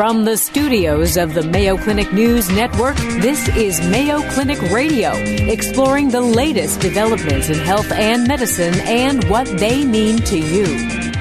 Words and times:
From 0.00 0.24
the 0.24 0.38
studios 0.38 1.18
of 1.18 1.34
the 1.34 1.42
Mayo 1.42 1.76
Clinic 1.76 2.10
News 2.10 2.48
Network, 2.48 2.96
this 3.20 3.46
is 3.48 3.82
Mayo 3.82 4.22
Clinic 4.30 4.58
Radio, 4.72 5.12
exploring 5.12 6.08
the 6.08 6.22
latest 6.22 6.80
developments 6.80 7.50
in 7.50 7.58
health 7.58 7.92
and 7.92 8.26
medicine 8.26 8.72
and 8.86 9.22
what 9.24 9.46
they 9.58 9.84
mean 9.84 10.16
to 10.22 10.38
you. 10.38 11.19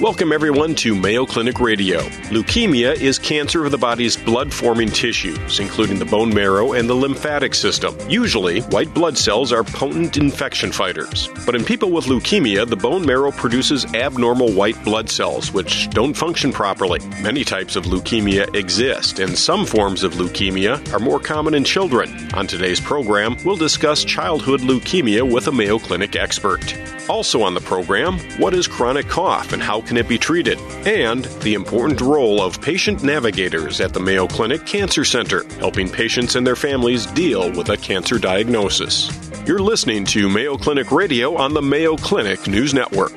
Welcome, 0.00 0.32
everyone, 0.32 0.76
to 0.76 0.94
Mayo 0.94 1.26
Clinic 1.26 1.60
Radio. 1.60 2.00
Leukemia 2.30 2.98
is 2.98 3.18
cancer 3.18 3.66
of 3.66 3.70
the 3.70 3.76
body's 3.76 4.16
blood 4.16 4.50
forming 4.50 4.88
tissues, 4.88 5.60
including 5.60 5.98
the 5.98 6.06
bone 6.06 6.32
marrow 6.32 6.72
and 6.72 6.88
the 6.88 6.94
lymphatic 6.94 7.54
system. 7.54 7.94
Usually, 8.08 8.60
white 8.60 8.94
blood 8.94 9.18
cells 9.18 9.52
are 9.52 9.62
potent 9.62 10.16
infection 10.16 10.72
fighters. 10.72 11.28
But 11.44 11.54
in 11.54 11.66
people 11.66 11.90
with 11.90 12.06
leukemia, 12.06 12.66
the 12.66 12.76
bone 12.76 13.04
marrow 13.04 13.30
produces 13.30 13.84
abnormal 13.94 14.50
white 14.52 14.82
blood 14.84 15.10
cells, 15.10 15.52
which 15.52 15.90
don't 15.90 16.14
function 16.14 16.50
properly. 16.50 17.00
Many 17.20 17.44
types 17.44 17.76
of 17.76 17.84
leukemia 17.84 18.54
exist, 18.54 19.18
and 19.18 19.36
some 19.36 19.66
forms 19.66 20.02
of 20.02 20.14
leukemia 20.14 20.94
are 20.94 20.98
more 20.98 21.20
common 21.20 21.52
in 21.52 21.62
children. 21.62 22.32
On 22.32 22.46
today's 22.46 22.80
program, 22.80 23.36
we'll 23.44 23.56
discuss 23.56 24.02
childhood 24.02 24.62
leukemia 24.62 25.30
with 25.30 25.46
a 25.48 25.52
Mayo 25.52 25.78
Clinic 25.78 26.16
expert. 26.16 26.74
Also 27.10 27.42
on 27.42 27.54
the 27.54 27.60
program, 27.60 28.20
what 28.38 28.54
is 28.54 28.68
chronic 28.68 29.08
cough 29.08 29.52
and 29.52 29.60
how 29.60 29.80
can 29.90 29.96
it 29.96 30.06
be 30.06 30.18
treated? 30.18 30.56
And 30.86 31.24
the 31.42 31.54
important 31.54 32.00
role 32.00 32.40
of 32.40 32.62
patient 32.62 33.02
navigators 33.02 33.80
at 33.80 33.92
the 33.92 33.98
Mayo 33.98 34.28
Clinic 34.28 34.64
Cancer 34.64 35.04
Center, 35.04 35.42
helping 35.54 35.88
patients 35.88 36.36
and 36.36 36.46
their 36.46 36.54
families 36.54 37.06
deal 37.06 37.50
with 37.50 37.70
a 37.70 37.76
cancer 37.76 38.16
diagnosis. 38.16 39.10
You're 39.48 39.58
listening 39.58 40.04
to 40.04 40.28
Mayo 40.28 40.56
Clinic 40.56 40.92
Radio 40.92 41.36
on 41.36 41.54
the 41.54 41.60
Mayo 41.60 41.96
Clinic 41.96 42.46
News 42.46 42.72
Network. 42.72 43.10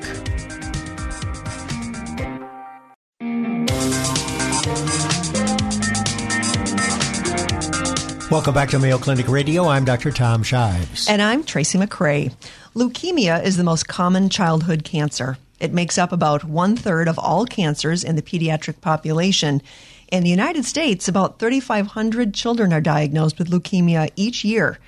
Welcome 8.32 8.54
back 8.54 8.70
to 8.70 8.80
Mayo 8.80 8.98
Clinic 8.98 9.28
Radio. 9.28 9.68
I'm 9.68 9.84
Dr. 9.84 10.10
Tom 10.10 10.42
Shives. 10.42 11.08
And 11.08 11.22
I'm 11.22 11.44
Tracy 11.44 11.78
McCray. 11.78 12.34
Leukemia 12.74 13.44
is 13.44 13.56
the 13.56 13.62
most 13.62 13.86
common 13.86 14.28
childhood 14.28 14.82
cancer. 14.82 15.38
It 15.64 15.72
makes 15.72 15.96
up 15.96 16.12
about 16.12 16.44
one 16.44 16.76
third 16.76 17.08
of 17.08 17.18
all 17.18 17.46
cancers 17.46 18.04
in 18.04 18.16
the 18.16 18.22
pediatric 18.22 18.82
population. 18.82 19.62
In 20.12 20.22
the 20.22 20.28
United 20.28 20.66
States, 20.66 21.08
about 21.08 21.38
3,500 21.38 22.34
children 22.34 22.70
are 22.70 22.82
diagnosed 22.82 23.38
with 23.38 23.48
leukemia 23.48 24.10
each 24.14 24.44
year. 24.44 24.78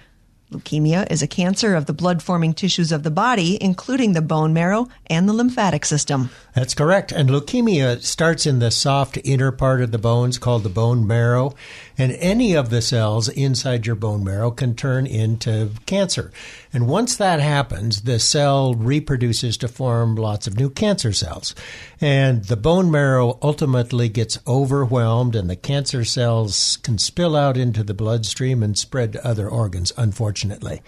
Leukemia 0.52 1.10
is 1.10 1.22
a 1.22 1.26
cancer 1.26 1.74
of 1.74 1.86
the 1.86 1.94
blood 1.94 2.22
forming 2.22 2.52
tissues 2.52 2.92
of 2.92 3.04
the 3.04 3.10
body, 3.10 3.56
including 3.60 4.12
the 4.12 4.20
bone 4.20 4.52
marrow 4.52 4.86
and 5.06 5.26
the 5.26 5.32
lymphatic 5.32 5.86
system. 5.86 6.28
That's 6.54 6.74
correct. 6.74 7.10
And 7.10 7.30
leukemia 7.30 8.02
starts 8.02 8.44
in 8.44 8.58
the 8.58 8.70
soft 8.70 9.18
inner 9.24 9.50
part 9.52 9.80
of 9.80 9.92
the 9.92 9.98
bones 9.98 10.36
called 10.38 10.62
the 10.62 10.68
bone 10.68 11.06
marrow. 11.06 11.54
And 11.98 12.12
any 12.12 12.54
of 12.54 12.70
the 12.70 12.82
cells 12.82 13.28
inside 13.28 13.86
your 13.86 13.96
bone 13.96 14.22
marrow 14.22 14.50
can 14.50 14.74
turn 14.74 15.06
into 15.06 15.70
cancer. 15.86 16.30
And 16.72 16.88
once 16.88 17.16
that 17.16 17.40
happens, 17.40 18.02
the 18.02 18.18
cell 18.18 18.74
reproduces 18.74 19.56
to 19.58 19.68
form 19.68 20.14
lots 20.14 20.46
of 20.46 20.56
new 20.56 20.68
cancer 20.68 21.12
cells. 21.12 21.54
And 22.00 22.44
the 22.44 22.56
bone 22.56 22.90
marrow 22.90 23.38
ultimately 23.40 24.08
gets 24.08 24.38
overwhelmed, 24.46 25.34
and 25.34 25.48
the 25.48 25.56
cancer 25.56 26.04
cells 26.04 26.78
can 26.82 26.98
spill 26.98 27.34
out 27.34 27.56
into 27.56 27.82
the 27.82 27.94
bloodstream 27.94 28.62
and 28.62 28.76
spread 28.76 29.14
to 29.14 29.26
other 29.26 29.48
organs, 29.48 29.92
unfortunately. 29.96 30.82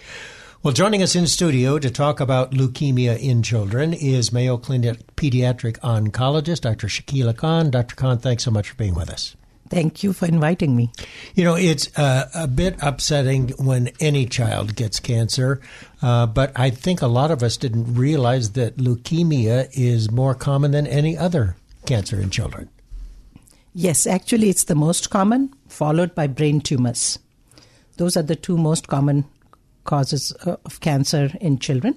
Well, 0.61 0.73
joining 0.73 1.01
us 1.01 1.15
in 1.15 1.25
studio 1.25 1.79
to 1.79 1.89
talk 1.89 2.19
about 2.19 2.51
leukemia 2.51 3.17
in 3.17 3.43
children 3.43 3.93
is 3.93 4.33
Mayo 4.33 4.57
Clinic 4.57 5.15
pediatric 5.15 5.79
oncologist 5.79 6.61
Dr. 6.61 6.87
Shakila 6.87 7.37
Khan. 7.37 7.71
Dr. 7.71 7.95
Khan, 7.95 8.17
thanks 8.19 8.43
so 8.43 8.51
much 8.51 8.69
for 8.69 8.75
being 8.75 8.93
with 8.93 9.09
us. 9.09 9.37
Thank 9.69 10.03
you 10.03 10.13
for 10.13 10.25
inviting 10.25 10.75
me. 10.75 10.91
You 11.35 11.43
know, 11.43 11.55
it's 11.55 11.95
uh, 11.97 12.29
a 12.33 12.47
bit 12.47 12.75
upsetting 12.81 13.49
when 13.57 13.91
any 13.99 14.25
child 14.25 14.75
gets 14.75 14.99
cancer, 14.99 15.61
uh, 16.01 16.25
but 16.25 16.51
I 16.55 16.71
think 16.71 17.01
a 17.01 17.07
lot 17.07 17.29
of 17.29 17.43
us 17.43 17.55
didn't 17.57 17.93
realize 17.93 18.51
that 18.53 18.77
leukemia 18.77 19.69
is 19.73 20.09
more 20.09 20.33
common 20.33 20.71
than 20.71 20.87
any 20.87 21.15
other 21.15 21.55
cancer 21.85 22.19
in 22.19 22.31
children. 22.31 22.69
Yes, 23.73 24.07
actually, 24.07 24.49
it's 24.49 24.63
the 24.63 24.75
most 24.75 25.11
common, 25.11 25.53
followed 25.67 26.15
by 26.15 26.25
brain 26.25 26.61
tumors. 26.61 27.19
Those 27.97 28.17
are 28.17 28.23
the 28.23 28.35
two 28.35 28.57
most 28.57 28.87
common 28.87 29.25
causes 29.83 30.33
uh, 30.45 30.55
of 30.65 30.79
cancer 30.79 31.31
in 31.39 31.59
children. 31.59 31.95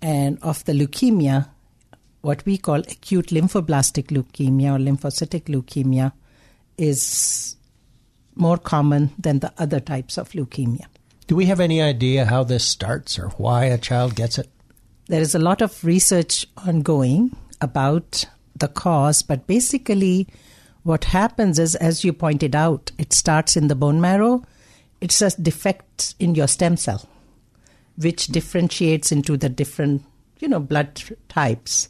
And 0.00 0.38
of 0.42 0.64
the 0.64 0.72
leukemia, 0.72 1.48
what 2.22 2.44
we 2.46 2.56
call 2.56 2.80
acute 2.80 3.26
lymphoblastic 3.26 4.06
leukemia 4.06 4.74
or 4.74 4.78
lymphocytic 4.78 5.44
leukemia 5.44 6.12
is 6.82 7.54
more 8.34 8.58
common 8.58 9.12
than 9.16 9.38
the 9.38 9.52
other 9.56 9.78
types 9.78 10.18
of 10.18 10.30
leukemia. 10.30 10.86
Do 11.28 11.36
we 11.36 11.46
have 11.46 11.60
any 11.60 11.80
idea 11.80 12.26
how 12.26 12.42
this 12.42 12.64
starts 12.64 13.18
or 13.18 13.28
why 13.38 13.66
a 13.66 13.78
child 13.78 14.16
gets 14.16 14.36
it? 14.36 14.50
There 15.06 15.20
is 15.20 15.34
a 15.34 15.38
lot 15.38 15.62
of 15.62 15.84
research 15.84 16.46
ongoing 16.66 17.36
about 17.60 18.24
the 18.58 18.66
cause, 18.66 19.22
but 19.22 19.46
basically, 19.46 20.26
what 20.82 21.04
happens 21.04 21.60
is, 21.60 21.76
as 21.76 22.04
you 22.04 22.12
pointed 22.12 22.56
out, 22.56 22.90
it 22.98 23.12
starts 23.12 23.56
in 23.56 23.68
the 23.68 23.76
bone 23.76 24.00
marrow. 24.00 24.42
It's 25.00 25.22
a 25.22 25.30
defect 25.40 26.16
in 26.18 26.34
your 26.34 26.48
stem 26.48 26.76
cell, 26.76 27.08
which 27.96 28.26
differentiates 28.26 29.12
into 29.12 29.36
the 29.36 29.48
different, 29.48 30.02
you 30.40 30.48
know, 30.48 30.60
blood 30.60 31.00
types. 31.28 31.88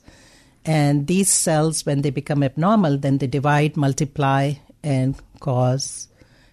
And 0.65 1.07
these 1.07 1.31
cells, 1.31 1.87
when 1.87 2.03
they 2.03 2.11
become 2.11 2.43
abnormal, 2.43 2.99
then 2.99 3.19
they 3.19 3.27
divide, 3.27 3.77
multiply, 3.77 4.55
and 4.83 5.17
cause 5.41 6.09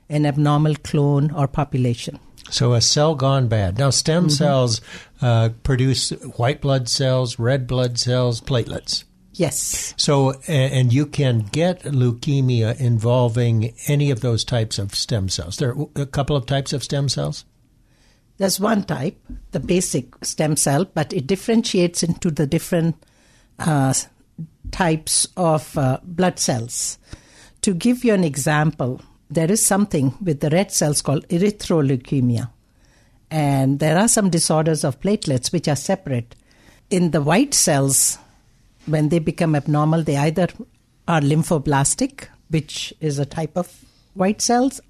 an 0.09 0.25
abnormal 0.25 0.75
clone 0.75 1.31
or 1.31 1.47
population. 1.47 2.19
So 2.49 2.73
a 2.73 2.81
cell 2.81 3.15
gone 3.15 3.47
bad. 3.47 3.77
Now, 3.77 3.91
stem 3.91 4.23
mm-hmm. 4.23 4.29
cells 4.29 4.81
uh, 5.21 5.49
produce 5.63 6.09
white 6.37 6.61
blood 6.61 6.89
cells, 6.89 7.37
red 7.37 7.67
blood 7.67 7.99
cells, 7.99 8.41
platelets. 8.41 9.03
Yes. 9.33 9.93
So, 9.97 10.31
and 10.47 10.91
you 10.91 11.05
can 11.05 11.41
get 11.51 11.83
leukemia 11.83 12.77
involving 12.79 13.73
any 13.87 14.11
of 14.11 14.21
those 14.21 14.43
types 14.43 14.79
of 14.79 14.95
stem 14.95 15.29
cells. 15.29 15.57
There 15.57 15.69
are 15.69 15.87
a 15.95 16.05
couple 16.05 16.35
of 16.35 16.45
types 16.45 16.73
of 16.73 16.83
stem 16.83 17.07
cells. 17.07 17.45
There's 18.37 18.59
one 18.59 18.83
type, 18.83 19.17
the 19.51 19.59
basic 19.59 20.25
stem 20.25 20.55
cell, 20.55 20.85
but 20.85 21.13
it 21.13 21.27
differentiates 21.27 22.03
into 22.03 22.31
the 22.31 22.47
different 22.47 22.95
uh, 23.59 23.93
types 24.71 25.27
of 25.37 25.77
uh, 25.77 25.99
blood 26.03 26.39
cells. 26.39 26.97
To 27.61 27.73
give 27.73 28.03
you 28.03 28.13
an 28.13 28.23
example, 28.23 29.01
there 29.29 29.51
is 29.51 29.65
something 29.65 30.15
with 30.21 30.39
the 30.39 30.49
red 30.49 30.71
cells 30.71 31.01
called 31.01 31.27
erythroleukemia. 31.27 32.49
And 33.31 33.79
there 33.79 33.97
are 33.97 34.07
some 34.07 34.29
disorders 34.29 34.83
of 34.83 34.99
platelets 34.99 35.51
which 35.51 35.67
are 35.67 35.75
separate. 35.75 36.35
In 36.89 37.11
the 37.11 37.21
white 37.21 37.53
cells, 37.53 38.17
when 38.85 39.09
they 39.09 39.19
become 39.19 39.55
abnormal, 39.55 40.03
they 40.03 40.17
either 40.17 40.47
are 41.07 41.21
lymphoblastic, 41.21 42.27
which 42.49 42.93
is 42.99 43.19
a 43.19 43.25
type 43.25 43.55
of 43.55 43.83
white 44.13 44.41
cells, 44.41 44.81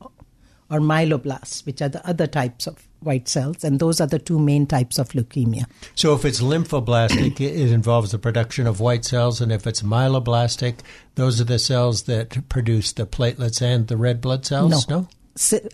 or 0.69 0.79
myeloblasts, 0.79 1.66
which 1.66 1.81
are 1.81 1.90
the 1.90 2.08
other 2.08 2.28
types 2.28 2.68
of 2.68 2.89
white 3.02 3.28
cells, 3.28 3.64
and 3.64 3.80
those 3.80 4.02
are 4.02 4.08
the 4.08 4.20
two 4.20 4.40
main 4.40 4.66
types 4.66 4.98
of 4.98 5.10
leukemia. 5.10 5.66
So, 5.96 6.14
if 6.14 6.26
it's 6.26 6.42
lymphoblastic, 6.42 7.40
it 7.40 7.72
involves 7.72 8.12
the 8.12 8.20
production 8.20 8.68
of 8.68 8.80
white 8.80 9.06
cells, 9.06 9.42
and 9.42 9.52
if 9.52 9.66
it's 9.68 9.82
myeloblastic, 9.82 10.80
those 11.16 11.40
are 11.42 11.46
the 11.46 11.59
cells 11.59 12.04
that 12.04 12.48
produce 12.50 12.94
the 12.94 13.06
platelets 13.06 13.62
and 13.62 13.88
the 13.88 13.98
red 13.98 14.22
blood 14.22 14.46
cells. 14.46 14.88
No, 14.88 15.02
no? 15.02 15.08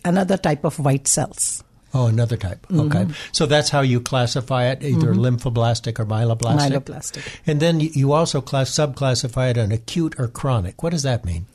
another 0.03 0.37
type 0.37 0.63
of 0.63 0.79
white 0.79 1.07
cells. 1.07 1.63
Oh, 1.93 2.07
another 2.07 2.35
type. 2.35 2.67
Okay. 2.69 3.05
Mm-hmm. 3.05 3.13
So 3.31 3.45
that's 3.45 3.69
how 3.69 3.79
you 3.79 4.01
classify 4.01 4.65
it, 4.65 4.83
either 4.83 5.13
mm-hmm. 5.13 5.37
lymphoblastic 5.37 5.97
or 5.97 6.05
myeloblastic. 6.05 6.71
Myeloblastic. 6.71 7.39
And 7.47 7.61
then 7.61 7.79
you 7.79 8.11
also 8.11 8.41
class, 8.41 8.69
subclassify 8.71 9.51
it 9.51 9.57
on 9.57 9.71
acute 9.71 10.19
or 10.19 10.27
chronic. 10.27 10.83
What 10.83 10.89
does 10.89 11.03
that 11.03 11.23
mean? 11.23 11.45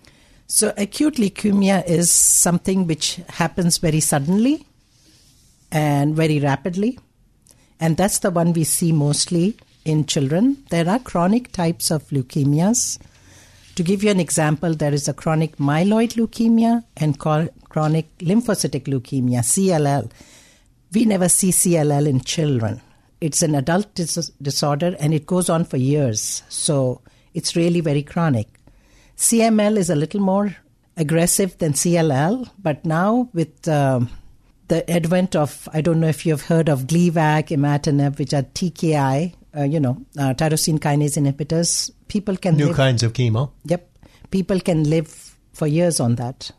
So 0.47 0.73
acute 0.79 1.17
leukemia 1.17 1.87
is 1.87 2.11
something 2.11 2.87
which 2.87 3.21
happens 3.29 3.79
very 3.79 4.01
suddenly 4.01 4.67
and 5.73 6.15
very 6.15 6.41
rapidly. 6.41 6.99
And 7.79 7.97
that's 7.97 8.19
the 8.19 8.31
one 8.31 8.53
we 8.53 8.65
see 8.65 8.93
mostly 8.93 9.57
in 9.85 10.05
children. 10.05 10.63
There 10.71 10.89
are 10.89 10.99
chronic 10.99 11.53
types 11.53 11.91
of 11.91 12.07
leukemias. 12.09 12.99
To 13.77 13.83
give 13.83 14.03
you 14.05 14.11
an 14.11 14.21
example, 14.21 14.75
there 14.75 14.93
is 14.93 15.09
a 15.09 15.15
chronic 15.15 15.57
myeloid 15.57 16.15
leukemia 16.15 16.85
and 16.97 17.19
chronic 17.19 18.19
lymphocytic 18.19 18.85
leukemia, 18.85 19.41
CLL. 19.41 20.11
We 20.93 21.05
never 21.05 21.29
see 21.29 21.51
CLL 21.51 22.07
in 22.07 22.21
children. 22.21 22.81
It's 23.21 23.43
an 23.43 23.55
adult 23.55 23.95
dis- 23.95 24.33
disorder 24.43 24.97
and 24.99 25.15
it 25.15 25.27
goes 25.27 25.49
on 25.49 25.65
for 25.65 25.77
years. 25.77 26.43
So 26.49 27.01
it's 27.33 27.57
really 27.57 27.81
very 27.81 28.03
chronic. 28.03 28.49
CML 29.17 29.77
is 29.77 29.91
a 29.91 29.95
little 29.95 30.21
more 30.21 30.57
aggressive 30.97 31.57
than 31.59 31.73
CLL, 31.73 32.51
but 32.59 32.85
now 32.85 33.29
with 33.33 33.69
um, 33.69 34.11
the 34.71 34.89
advent 34.89 35.35
of, 35.37 35.69
I 35.73 35.81
don't 35.81 36.01
know 36.01 36.07
if 36.09 36.25
you've 36.25 36.43
heard 36.43 36.69
of 36.69 36.87
Gleevec, 36.87 37.49
imatinib, 37.49 38.19
which 38.19 38.33
are 38.33 38.43
TKI, 38.45 39.35
uh, 39.57 39.65
you 39.65 39.81
know, 39.81 39.97
uh, 40.17 40.33
tyrosine 40.35 40.79
kinase 40.79 41.19
inhibitors, 41.19 41.91
people 42.09 42.37
can. 42.37 42.57
New 42.57 42.69
live, 42.69 42.77
kinds 42.77 43.03
of 43.03 43.13
chemo. 43.13 43.51
Yep. 43.65 43.87
people 44.31 44.61
can 44.61 44.85
live 44.89 45.09
for 45.53 45.67
years 45.67 45.99
on 45.99 46.15
that. 46.15 46.53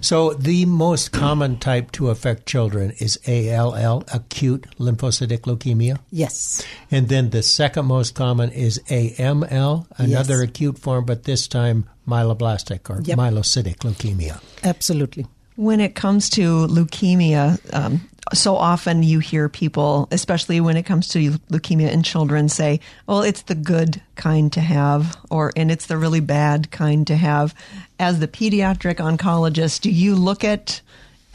So 0.00 0.34
the 0.34 0.66
most 0.66 1.10
common 1.12 1.58
type 1.58 1.90
to 1.92 2.10
affect 2.10 2.46
children 2.46 2.92
is 2.98 3.18
ALL, 3.26 4.04
acute 4.12 4.66
lymphocytic 4.78 5.40
leukemia. 5.40 5.98
Yes. 6.10 6.62
And 6.90 7.08
then 7.08 7.30
the 7.30 7.42
second 7.42 7.86
most 7.86 8.14
common 8.14 8.50
is 8.50 8.78
AML, 8.90 9.86
another 9.96 10.34
Yes. 10.40 10.48
acute 10.50 10.78
form, 10.78 11.06
but 11.06 11.24
this 11.24 11.48
time 11.48 11.86
myeloblastic 12.06 12.90
or 12.90 13.00
Yep. 13.02 13.18
myelocytic 13.18 13.78
leukemia. 13.78 14.38
Absolutely. 14.62 15.26
When 15.58 15.80
it 15.80 15.96
comes 15.96 16.30
to 16.30 16.68
leukemia, 16.68 17.58
um, 17.74 18.08
so 18.32 18.54
often 18.54 19.02
you 19.02 19.18
hear 19.18 19.48
people, 19.48 20.06
especially 20.12 20.60
when 20.60 20.76
it 20.76 20.84
comes 20.84 21.08
to 21.08 21.32
leukemia 21.50 21.90
in 21.90 22.04
children, 22.04 22.48
say, 22.48 22.78
well, 23.08 23.22
it's 23.22 23.42
the 23.42 23.56
good 23.56 24.00
kind 24.14 24.52
to 24.52 24.60
have, 24.60 25.16
or, 25.30 25.52
and 25.56 25.72
it's 25.72 25.86
the 25.86 25.98
really 25.98 26.20
bad 26.20 26.70
kind 26.70 27.08
to 27.08 27.16
have. 27.16 27.56
As 27.98 28.20
the 28.20 28.28
pediatric 28.28 28.98
oncologist, 28.98 29.80
do 29.80 29.90
you 29.90 30.14
look 30.14 30.44
at 30.44 30.80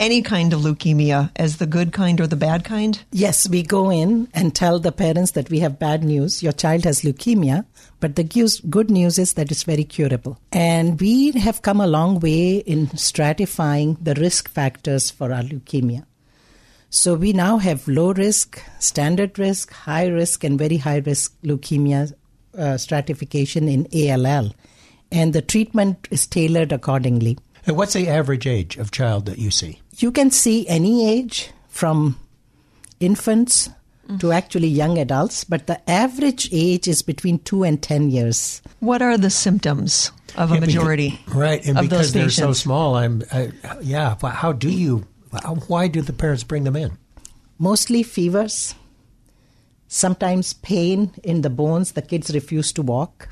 any 0.00 0.22
kind 0.22 0.54
of 0.54 0.60
leukemia 0.60 1.30
as 1.36 1.58
the 1.58 1.66
good 1.66 1.92
kind 1.92 2.18
or 2.18 2.26
the 2.26 2.34
bad 2.34 2.64
kind? 2.64 3.02
Yes, 3.12 3.46
we 3.46 3.62
go 3.62 3.90
in 3.90 4.28
and 4.32 4.54
tell 4.54 4.78
the 4.78 4.90
parents 4.90 5.32
that 5.32 5.50
we 5.50 5.58
have 5.58 5.78
bad 5.78 6.02
news. 6.02 6.42
Your 6.42 6.52
child 6.52 6.84
has 6.84 7.02
leukemia, 7.02 7.66
but 8.04 8.16
the 8.16 8.60
good 8.68 8.90
news 8.90 9.18
is 9.18 9.32
that 9.32 9.50
it's 9.50 9.62
very 9.62 9.82
curable. 9.82 10.38
And 10.52 11.00
we 11.00 11.30
have 11.30 11.62
come 11.62 11.80
a 11.80 11.86
long 11.86 12.20
way 12.20 12.56
in 12.56 12.88
stratifying 12.88 13.96
the 13.98 14.12
risk 14.12 14.50
factors 14.50 15.10
for 15.10 15.32
our 15.32 15.40
leukemia. 15.40 16.04
So 16.90 17.14
we 17.14 17.32
now 17.32 17.56
have 17.56 17.88
low 17.88 18.12
risk, 18.12 18.60
standard 18.78 19.38
risk, 19.38 19.72
high 19.72 20.08
risk, 20.08 20.44
and 20.44 20.58
very 20.58 20.76
high 20.76 20.98
risk 20.98 21.34
leukemia 21.44 22.12
uh, 22.58 22.76
stratification 22.76 23.70
in 23.70 23.86
ALL. 23.94 24.52
And 25.10 25.32
the 25.32 25.40
treatment 25.40 26.06
is 26.10 26.26
tailored 26.26 26.72
accordingly. 26.72 27.38
And 27.66 27.74
what's 27.74 27.94
the 27.94 28.08
average 28.08 28.46
age 28.46 28.76
of 28.76 28.90
child 28.90 29.24
that 29.24 29.38
you 29.38 29.50
see? 29.50 29.80
You 29.96 30.12
can 30.12 30.30
see 30.30 30.68
any 30.68 31.08
age 31.08 31.52
from 31.68 32.20
infants 33.00 33.70
to 34.18 34.32
actually 34.32 34.68
young 34.68 34.98
adults, 34.98 35.44
but 35.44 35.66
the 35.66 35.78
average 35.90 36.48
age 36.52 36.86
is 36.88 37.02
between 37.02 37.38
2 37.40 37.62
and 37.64 37.82
10 37.82 38.10
years. 38.10 38.60
What 38.80 39.00
are 39.02 39.16
the 39.16 39.30
symptoms 39.30 40.10
of 40.36 40.50
a 40.50 40.54
Yeah, 40.54 40.60
because- 40.60 40.74
majority 40.74 41.20
right? 41.28 41.64
And 41.66 41.78
of 41.78 41.84
because 41.84 42.12
those 42.12 42.12
they're 42.12 42.30
so 42.30 42.52
small, 42.52 42.96
I'm 42.96 43.22
I, 43.32 43.52
yeah. 43.82 44.16
wh- 44.22 44.34
How 44.34 44.52
do 44.52 44.68
you? 44.70 45.06
Why 45.68 45.88
do 45.88 46.00
the 46.02 46.12
parents 46.12 46.44
bring 46.44 46.64
them 46.64 46.76
in? 46.76 46.96
Mostly 47.58 48.02
fevers, 48.02 48.74
sometimes 49.88 50.52
pain 50.54 51.12
in 51.22 51.42
the 51.42 51.50
bones, 51.50 51.92
the 51.92 52.02
kids 52.02 52.32
refuse 52.34 52.72
to 52.72 52.82
walk, 52.82 53.28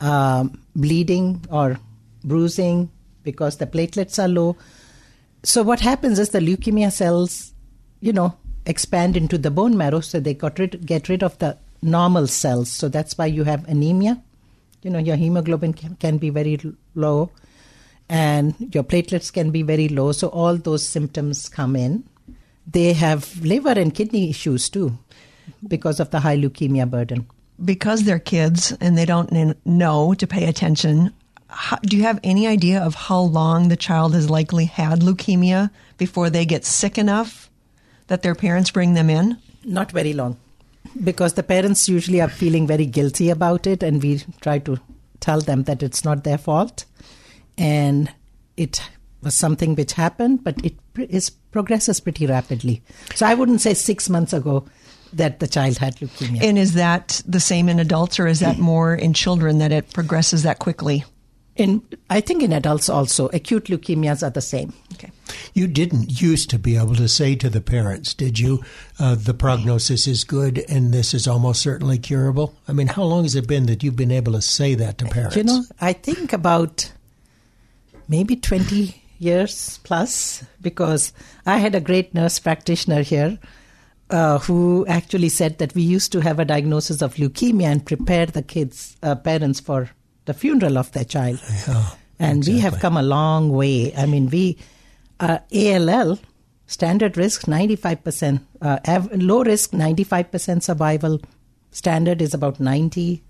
um, 0.00 0.60
bleeding 0.74 1.44
or 1.50 1.78
bruising 2.24 2.90
because 3.22 3.56
the 3.58 3.66
platelets 3.66 4.22
are 4.22 4.28
low. 4.28 4.56
So, 5.42 5.62
what 5.62 5.80
happens 5.80 6.18
is 6.18 6.30
the 6.30 6.40
leukemia 6.40 6.90
cells, 6.92 7.52
you 8.00 8.12
know, 8.12 8.36
expand 8.66 9.16
into 9.16 9.38
the 9.38 9.50
bone 9.50 9.76
marrow, 9.76 10.00
so 10.00 10.20
they 10.20 10.34
got 10.34 10.58
rid, 10.58 10.84
get 10.86 11.08
rid 11.08 11.22
of 11.22 11.38
the 11.38 11.56
normal 11.82 12.26
cells. 12.26 12.70
So, 12.70 12.88
that's 12.88 13.16
why 13.16 13.26
you 13.26 13.44
have 13.44 13.66
anemia. 13.68 14.22
You 14.82 14.90
know, 14.90 14.98
your 14.98 15.16
hemoglobin 15.16 15.72
can, 15.72 15.96
can 15.96 16.18
be 16.18 16.30
very 16.30 16.60
low 16.94 17.30
and 18.08 18.54
your 18.72 18.84
platelets 18.84 19.32
can 19.32 19.50
be 19.50 19.62
very 19.62 19.88
low. 19.88 20.12
So, 20.12 20.28
all 20.28 20.56
those 20.56 20.86
symptoms 20.86 21.48
come 21.48 21.76
in. 21.76 22.04
They 22.66 22.92
have 22.92 23.40
liver 23.44 23.70
and 23.70 23.94
kidney 23.94 24.30
issues 24.30 24.68
too 24.68 24.98
because 25.66 26.00
of 26.00 26.10
the 26.10 26.20
high 26.20 26.36
leukemia 26.36 26.90
burden. 26.90 27.26
because 27.64 28.02
they're 28.02 28.18
kids 28.18 28.72
and 28.80 28.96
they 28.96 29.04
don't 29.06 29.32
know 29.64 30.14
to 30.14 30.26
pay 30.26 30.44
attention, 30.46 31.12
how, 31.48 31.76
do 31.76 31.96
you 31.96 32.02
have 32.02 32.20
any 32.22 32.46
idea 32.46 32.82
of 32.82 32.94
how 32.94 33.20
long 33.20 33.68
the 33.68 33.76
child 33.76 34.14
has 34.14 34.28
likely 34.28 34.66
had 34.66 35.00
leukemia 35.00 35.70
before 35.96 36.28
they 36.28 36.44
get 36.44 36.64
sick 36.64 36.98
enough 36.98 37.50
that 38.08 38.22
their 38.22 38.34
parents 38.34 38.70
bring 38.70 38.94
them 38.94 39.10
in? 39.10 39.38
Not 39.64 39.92
very 39.92 40.12
long 40.12 40.36
because 41.02 41.34
the 41.34 41.42
parents 41.42 41.88
usually 41.88 42.20
are 42.20 42.28
feeling 42.28 42.66
very 42.66 42.86
guilty 42.86 43.28
about 43.30 43.66
it, 43.66 43.82
and 43.82 44.02
we 44.02 44.22
try 44.40 44.58
to 44.60 44.78
tell 45.20 45.40
them 45.40 45.64
that 45.64 45.82
it's 45.82 46.04
not 46.04 46.24
their 46.24 46.38
fault 46.38 46.84
and 47.58 48.10
it 48.56 48.80
was 49.22 49.34
something 49.34 49.74
which 49.74 49.94
happened, 49.94 50.44
but 50.44 50.64
it 50.64 50.74
is 50.96 51.30
progresses 51.30 52.00
pretty 52.00 52.26
rapidly. 52.26 52.82
So 53.14 53.26
I 53.26 53.34
wouldn't 53.34 53.60
say 53.60 53.74
six 53.74 54.08
months 54.08 54.32
ago 54.32 54.66
that 55.12 55.40
the 55.40 55.48
child 55.48 55.78
had 55.78 55.96
leukemia. 55.96 56.42
And 56.42 56.58
is 56.58 56.74
that 56.74 57.22
the 57.26 57.40
same 57.40 57.68
in 57.68 57.78
adults 57.78 58.20
or 58.20 58.26
is 58.26 58.40
that 58.40 58.58
more 58.58 58.94
in 58.94 59.14
children 59.14 59.58
that 59.58 59.72
it 59.72 59.92
progresses 59.92 60.42
that 60.42 60.58
quickly? 60.58 61.04
In 61.56 61.82
I 62.08 62.20
think 62.20 62.42
in 62.42 62.52
adults 62.52 62.88
also, 62.88 63.28
acute 63.28 63.64
leukemias 63.64 64.26
are 64.26 64.30
the 64.30 64.40
same. 64.40 64.72
Okay. 64.94 65.10
You 65.54 65.66
didn't 65.66 66.20
used 66.20 66.50
to 66.50 66.58
be 66.58 66.76
able 66.76 66.94
to 66.96 67.08
say 67.08 67.34
to 67.36 67.50
the 67.50 67.60
parents, 67.60 68.14
did 68.14 68.38
you? 68.38 68.62
Uh, 68.98 69.14
the 69.14 69.34
prognosis 69.34 70.06
is 70.06 70.24
good, 70.24 70.64
and 70.68 70.92
this 70.92 71.14
is 71.14 71.26
almost 71.26 71.62
certainly 71.62 71.98
curable. 71.98 72.54
I 72.68 72.72
mean, 72.72 72.86
how 72.88 73.02
long 73.02 73.24
has 73.24 73.34
it 73.34 73.48
been 73.48 73.66
that 73.66 73.82
you've 73.82 73.96
been 73.96 74.12
able 74.12 74.32
to 74.34 74.42
say 74.42 74.74
that 74.74 74.98
to 74.98 75.06
parents? 75.06 75.36
You 75.36 75.44
know, 75.44 75.64
I 75.80 75.92
think 75.92 76.32
about 76.32 76.92
maybe 78.08 78.36
20 78.36 79.02
years 79.18 79.80
plus 79.82 80.44
because 80.60 81.12
I 81.46 81.58
had 81.58 81.74
a 81.74 81.80
great 81.80 82.14
nurse 82.14 82.38
practitioner 82.38 83.02
here 83.02 83.38
uh, 84.10 84.38
who 84.40 84.86
actually 84.86 85.28
said 85.28 85.58
that 85.58 85.74
we 85.74 85.82
used 85.82 86.12
to 86.12 86.20
have 86.20 86.38
a 86.38 86.44
diagnosis 86.44 87.02
of 87.02 87.14
leukemia 87.14 87.66
and 87.66 87.84
prepare 87.84 88.26
the 88.26 88.42
kids, 88.42 88.96
uh, 89.02 89.14
parents 89.14 89.58
for 89.58 89.90
the 90.26 90.34
funeral 90.34 90.78
of 90.78 90.92
their 90.92 91.04
child. 91.04 91.40
Yeah, 91.66 91.90
and 92.18 92.44
we 92.46 92.58
have 92.60 92.78
come 92.78 92.96
a 92.96 93.02
long 93.02 93.50
way. 93.50 93.94
I 93.96 94.06
mean, 94.06 94.28
we, 94.30 94.58
uh, 95.20 95.38
ALL, 95.52 96.18
standard 96.66 97.16
risk 97.16 97.46
95%, 97.46 98.40
uh, 98.62 98.78
av- 98.86 99.12
low 99.12 99.42
risk 99.42 99.72
95% 99.72 100.62
survival, 100.62 101.20
standard 101.70 102.22
is 102.22 102.34
about 102.34 102.60
90. 102.60 103.22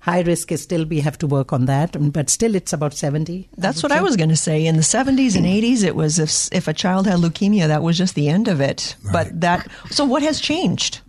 High 0.00 0.22
risk 0.22 0.50
is 0.50 0.62
still, 0.62 0.84
we 0.84 0.98
have 1.00 1.16
to 1.18 1.28
work 1.28 1.52
on 1.52 1.66
that, 1.66 1.96
but 2.12 2.28
still 2.28 2.56
it's 2.56 2.72
about 2.72 2.92
70. 2.92 3.48
That's 3.56 3.82
would 3.82 3.90
what 3.90 3.98
I 3.98 4.02
was 4.02 4.16
going 4.16 4.30
to 4.30 4.36
say. 4.36 4.66
In 4.66 4.76
the 4.76 4.82
70s 4.82 5.36
and 5.36 5.46
80s, 5.46 5.84
it 5.84 5.94
was 5.94 6.18
if, 6.18 6.48
if 6.52 6.66
a 6.66 6.72
child 6.72 7.06
had 7.06 7.20
leukemia, 7.20 7.68
that 7.68 7.82
was 7.84 7.98
just 7.98 8.16
the 8.16 8.28
end 8.28 8.48
of 8.48 8.60
it. 8.60 8.96
But 9.12 9.40
that, 9.40 9.68
so 9.90 10.04
what 10.04 10.22
has 10.22 10.40
changed? 10.40 11.00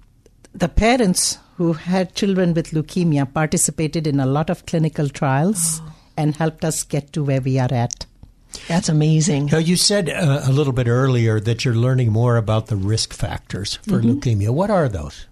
the 0.53 0.69
parents 0.69 1.37
who 1.63 1.71
had 1.71 2.13
children 2.13 2.53
with 2.53 2.71
leukemia 2.71 3.25
participated 3.33 4.05
in 4.05 4.19
a 4.19 4.25
lot 4.25 4.49
of 4.49 4.65
clinical 4.65 5.07
trials 5.07 5.81
and 6.17 6.35
helped 6.35 6.65
us 6.65 6.83
get 6.83 7.13
to 7.13 7.23
where 7.23 7.39
we 7.39 7.57
are 7.57 7.73
at. 7.73 8.05
That's 8.67 8.89
amazing. 8.89 9.45
Now, 9.45 9.59
you 9.59 9.77
said 9.77 10.09
uh, 10.09 10.41
a 10.43 10.51
little 10.51 10.73
bit 10.73 10.89
earlier 10.89 11.39
that 11.39 11.63
you're 11.63 11.73
learning 11.73 12.11
more 12.11 12.35
about 12.35 12.67
the 12.67 12.75
risk 12.75 13.13
factors 13.13 13.75
for 13.77 14.01
leukemia. 14.01 14.49
What 14.49 14.69
are 14.69 14.89
those? 14.89 15.25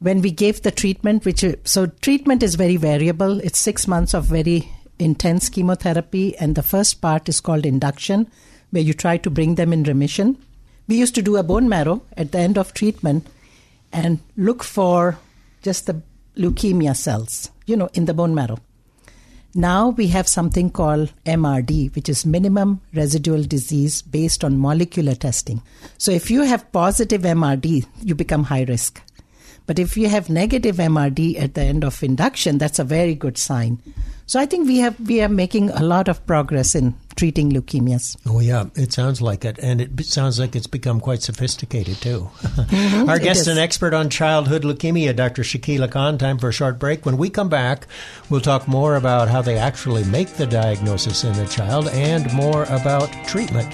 When 0.00 0.22
we 0.22 0.32
gave 0.32 0.62
the 0.62 0.72
treatment, 0.72 1.24
which 1.24 1.44
so 1.62 1.86
treatment 1.86 2.42
is 2.42 2.56
very 2.56 2.76
variable. 2.76 3.38
It's 3.40 3.58
six 3.58 3.86
months 3.86 4.12
of 4.12 4.24
very 4.24 4.68
intense 4.98 5.48
chemotherapy, 5.48 6.36
and 6.36 6.56
the 6.56 6.64
first 6.64 7.00
part 7.00 7.28
is 7.28 7.40
called 7.40 7.64
induction, 7.64 8.26
where 8.72 8.82
you 8.82 8.92
try 8.92 9.18
to 9.18 9.30
bring 9.30 9.54
them 9.54 9.72
in 9.72 9.84
remission. 9.84 10.36
We 10.88 10.96
used 10.96 11.14
to 11.14 11.22
do 11.22 11.36
a 11.36 11.44
bone 11.44 11.68
marrow 11.68 12.02
at 12.16 12.32
the 12.32 12.38
end 12.38 12.58
of 12.58 12.74
treatment 12.74 13.28
and 13.92 14.18
look 14.36 14.64
for 14.64 15.18
just 15.66 15.86
the 15.86 16.00
leukemia 16.36 16.94
cells, 16.94 17.50
you 17.66 17.76
know, 17.76 17.88
in 17.92 18.04
the 18.04 18.14
bone 18.14 18.34
marrow. 18.34 18.58
Now 19.52 19.88
we 19.88 20.06
have 20.08 20.28
something 20.28 20.70
called 20.70 21.12
MRD, 21.24 21.94
which 21.96 22.08
is 22.08 22.24
minimum 22.24 22.82
residual 22.94 23.42
disease 23.42 24.02
based 24.02 24.44
on 24.44 24.60
molecular 24.60 25.14
testing. 25.14 25.62
So 25.98 26.12
if 26.12 26.30
you 26.30 26.42
have 26.42 26.70
positive 26.72 27.22
MRD, 27.22 27.86
you 28.02 28.14
become 28.14 28.44
high 28.44 28.64
risk. 28.64 29.02
But 29.66 29.78
if 29.78 29.96
you 29.96 30.08
have 30.08 30.30
negative 30.30 30.76
MRD 30.76 31.40
at 31.40 31.54
the 31.54 31.62
end 31.62 31.84
of 31.84 32.02
induction, 32.02 32.58
that's 32.58 32.78
a 32.78 32.84
very 32.84 33.14
good 33.14 33.36
sign. 33.36 33.78
So 34.28 34.40
I 34.40 34.46
think 34.46 34.66
we 34.66 34.78
have 34.78 34.98
we 34.98 35.22
are 35.22 35.28
making 35.28 35.70
a 35.70 35.82
lot 35.82 36.08
of 36.08 36.24
progress 36.26 36.74
in 36.74 36.94
treating 37.14 37.50
leukemias. 37.52 38.16
Oh, 38.26 38.40
yeah, 38.40 38.64
it 38.74 38.92
sounds 38.92 39.22
like 39.22 39.44
it. 39.44 39.58
And 39.60 39.80
it 39.80 40.04
sounds 40.04 40.40
like 40.40 40.56
it's 40.56 40.66
become 40.66 41.00
quite 41.00 41.22
sophisticated, 41.22 41.96
too. 41.96 42.28
Mm-hmm. 42.66 43.08
Our 43.08 43.18
guest 43.18 43.42
is. 43.42 43.48
and 43.48 43.58
expert 43.58 43.94
on 43.94 44.10
childhood 44.10 44.62
leukemia, 44.62 45.14
Dr. 45.14 45.42
Shakila 45.42 45.90
Khan. 45.90 46.18
Time 46.18 46.38
for 46.38 46.48
a 46.48 46.52
short 46.52 46.78
break. 46.78 47.06
When 47.06 47.16
we 47.16 47.30
come 47.30 47.48
back, 47.48 47.86
we'll 48.28 48.40
talk 48.40 48.66
more 48.66 48.96
about 48.96 49.28
how 49.28 49.40
they 49.40 49.56
actually 49.56 50.04
make 50.04 50.28
the 50.34 50.46
diagnosis 50.46 51.22
in 51.24 51.34
a 51.36 51.46
child 51.46 51.88
and 51.88 52.30
more 52.34 52.64
about 52.64 53.08
treatment. 53.26 53.72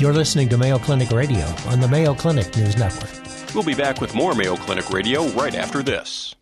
You're 0.00 0.12
listening 0.14 0.48
to 0.50 0.56
Mayo 0.56 0.78
Clinic 0.78 1.10
Radio 1.10 1.44
on 1.66 1.80
the 1.80 1.88
Mayo 1.88 2.14
Clinic 2.14 2.56
News 2.56 2.76
Network. 2.76 3.27
We'll 3.54 3.64
be 3.64 3.74
back 3.74 4.00
with 4.00 4.14
more 4.14 4.34
Mayo 4.34 4.56
Clinic 4.56 4.90
Radio 4.90 5.26
right 5.28 5.54
after 5.54 5.82
this. 5.82 6.34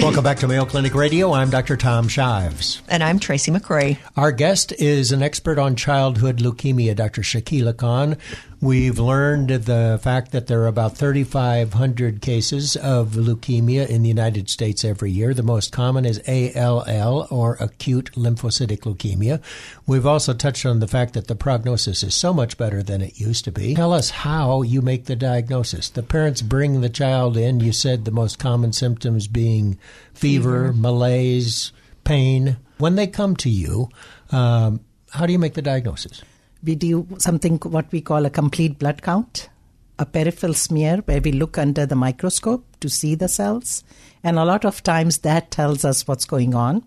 Welcome 0.00 0.24
back 0.24 0.38
to 0.38 0.48
Mayo 0.48 0.64
Clinic 0.64 0.94
Radio. 0.94 1.32
I'm 1.32 1.48
Dr. 1.48 1.76
Tom 1.76 2.08
Shives. 2.08 2.82
And 2.88 3.04
I'm 3.04 3.20
Tracy 3.20 3.52
McCray. 3.52 3.98
Our 4.16 4.32
guest 4.32 4.72
is 4.72 5.12
an 5.12 5.22
expert 5.22 5.58
on 5.58 5.76
childhood 5.76 6.38
leukemia, 6.38 6.96
Dr. 6.96 7.22
Shakila 7.22 7.76
Khan. 7.76 8.16
We've 8.62 9.00
learned 9.00 9.48
the 9.48 9.98
fact 10.00 10.30
that 10.30 10.46
there 10.46 10.62
are 10.62 10.68
about 10.68 10.96
3,500 10.96 12.22
cases 12.22 12.76
of 12.76 13.08
leukemia 13.14 13.88
in 13.88 14.02
the 14.02 14.08
United 14.08 14.48
States 14.48 14.84
every 14.84 15.10
year. 15.10 15.34
The 15.34 15.42
most 15.42 15.72
common 15.72 16.04
is 16.04 16.22
ALL, 16.28 17.26
or 17.28 17.56
acute 17.58 18.12
lymphocytic 18.12 18.82
leukemia. 18.82 19.42
We've 19.84 20.06
also 20.06 20.32
touched 20.32 20.64
on 20.64 20.78
the 20.78 20.86
fact 20.86 21.14
that 21.14 21.26
the 21.26 21.34
prognosis 21.34 22.04
is 22.04 22.14
so 22.14 22.32
much 22.32 22.56
better 22.56 22.84
than 22.84 23.02
it 23.02 23.18
used 23.18 23.44
to 23.46 23.50
be. 23.50 23.74
Tell 23.74 23.92
us 23.92 24.10
how 24.10 24.62
you 24.62 24.80
make 24.80 25.06
the 25.06 25.16
diagnosis. 25.16 25.88
The 25.90 26.04
parents 26.04 26.40
bring 26.40 26.82
the 26.82 26.88
child 26.88 27.36
in. 27.36 27.58
You 27.58 27.72
said 27.72 28.04
the 28.04 28.12
most 28.12 28.38
common 28.38 28.72
symptoms 28.72 29.26
being 29.26 29.76
fever, 30.14 30.68
fever. 30.68 30.72
malaise, 30.72 31.72
pain. 32.04 32.58
When 32.78 32.94
they 32.94 33.08
come 33.08 33.34
to 33.38 33.50
you, 33.50 33.88
um, 34.30 34.84
how 35.10 35.26
do 35.26 35.32
you 35.32 35.40
make 35.40 35.54
the 35.54 35.62
diagnosis? 35.62 36.22
We 36.62 36.74
do 36.74 37.06
something 37.18 37.58
what 37.58 37.90
we 37.92 38.00
call 38.00 38.24
a 38.24 38.30
complete 38.30 38.78
blood 38.78 39.02
count, 39.02 39.48
a 39.98 40.06
peripheral 40.06 40.54
smear 40.54 40.98
where 41.04 41.20
we 41.20 41.32
look 41.32 41.58
under 41.58 41.86
the 41.86 41.96
microscope 41.96 42.64
to 42.80 42.88
see 42.88 43.14
the 43.14 43.28
cells. 43.28 43.82
And 44.22 44.38
a 44.38 44.44
lot 44.44 44.64
of 44.64 44.82
times 44.82 45.18
that 45.18 45.50
tells 45.50 45.84
us 45.84 46.06
what's 46.06 46.24
going 46.24 46.54
on. 46.54 46.84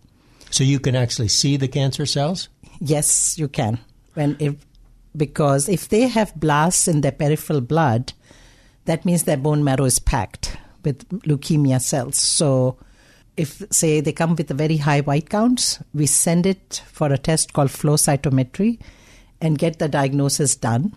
So 0.51 0.63
you 0.63 0.79
can 0.79 0.96
actually 0.96 1.27
see 1.27 1.58
the 1.58 1.67
cancer 1.67 2.05
cells? 2.05 2.50
Yes, 2.79 3.38
you 3.38 3.48
can. 3.48 3.79
When 4.13 4.38
if, 4.39 4.55
because 5.15 5.67
if 5.67 5.89
they 5.89 6.08
have 6.08 6.36
blasts 6.36 6.88
in 6.88 7.01
their 7.01 7.12
peripheral 7.12 7.62
blood, 7.62 8.13
that 8.86 9.05
means 9.05 9.24
their 9.24 9.38
bone 9.38 9.63
marrow 9.63 9.86
is 9.86 10.00
packed 10.00 10.58
with 10.84 11.08
leukemia 11.10 11.82
cells. 11.82 12.17
So 12.17 12.77
if 13.36 13.62
say 13.72 14.00
they 14.00 14.13
come 14.13 14.36
with 14.36 14.50
a 14.51 14.53
very 14.53 14.77
high 14.77 15.01
white 15.01 15.29
counts, 15.29 15.79
we 15.94 16.05
send 16.05 16.46
it 16.46 16.82
for 16.88 17.12
a 17.12 17.17
test 17.17 17.51
called 17.51 17.72
flow 17.72 17.96
cytometry 17.96 18.79
and 19.42 19.58
get 19.58 19.80
the 19.80 19.88
diagnosis 19.88 20.56
done. 20.56 20.96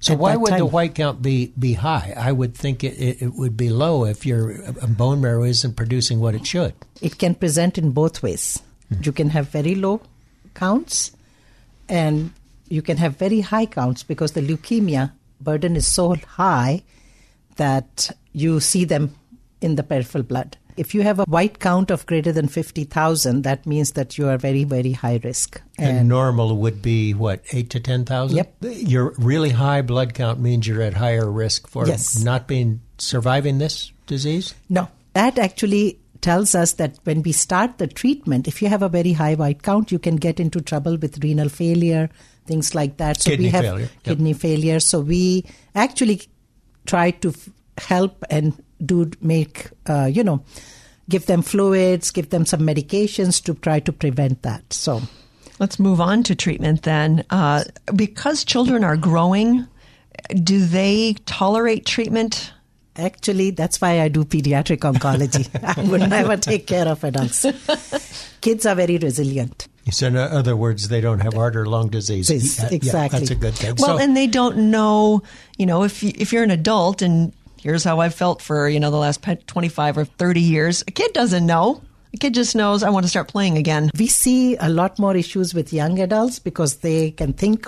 So 0.00 0.16
why 0.16 0.36
would 0.36 0.50
time. 0.50 0.58
the 0.58 0.66
white 0.66 0.94
count 0.94 1.22
be, 1.22 1.54
be 1.58 1.72
high? 1.72 2.12
I 2.14 2.30
would 2.30 2.54
think 2.54 2.84
it, 2.84 2.92
it, 2.98 3.22
it, 3.22 3.34
would 3.34 3.56
be 3.56 3.70
low 3.70 4.04
if 4.04 4.26
your 4.26 4.54
bone 4.86 5.22
marrow 5.22 5.44
isn't 5.44 5.76
producing 5.76 6.20
what 6.20 6.34
it 6.34 6.46
should. 6.46 6.74
It 7.00 7.16
can 7.16 7.34
present 7.34 7.78
in 7.78 7.92
both 7.92 8.22
ways. 8.22 8.60
Mm-hmm. 8.92 9.02
You 9.04 9.12
can 9.12 9.30
have 9.30 9.48
very 9.48 9.74
low 9.74 10.02
counts 10.52 11.12
and 11.88 12.32
you 12.68 12.82
can 12.82 12.98
have 12.98 13.16
very 13.16 13.40
high 13.40 13.64
counts 13.64 14.02
because 14.02 14.32
the 14.32 14.42
leukemia 14.42 15.12
burden 15.40 15.74
is 15.74 15.86
so 15.86 16.14
high 16.14 16.82
that 17.56 18.10
you 18.32 18.60
see 18.60 18.84
them 18.84 19.14
in 19.60 19.76
the 19.76 19.82
peripheral 19.82 20.24
blood. 20.24 20.58
If 20.76 20.94
you 20.94 21.02
have 21.02 21.20
a 21.20 21.24
white 21.24 21.60
count 21.60 21.90
of 21.90 22.04
greater 22.06 22.32
than 22.32 22.48
50,000, 22.48 23.42
that 23.42 23.64
means 23.66 23.92
that 23.92 24.18
you 24.18 24.28
are 24.28 24.36
very, 24.36 24.64
very 24.64 24.92
high 24.92 25.20
risk. 25.22 25.60
And, 25.78 25.98
and 25.98 26.08
normal 26.08 26.56
would 26.56 26.82
be 26.82 27.14
what, 27.14 27.42
8 27.52 27.70
to 27.70 27.80
10,000? 27.80 28.36
Yep. 28.36 28.54
Your 28.60 29.14
really 29.18 29.50
high 29.50 29.82
blood 29.82 30.14
count 30.14 30.40
means 30.40 30.66
you're 30.66 30.82
at 30.82 30.94
higher 30.94 31.30
risk 31.30 31.68
for 31.68 31.86
yes. 31.86 32.22
not 32.22 32.48
being 32.48 32.80
surviving 32.98 33.58
this 33.58 33.92
disease? 34.06 34.54
No. 34.68 34.88
That 35.12 35.38
actually 35.38 36.00
tells 36.20 36.54
us 36.54 36.72
that 36.72 36.98
when 37.04 37.22
we 37.22 37.32
start 37.32 37.78
the 37.78 37.86
treatment, 37.86 38.48
if 38.48 38.62
you 38.62 38.68
have 38.68 38.82
a 38.82 38.88
very 38.88 39.12
high 39.12 39.34
white 39.34 39.62
count, 39.62 39.92
you 39.92 39.98
can 39.98 40.16
get 40.16 40.40
into 40.40 40.60
trouble 40.60 40.96
with 40.96 41.22
renal 41.22 41.50
failure, 41.50 42.08
things 42.46 42.74
like 42.74 42.96
that. 42.96 43.20
So 43.20 43.30
kidney 43.30 43.46
we 43.46 43.50
have 43.50 43.64
failure. 43.64 43.90
kidney 44.02 44.30
yep. 44.30 44.40
failure. 44.40 44.80
So 44.80 45.00
we 45.00 45.44
actually 45.74 46.22
try 46.86 47.10
to 47.10 47.28
f- 47.28 47.48
help 47.78 48.24
and 48.30 48.54
do 48.84 49.10
make, 49.20 49.70
uh, 49.86 50.04
you 50.04 50.24
know, 50.24 50.44
give 51.08 51.26
them 51.26 51.42
fluids, 51.42 52.10
give 52.10 52.30
them 52.30 52.46
some 52.46 52.60
medications 52.60 53.42
to 53.44 53.54
try 53.54 53.80
to 53.80 53.92
prevent 53.92 54.42
that. 54.42 54.72
So 54.72 55.02
let's 55.58 55.78
move 55.78 56.00
on 56.00 56.22
to 56.24 56.34
treatment 56.34 56.82
then. 56.82 57.24
Uh, 57.30 57.64
because 57.94 58.44
children 58.44 58.84
are 58.84 58.96
growing, 58.96 59.66
do 60.42 60.64
they 60.64 61.14
tolerate 61.26 61.86
treatment? 61.86 62.52
Actually, 62.96 63.50
that's 63.50 63.80
why 63.80 64.00
I 64.00 64.08
do 64.08 64.24
pediatric 64.24 64.78
oncology. 64.78 65.48
I 65.76 65.88
would 65.90 66.08
never 66.08 66.36
take 66.36 66.66
care 66.66 66.86
of 66.86 67.02
adults. 67.02 67.44
Kids 68.40 68.64
are 68.66 68.76
very 68.76 68.98
resilient. 68.98 69.66
So, 69.90 70.06
in 70.06 70.16
other 70.16 70.56
words, 70.56 70.88
they 70.88 71.00
don't 71.00 71.20
have 71.20 71.34
heart 71.34 71.56
or 71.56 71.66
lung 71.66 71.88
disease. 71.88 72.30
Exactly. 72.30 72.78
Yeah, 72.82 73.08
that's 73.08 73.30
a 73.30 73.34
good 73.34 73.54
thing. 73.54 73.74
Well, 73.78 73.98
so, 73.98 74.02
and 74.02 74.16
they 74.16 74.26
don't 74.26 74.70
know, 74.70 75.22
you 75.58 75.66
know, 75.66 75.82
if 75.82 76.02
you, 76.02 76.12
if 76.14 76.32
you're 76.32 76.42
an 76.44 76.50
adult 76.50 77.02
and 77.02 77.32
here's 77.64 77.82
how 77.82 77.98
I've 78.00 78.14
felt 78.14 78.42
for, 78.42 78.68
you 78.68 78.78
know, 78.78 78.90
the 78.90 78.98
last 78.98 79.24
25 79.46 79.98
or 79.98 80.04
30 80.04 80.40
years. 80.40 80.84
A 80.86 80.92
kid 80.92 81.12
doesn't 81.14 81.46
know. 81.46 81.82
A 82.12 82.16
kid 82.18 82.34
just 82.34 82.54
knows 82.54 82.84
I 82.84 82.90
want 82.90 83.04
to 83.04 83.10
start 83.10 83.26
playing 83.26 83.56
again. 83.58 83.90
We 83.98 84.06
see 84.06 84.56
a 84.56 84.68
lot 84.68 85.00
more 85.00 85.16
issues 85.16 85.54
with 85.54 85.72
young 85.72 85.98
adults 85.98 86.38
because 86.38 86.76
they 86.76 87.10
can 87.10 87.32
think 87.32 87.66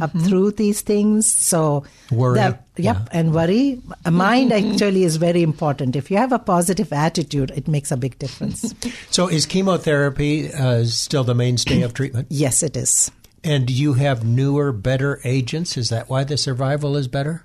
up 0.00 0.10
mm-hmm. 0.10 0.20
through 0.20 0.52
these 0.52 0.80
things. 0.80 1.30
So 1.30 1.84
worry, 2.10 2.36
that, 2.36 2.64
yep, 2.76 2.96
yeah. 2.96 3.04
and 3.10 3.34
worry. 3.34 3.82
A 4.06 4.10
mind 4.10 4.52
actually 4.52 5.02
is 5.02 5.16
very 5.16 5.42
important. 5.42 5.96
If 5.96 6.10
you 6.10 6.16
have 6.16 6.32
a 6.32 6.38
positive 6.38 6.92
attitude, 6.92 7.50
it 7.50 7.68
makes 7.68 7.90
a 7.90 7.96
big 7.98 8.18
difference. 8.18 8.74
so, 9.10 9.28
is 9.28 9.44
chemotherapy 9.44 10.50
uh, 10.54 10.84
still 10.84 11.24
the 11.24 11.34
mainstay 11.34 11.82
of 11.82 11.92
treatment? 11.92 12.28
Yes, 12.30 12.62
it 12.62 12.76
is. 12.76 13.10
And 13.44 13.66
do 13.66 13.74
you 13.74 13.94
have 13.94 14.24
newer, 14.24 14.72
better 14.72 15.20
agents? 15.24 15.76
Is 15.76 15.90
that 15.90 16.08
why 16.08 16.24
the 16.24 16.38
survival 16.38 16.96
is 16.96 17.08
better? 17.08 17.44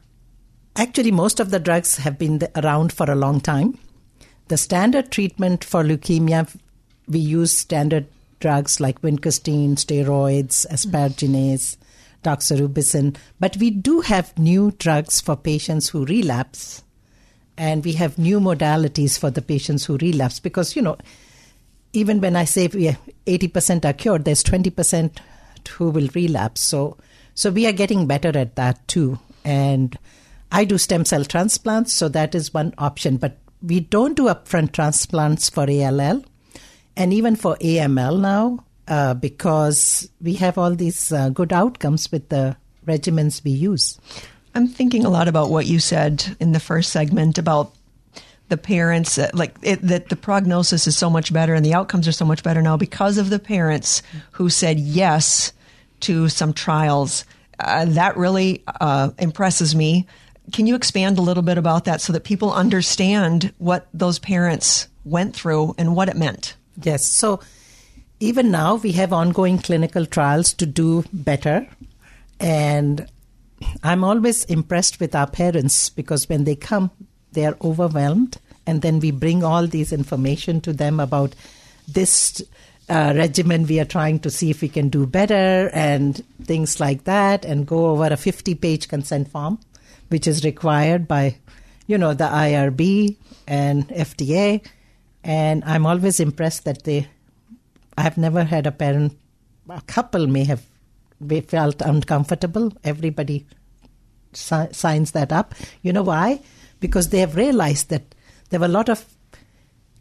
Actually, 0.77 1.09
most 1.09 1.39
of 1.39 1.49
the 1.49 1.59
drugs 1.59 1.97
have 1.97 2.19
been 2.19 2.39
around 2.55 2.93
for 2.93 3.09
a 3.09 3.15
long 3.15 3.41
time. 3.41 3.79
The 4.47 4.57
standard 4.57 5.11
treatment 5.11 5.63
for 5.63 5.83
leukemia, 5.83 6.55
we 7.07 7.17
use 7.17 7.51
standard 7.51 8.05
drugs 8.39 8.79
like 8.79 9.01
vincristine, 9.01 9.71
steroids, 9.71 10.67
asparaginase, 10.67 11.77
doxorubicin, 12.23 13.15
but 13.39 13.57
we 13.57 13.71
do 13.71 14.01
have 14.01 14.37
new 14.37 14.69
drugs 14.77 15.19
for 15.19 15.35
patients 15.35 15.89
who 15.89 16.05
relapse, 16.05 16.83
and 17.57 17.83
we 17.83 17.93
have 17.93 18.19
new 18.19 18.39
modalities 18.39 19.17
for 19.17 19.31
the 19.31 19.41
patients 19.41 19.85
who 19.85 19.97
relapse 19.97 20.39
because 20.39 20.75
you 20.75 20.83
know, 20.83 20.97
even 21.93 22.21
when 22.21 22.35
I 22.35 22.45
say 22.45 22.67
we 22.67 22.95
80% 23.25 23.83
are 23.83 23.93
cured, 23.93 24.25
there's 24.25 24.43
20% 24.43 25.17
who 25.69 25.89
will 25.89 26.09
relapse. 26.13 26.61
So, 26.61 26.97
so 27.33 27.49
we 27.49 27.65
are 27.65 27.71
getting 27.71 28.05
better 28.05 28.37
at 28.37 28.55
that 28.57 28.87
too, 28.87 29.17
and 29.43 29.97
I 30.51 30.65
do 30.65 30.77
stem 30.77 31.05
cell 31.05 31.25
transplants, 31.25 31.93
so 31.93 32.07
that 32.09 32.35
is 32.35 32.53
one 32.53 32.73
option. 32.77 33.17
But 33.17 33.37
we 33.61 33.79
don't 33.79 34.15
do 34.15 34.25
upfront 34.25 34.71
transplants 34.71 35.49
for 35.49 35.69
ALL 35.69 36.23
and 36.95 37.13
even 37.13 37.35
for 37.35 37.55
AML 37.57 38.19
now 38.19 38.63
uh, 38.87 39.13
because 39.13 40.09
we 40.21 40.35
have 40.35 40.57
all 40.57 40.75
these 40.75 41.11
uh, 41.11 41.29
good 41.29 41.53
outcomes 41.53 42.11
with 42.11 42.29
the 42.29 42.55
regimens 42.85 43.43
we 43.43 43.51
use. 43.51 43.99
I'm 44.55 44.67
thinking 44.67 45.05
a 45.05 45.09
lot 45.09 45.27
about 45.27 45.49
what 45.49 45.67
you 45.67 45.79
said 45.79 46.35
in 46.39 46.51
the 46.51 46.59
first 46.59 46.91
segment 46.91 47.37
about 47.37 47.73
the 48.49 48.57
parents, 48.57 49.17
uh, 49.17 49.29
like 49.33 49.55
it, 49.61 49.81
that 49.81 50.09
the 50.09 50.15
prognosis 50.15 50.87
is 50.87 50.97
so 50.97 51.09
much 51.09 51.33
better 51.33 51.53
and 51.53 51.65
the 51.65 51.73
outcomes 51.73 52.07
are 52.07 52.13
so 52.13 52.25
much 52.25 52.43
better 52.43 52.61
now 52.61 52.77
because 52.77 53.17
of 53.17 53.29
the 53.29 53.39
parents 53.39 54.01
who 54.31 54.49
said 54.49 54.79
yes 54.79 55.51
to 55.99 56.29
some 56.29 56.53
trials. 56.53 57.25
Uh, 57.59 57.85
that 57.85 58.15
really 58.15 58.63
uh, 58.79 59.09
impresses 59.17 59.75
me 59.75 60.07
can 60.51 60.67
you 60.67 60.75
expand 60.75 61.17
a 61.17 61.21
little 61.21 61.43
bit 61.43 61.57
about 61.57 61.85
that 61.85 62.01
so 62.01 62.13
that 62.13 62.23
people 62.23 62.53
understand 62.53 63.53
what 63.57 63.87
those 63.93 64.19
parents 64.19 64.87
went 65.03 65.35
through 65.35 65.75
and 65.77 65.95
what 65.95 66.09
it 66.09 66.15
meant? 66.15 66.55
Yes. 66.81 67.05
So 67.05 67.41
even 68.19 68.51
now 68.51 68.75
we 68.75 68.93
have 68.93 69.13
ongoing 69.13 69.57
clinical 69.59 70.05
trials 70.05 70.53
to 70.53 70.65
do 70.65 71.03
better. 71.11 71.67
And 72.39 73.07
I'm 73.83 74.03
always 74.03 74.45
impressed 74.45 74.99
with 74.99 75.15
our 75.15 75.27
parents 75.27 75.89
because 75.89 76.29
when 76.29 76.43
they 76.43 76.55
come, 76.55 76.91
they 77.33 77.45
are 77.45 77.57
overwhelmed. 77.61 78.37
And 78.65 78.81
then 78.81 78.99
we 78.99 79.11
bring 79.11 79.43
all 79.43 79.67
these 79.67 79.91
information 79.91 80.61
to 80.61 80.73
them 80.73 80.99
about 80.99 81.35
this 81.87 82.41
uh, 82.89 83.13
regimen 83.15 83.65
we 83.65 83.79
are 83.79 83.85
trying 83.85 84.19
to 84.19 84.29
see 84.29 84.49
if 84.49 84.61
we 84.61 84.69
can 84.69 84.87
do 84.89 85.05
better 85.05 85.69
and 85.73 86.23
things 86.43 86.79
like 86.79 87.03
that 87.03 87.43
and 87.43 87.67
go 87.67 87.87
over 87.87 88.05
a 88.05 88.17
50 88.17 88.55
page 88.55 88.87
consent 88.87 89.27
form 89.27 89.59
which 90.09 90.27
is 90.27 90.43
required 90.43 91.07
by, 91.07 91.37
you 91.87 91.97
know, 91.97 92.13
the 92.13 92.25
IRB 92.25 93.17
and 93.47 93.87
FDA. 93.89 94.65
And 95.23 95.63
I'm 95.65 95.85
always 95.85 96.19
impressed 96.19 96.65
that 96.65 96.83
they, 96.83 97.07
I 97.97 98.01
have 98.01 98.17
never 98.17 98.43
had 98.43 98.67
a 98.67 98.71
parent, 98.71 99.17
a 99.69 99.81
couple 99.81 100.27
may 100.27 100.45
have 100.45 100.63
felt 101.47 101.81
uncomfortable. 101.81 102.71
Everybody 102.83 103.45
si- 104.33 104.71
signs 104.71 105.11
that 105.11 105.31
up. 105.31 105.55
You 105.81 105.93
know 105.93 106.03
why? 106.03 106.41
Because 106.79 107.09
they 107.09 107.19
have 107.19 107.35
realized 107.35 107.89
that 107.89 108.15
there 108.49 108.59
were 108.59 108.67
a 108.67 108.69
lot 108.69 108.89
of 108.89 109.05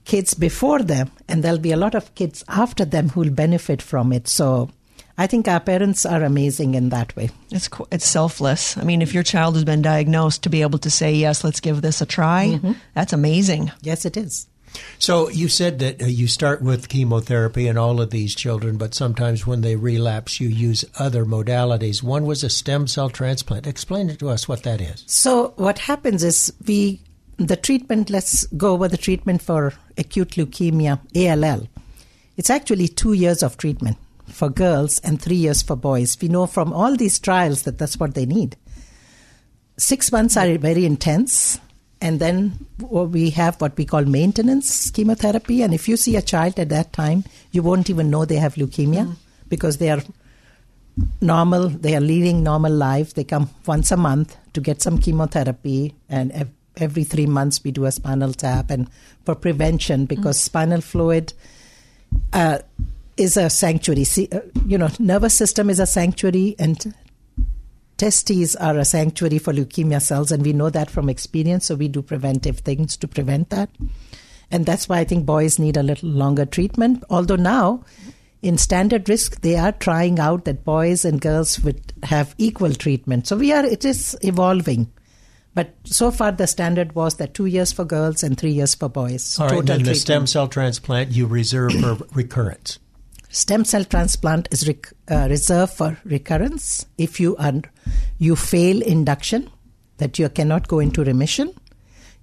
kids 0.04 0.34
before 0.34 0.80
them, 0.80 1.10
and 1.28 1.42
there'll 1.42 1.58
be 1.58 1.72
a 1.72 1.76
lot 1.76 1.94
of 1.94 2.14
kids 2.14 2.44
after 2.48 2.84
them 2.84 3.08
who 3.10 3.20
will 3.20 3.30
benefit 3.30 3.82
from 3.82 4.12
it. 4.12 4.28
So 4.28 4.70
I 5.18 5.26
think 5.26 5.48
our 5.48 5.60
parents 5.60 6.04
are 6.04 6.22
amazing 6.22 6.74
in 6.74 6.90
that 6.90 7.16
way. 7.16 7.30
It's 7.50 7.70
it's 7.90 8.06
selfless. 8.06 8.76
I 8.76 8.84
mean, 8.84 9.00
if 9.00 9.14
your 9.14 9.22
child 9.22 9.54
has 9.54 9.64
been 9.64 9.82
diagnosed, 9.82 10.42
to 10.42 10.50
be 10.50 10.62
able 10.62 10.78
to 10.80 10.90
say 10.90 11.14
yes, 11.14 11.42
let's 11.42 11.60
give 11.60 11.80
this 11.80 12.00
a 12.00 12.06
try, 12.06 12.48
mm-hmm. 12.54 12.72
that's 12.94 13.12
amazing. 13.12 13.72
Yes, 13.80 14.04
it 14.04 14.16
is. 14.16 14.46
So 14.98 15.30
you 15.30 15.48
said 15.48 15.78
that 15.78 16.02
uh, 16.02 16.06
you 16.06 16.26
start 16.26 16.60
with 16.60 16.90
chemotherapy 16.90 17.66
in 17.66 17.78
all 17.78 17.98
of 18.00 18.10
these 18.10 18.34
children, 18.34 18.76
but 18.76 18.94
sometimes 18.94 19.46
when 19.46 19.62
they 19.62 19.74
relapse, 19.74 20.38
you 20.38 20.48
use 20.48 20.84
other 20.98 21.24
modalities. 21.24 22.02
One 22.02 22.26
was 22.26 22.44
a 22.44 22.50
stem 22.50 22.86
cell 22.86 23.08
transplant. 23.08 23.66
Explain 23.66 24.10
it 24.10 24.18
to 24.18 24.28
us 24.28 24.46
what 24.46 24.64
that 24.64 24.82
is. 24.82 25.02
So 25.06 25.54
what 25.56 25.78
happens 25.78 26.22
is 26.22 26.52
we 26.66 27.00
the 27.38 27.56
treatment. 27.56 28.10
Let's 28.10 28.46
go 28.48 28.74
over 28.74 28.88
the 28.88 28.98
treatment 28.98 29.40
for 29.40 29.72
acute 29.96 30.30
leukemia 30.32 31.00
ALL. 31.14 31.68
It's 32.36 32.50
actually 32.50 32.88
two 32.88 33.14
years 33.14 33.42
of 33.42 33.56
treatment 33.56 33.96
for 34.28 34.48
girls 34.50 34.98
and 35.00 35.20
three 35.20 35.36
years 35.36 35.62
for 35.62 35.76
boys. 35.76 36.16
We 36.20 36.28
know 36.28 36.46
from 36.46 36.72
all 36.72 36.96
these 36.96 37.18
trials 37.18 37.62
that 37.62 37.78
that's 37.78 37.98
what 37.98 38.14
they 38.14 38.26
need. 38.26 38.56
Six 39.78 40.10
months 40.10 40.36
are 40.36 40.56
very 40.58 40.84
intense 40.84 41.60
and 42.00 42.20
then 42.20 42.66
we 42.78 43.30
have 43.30 43.60
what 43.60 43.76
we 43.76 43.84
call 43.84 44.04
maintenance 44.04 44.90
chemotherapy. 44.90 45.62
And 45.62 45.72
if 45.72 45.88
you 45.88 45.96
see 45.96 46.16
a 46.16 46.22
child 46.22 46.58
at 46.58 46.68
that 46.68 46.92
time, 46.92 47.24
you 47.52 47.62
won't 47.62 47.88
even 47.88 48.10
know 48.10 48.24
they 48.24 48.36
have 48.36 48.54
leukemia 48.54 49.06
mm. 49.06 49.16
because 49.48 49.78
they 49.78 49.90
are 49.90 50.02
normal, 51.20 51.68
they 51.68 51.96
are 51.96 52.00
leading 52.00 52.42
normal 52.42 52.72
life. 52.72 53.14
They 53.14 53.24
come 53.24 53.50
once 53.66 53.90
a 53.90 53.96
month 53.96 54.36
to 54.52 54.60
get 54.60 54.82
some 54.82 54.98
chemotherapy, 54.98 55.94
and 56.08 56.50
every 56.76 57.04
three 57.04 57.26
months 57.26 57.64
we 57.64 57.70
do 57.70 57.86
a 57.86 57.92
spinal 57.92 58.32
tap. 58.32 58.70
And 58.70 58.90
for 59.24 59.34
prevention, 59.34 60.04
because 60.04 60.38
mm. 60.38 60.42
spinal 60.42 60.80
fluid 60.82 61.32
uh, 62.32 62.58
is 63.16 63.36
a 63.36 63.48
sanctuary. 63.50 64.04
See, 64.04 64.28
uh, 64.32 64.40
you 64.66 64.78
know, 64.78 64.88
nervous 64.98 65.34
system 65.34 65.70
is 65.70 65.80
a 65.80 65.86
sanctuary, 65.86 66.54
and 66.58 66.94
testes 67.96 68.56
are 68.56 68.78
a 68.78 68.84
sanctuary 68.84 69.38
for 69.38 69.52
leukemia 69.52 70.02
cells, 70.02 70.32
and 70.32 70.44
we 70.44 70.52
know 70.52 70.70
that 70.70 70.90
from 70.90 71.08
experience. 71.08 71.66
So 71.66 71.74
we 71.74 71.88
do 71.88 72.02
preventive 72.02 72.58
things 72.58 72.96
to 72.98 73.08
prevent 73.08 73.50
that. 73.50 73.70
And 74.50 74.64
that's 74.64 74.88
why 74.88 74.98
I 74.98 75.04
think 75.04 75.26
boys 75.26 75.58
need 75.58 75.76
a 75.76 75.82
little 75.82 76.08
longer 76.08 76.46
treatment. 76.46 77.02
Although 77.10 77.36
now, 77.36 77.84
in 78.42 78.58
standard 78.58 79.08
risk, 79.08 79.40
they 79.40 79.56
are 79.56 79.72
trying 79.72 80.20
out 80.20 80.44
that 80.44 80.64
boys 80.64 81.04
and 81.04 81.20
girls 81.20 81.58
would 81.60 81.92
have 82.04 82.34
equal 82.38 82.72
treatment. 82.72 83.26
So 83.26 83.36
we 83.36 83.52
are, 83.52 83.64
it 83.64 83.84
is 83.84 84.16
evolving. 84.22 84.92
But 85.54 85.74
so 85.84 86.10
far, 86.10 86.32
the 86.32 86.46
standard 86.46 86.94
was 86.94 87.16
that 87.16 87.32
two 87.32 87.46
years 87.46 87.72
for 87.72 87.84
girls 87.84 88.22
and 88.22 88.38
three 88.38 88.50
years 88.50 88.74
for 88.74 88.90
boys. 88.90 89.40
All 89.40 89.48
right, 89.48 89.58
and 89.60 89.68
then 89.68 89.82
the 89.84 89.94
stem 89.94 90.26
cell 90.26 90.48
transplant 90.48 91.12
you 91.12 91.26
reserve 91.26 91.72
for 91.72 91.96
recurrence. 92.12 92.78
Stem 93.30 93.64
cell 93.64 93.84
transplant 93.84 94.48
is 94.50 94.66
rec- 94.66 94.92
uh, 95.10 95.26
reserved 95.28 95.72
for 95.72 95.98
recurrence 96.04 96.86
if 96.96 97.20
you 97.20 97.36
are, 97.36 97.60
you 98.18 98.36
fail 98.36 98.80
induction, 98.82 99.50
that 99.98 100.18
you 100.18 100.28
cannot 100.28 100.68
go 100.68 100.78
into 100.78 101.04
remission. 101.04 101.52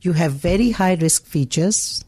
You 0.01 0.13
have 0.13 0.33
very 0.33 0.71
high 0.71 0.95
risk 0.95 1.25
features, 1.25 2.03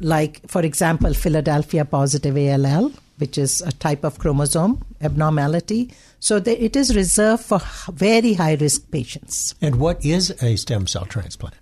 like, 0.00 0.40
for 0.48 0.62
example, 0.62 1.14
Philadelphia 1.14 1.84
positive 1.84 2.36
ALL, 2.36 2.92
which 3.18 3.38
is 3.38 3.62
a 3.62 3.72
type 3.72 4.04
of 4.04 4.18
chromosome 4.18 4.84
abnormality. 5.00 5.92
So 6.20 6.36
it 6.36 6.76
is 6.76 6.94
reserved 6.94 7.44
for 7.44 7.60
very 7.92 8.34
high 8.34 8.54
risk 8.54 8.90
patients. 8.90 9.54
And 9.60 9.76
what 9.76 10.04
is 10.04 10.30
a 10.42 10.56
stem 10.56 10.86
cell 10.86 11.06
transplant? 11.06 11.54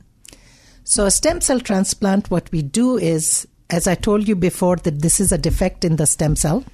So, 0.87 1.07
a 1.07 1.11
stem 1.11 1.41
cell 1.41 1.61
transplant, 1.61 2.31
what 2.31 2.53
we 2.53 2.61
do 2.61 2.99
is 2.99 3.49
as 3.75 3.89
I 3.89 3.97
told 3.97 4.29
you 4.29 4.37
before, 4.37 4.77
that 4.77 5.03
this 5.03 5.19
is 5.21 5.33
a 5.33 5.39
defect 5.39 5.85
in 5.85 5.97
the 5.97 6.07
stem 6.07 6.37
cell. 6.37 6.65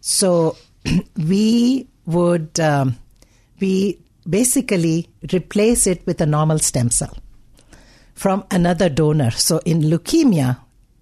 So 0.00 0.56
we 1.16 1.88
would 2.06 2.58
um, 2.60 2.96
we 3.60 4.00
basically 4.28 5.08
replace 5.32 5.86
it 5.86 6.04
with 6.06 6.20
a 6.20 6.26
normal 6.26 6.58
stem 6.58 6.90
cell 6.90 7.16
from 8.14 8.44
another 8.50 8.88
donor. 8.88 9.30
So 9.30 9.60
in 9.64 9.80
leukemia, 9.82 10.58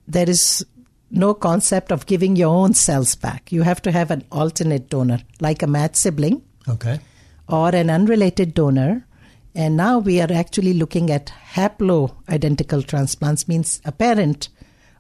there 0.06 0.28
is 0.28 0.64
no 1.10 1.34
concept 1.34 1.92
of 1.92 2.06
giving 2.06 2.36
your 2.36 2.54
own 2.54 2.74
cells 2.74 3.14
back. 3.14 3.52
You 3.52 3.62
have 3.62 3.80
to 3.82 3.92
have 3.92 4.10
an 4.10 4.24
alternate 4.30 4.88
donor, 4.90 5.20
like 5.40 5.62
a 5.62 5.66
matched 5.66 5.96
sibling, 5.96 6.42
okay, 6.68 7.00
or 7.48 7.70
an 7.70 7.88
unrelated 7.90 8.54
donor. 8.54 9.06
And 9.54 9.76
now 9.76 9.98
we 9.98 10.20
are 10.20 10.32
actually 10.32 10.72
looking 10.72 11.10
at 11.10 11.32
haplo 11.54 12.14
identical 12.28 12.82
transplants, 12.82 13.48
means 13.48 13.82
a 13.84 13.92
parent 13.92 14.48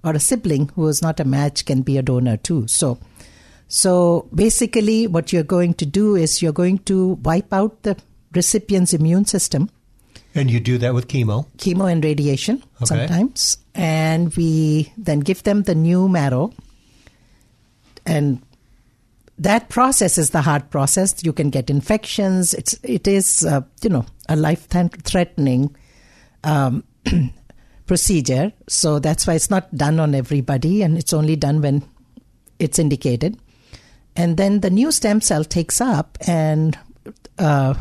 or 0.04 0.12
a 0.12 0.20
sibling 0.20 0.68
who 0.74 0.88
is 0.88 1.02
not 1.02 1.20
a 1.20 1.24
match 1.24 1.64
can 1.64 1.82
be 1.82 1.98
a 1.98 2.02
donor 2.02 2.36
too. 2.36 2.66
So, 2.66 2.98
so 3.68 4.28
basically, 4.34 5.06
what 5.06 5.32
you're 5.32 5.42
going 5.42 5.74
to 5.74 5.86
do 5.86 6.16
is 6.16 6.42
you're 6.42 6.52
going 6.52 6.78
to 6.80 7.14
wipe 7.22 7.52
out 7.52 7.82
the 7.82 7.96
recipient's 8.34 8.92
immune 8.92 9.24
system. 9.24 9.70
And 10.34 10.50
you 10.50 10.60
do 10.60 10.78
that 10.78 10.94
with 10.94 11.08
chemo? 11.08 11.46
Chemo 11.58 11.90
and 11.90 12.02
radiation 12.02 12.62
okay. 12.76 12.84
sometimes. 12.86 13.58
And 13.74 14.34
we 14.34 14.92
then 14.96 15.20
give 15.20 15.42
them 15.42 15.62
the 15.62 15.74
new 15.74 16.08
marrow. 16.08 16.52
And 18.06 18.42
that 19.38 19.68
process 19.68 20.18
is 20.18 20.30
the 20.30 20.40
hard 20.40 20.70
process. 20.70 21.22
You 21.22 21.32
can 21.32 21.50
get 21.50 21.68
infections. 21.68 22.54
It's, 22.54 22.78
it 22.82 23.06
is, 23.06 23.44
uh, 23.44 23.62
you 23.82 23.90
know, 23.90 24.06
a 24.28 24.36
life 24.36 24.68
threatening 24.68 25.74
um, 26.44 26.84
procedure. 27.86 28.52
So 28.68 28.98
that's 28.98 29.26
why 29.26 29.34
it's 29.34 29.50
not 29.50 29.74
done 29.74 30.00
on 30.00 30.14
everybody 30.14 30.82
and 30.82 30.96
it's 30.96 31.12
only 31.12 31.36
done 31.36 31.60
when 31.60 31.84
it's 32.58 32.78
indicated. 32.78 33.38
And 34.16 34.36
then 34.36 34.60
the 34.60 34.70
new 34.70 34.92
stem 34.92 35.20
cell 35.20 35.44
takes 35.44 35.80
up 35.80 36.18
and 36.26 36.78
uh, 37.38 37.74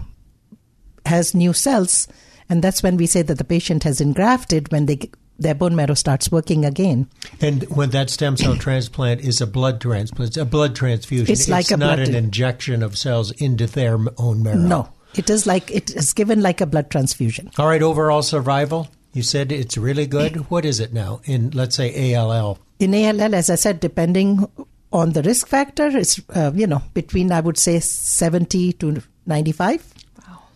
has 1.05 1.35
new 1.35 1.53
cells. 1.53 2.07
And 2.49 2.63
that's 2.63 2.83
when 2.83 2.97
we 2.97 3.05
say 3.05 3.21
that 3.21 3.37
the 3.37 3.43
patient 3.43 3.83
has 3.83 4.01
engrafted 4.01 4.71
when 4.71 4.85
they 4.85 5.09
their 5.39 5.55
bone 5.55 5.75
marrow 5.75 5.95
starts 5.95 6.31
working 6.31 6.65
again. 6.65 7.09
And 7.41 7.63
when 7.75 7.89
that 7.91 8.11
stem 8.11 8.37
cell 8.37 8.55
transplant 8.55 9.21
is 9.21 9.41
a 9.41 9.47
blood 9.47 9.81
transplant, 9.81 10.37
a 10.37 10.45
blood 10.45 10.75
transfusion. 10.75 11.33
It's, 11.33 11.49
like 11.49 11.71
it's 11.71 11.77
not 11.77 11.97
an 11.97 12.13
injection 12.13 12.83
of 12.83 12.95
cells 12.95 13.31
into 13.31 13.65
their 13.65 13.97
own 14.17 14.43
marrow. 14.43 14.57
No, 14.57 14.93
it 15.15 15.29
is 15.29 15.47
like 15.47 15.71
it 15.71 15.95
is 15.95 16.13
given 16.13 16.41
like 16.41 16.61
a 16.61 16.67
blood 16.67 16.91
transfusion. 16.91 17.49
All 17.57 17.65
right, 17.67 17.81
overall 17.81 18.21
survival. 18.21 18.87
You 19.13 19.23
said 19.23 19.51
it's 19.51 19.77
really 19.77 20.07
good. 20.07 20.49
What 20.49 20.63
is 20.63 20.79
it 20.79 20.93
now 20.93 21.21
in, 21.25 21.51
let's 21.51 21.75
say, 21.75 22.15
ALL? 22.15 22.59
In 22.79 22.95
ALL, 22.95 23.35
as 23.35 23.49
I 23.49 23.55
said, 23.55 23.79
depending 23.79 24.47
on 24.93 25.11
the 25.11 25.21
risk 25.21 25.47
factor, 25.47 25.87
it's, 25.87 26.19
uh, 26.29 26.51
you 26.53 26.67
know, 26.67 26.81
between, 26.93 27.31
I 27.31 27.41
would 27.41 27.57
say, 27.57 27.79
70 27.79 28.73
to 28.73 29.01
95. 29.25 29.93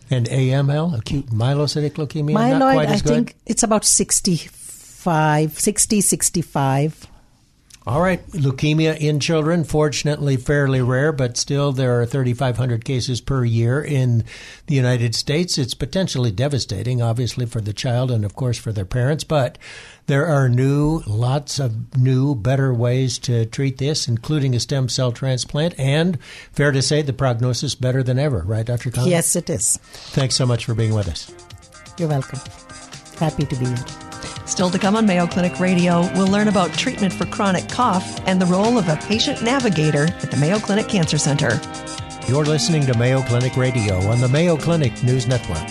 And 0.08 0.26
AML, 0.26 0.98
acute 0.98 1.26
myelocytic 1.26 1.94
leukemia, 1.94 2.34
Myeloid, 2.36 2.86
I 2.86 2.96
think 2.98 3.34
it's 3.44 3.64
about 3.64 3.84
65, 3.84 5.58
60, 5.58 6.00
65. 6.00 7.06
All 7.86 8.00
right, 8.00 8.26
leukemia 8.32 8.98
in 8.98 9.20
children, 9.20 9.62
fortunately 9.62 10.36
fairly 10.36 10.82
rare, 10.82 11.12
but 11.12 11.36
still 11.36 11.70
there 11.70 12.00
are 12.00 12.04
3,500 12.04 12.84
cases 12.84 13.20
per 13.20 13.44
year 13.44 13.80
in 13.80 14.24
the 14.66 14.74
United 14.74 15.14
States. 15.14 15.56
It's 15.56 15.74
potentially 15.74 16.32
devastating, 16.32 17.00
obviously, 17.00 17.46
for 17.46 17.60
the 17.60 17.72
child 17.72 18.10
and, 18.10 18.24
of 18.24 18.34
course, 18.34 18.58
for 18.58 18.72
their 18.72 18.84
parents, 18.84 19.22
but 19.22 19.56
there 20.06 20.26
are 20.26 20.48
new, 20.48 21.04
lots 21.06 21.60
of 21.60 21.96
new, 21.96 22.34
better 22.34 22.74
ways 22.74 23.18
to 23.20 23.46
treat 23.46 23.78
this, 23.78 24.08
including 24.08 24.56
a 24.56 24.60
stem 24.60 24.88
cell 24.88 25.12
transplant, 25.12 25.78
and 25.78 26.20
fair 26.50 26.72
to 26.72 26.82
say 26.82 27.02
the 27.02 27.12
prognosis 27.12 27.76
better 27.76 28.02
than 28.02 28.18
ever, 28.18 28.40
right, 28.40 28.66
Dr. 28.66 28.90
Khan? 28.90 29.06
Yes, 29.06 29.36
it 29.36 29.48
is. 29.48 29.76
Thanks 30.10 30.34
so 30.34 30.44
much 30.44 30.64
for 30.64 30.74
being 30.74 30.92
with 30.92 31.06
us. 31.06 31.32
You're 31.98 32.08
welcome. 32.08 32.40
Happy 33.20 33.46
to 33.46 33.54
be 33.54 33.66
here. 33.66 34.05
Still 34.46 34.70
to 34.70 34.78
come 34.78 34.94
on 34.94 35.06
Mayo 35.06 35.26
Clinic 35.26 35.58
Radio, 35.58 36.02
we'll 36.14 36.28
learn 36.28 36.46
about 36.48 36.72
treatment 36.72 37.12
for 37.12 37.26
chronic 37.26 37.68
cough 37.68 38.20
and 38.26 38.40
the 38.40 38.46
role 38.46 38.78
of 38.78 38.88
a 38.88 38.96
patient 38.96 39.42
navigator 39.42 40.04
at 40.04 40.30
the 40.30 40.36
Mayo 40.36 40.58
Clinic 40.58 40.88
Cancer 40.88 41.18
Center. 41.18 41.60
You're 42.28 42.44
listening 42.44 42.86
to 42.86 42.96
Mayo 42.96 43.22
Clinic 43.22 43.56
Radio 43.56 43.96
on 44.06 44.20
the 44.20 44.28
Mayo 44.28 44.56
Clinic 44.56 45.02
News 45.02 45.26
Network. 45.26 45.66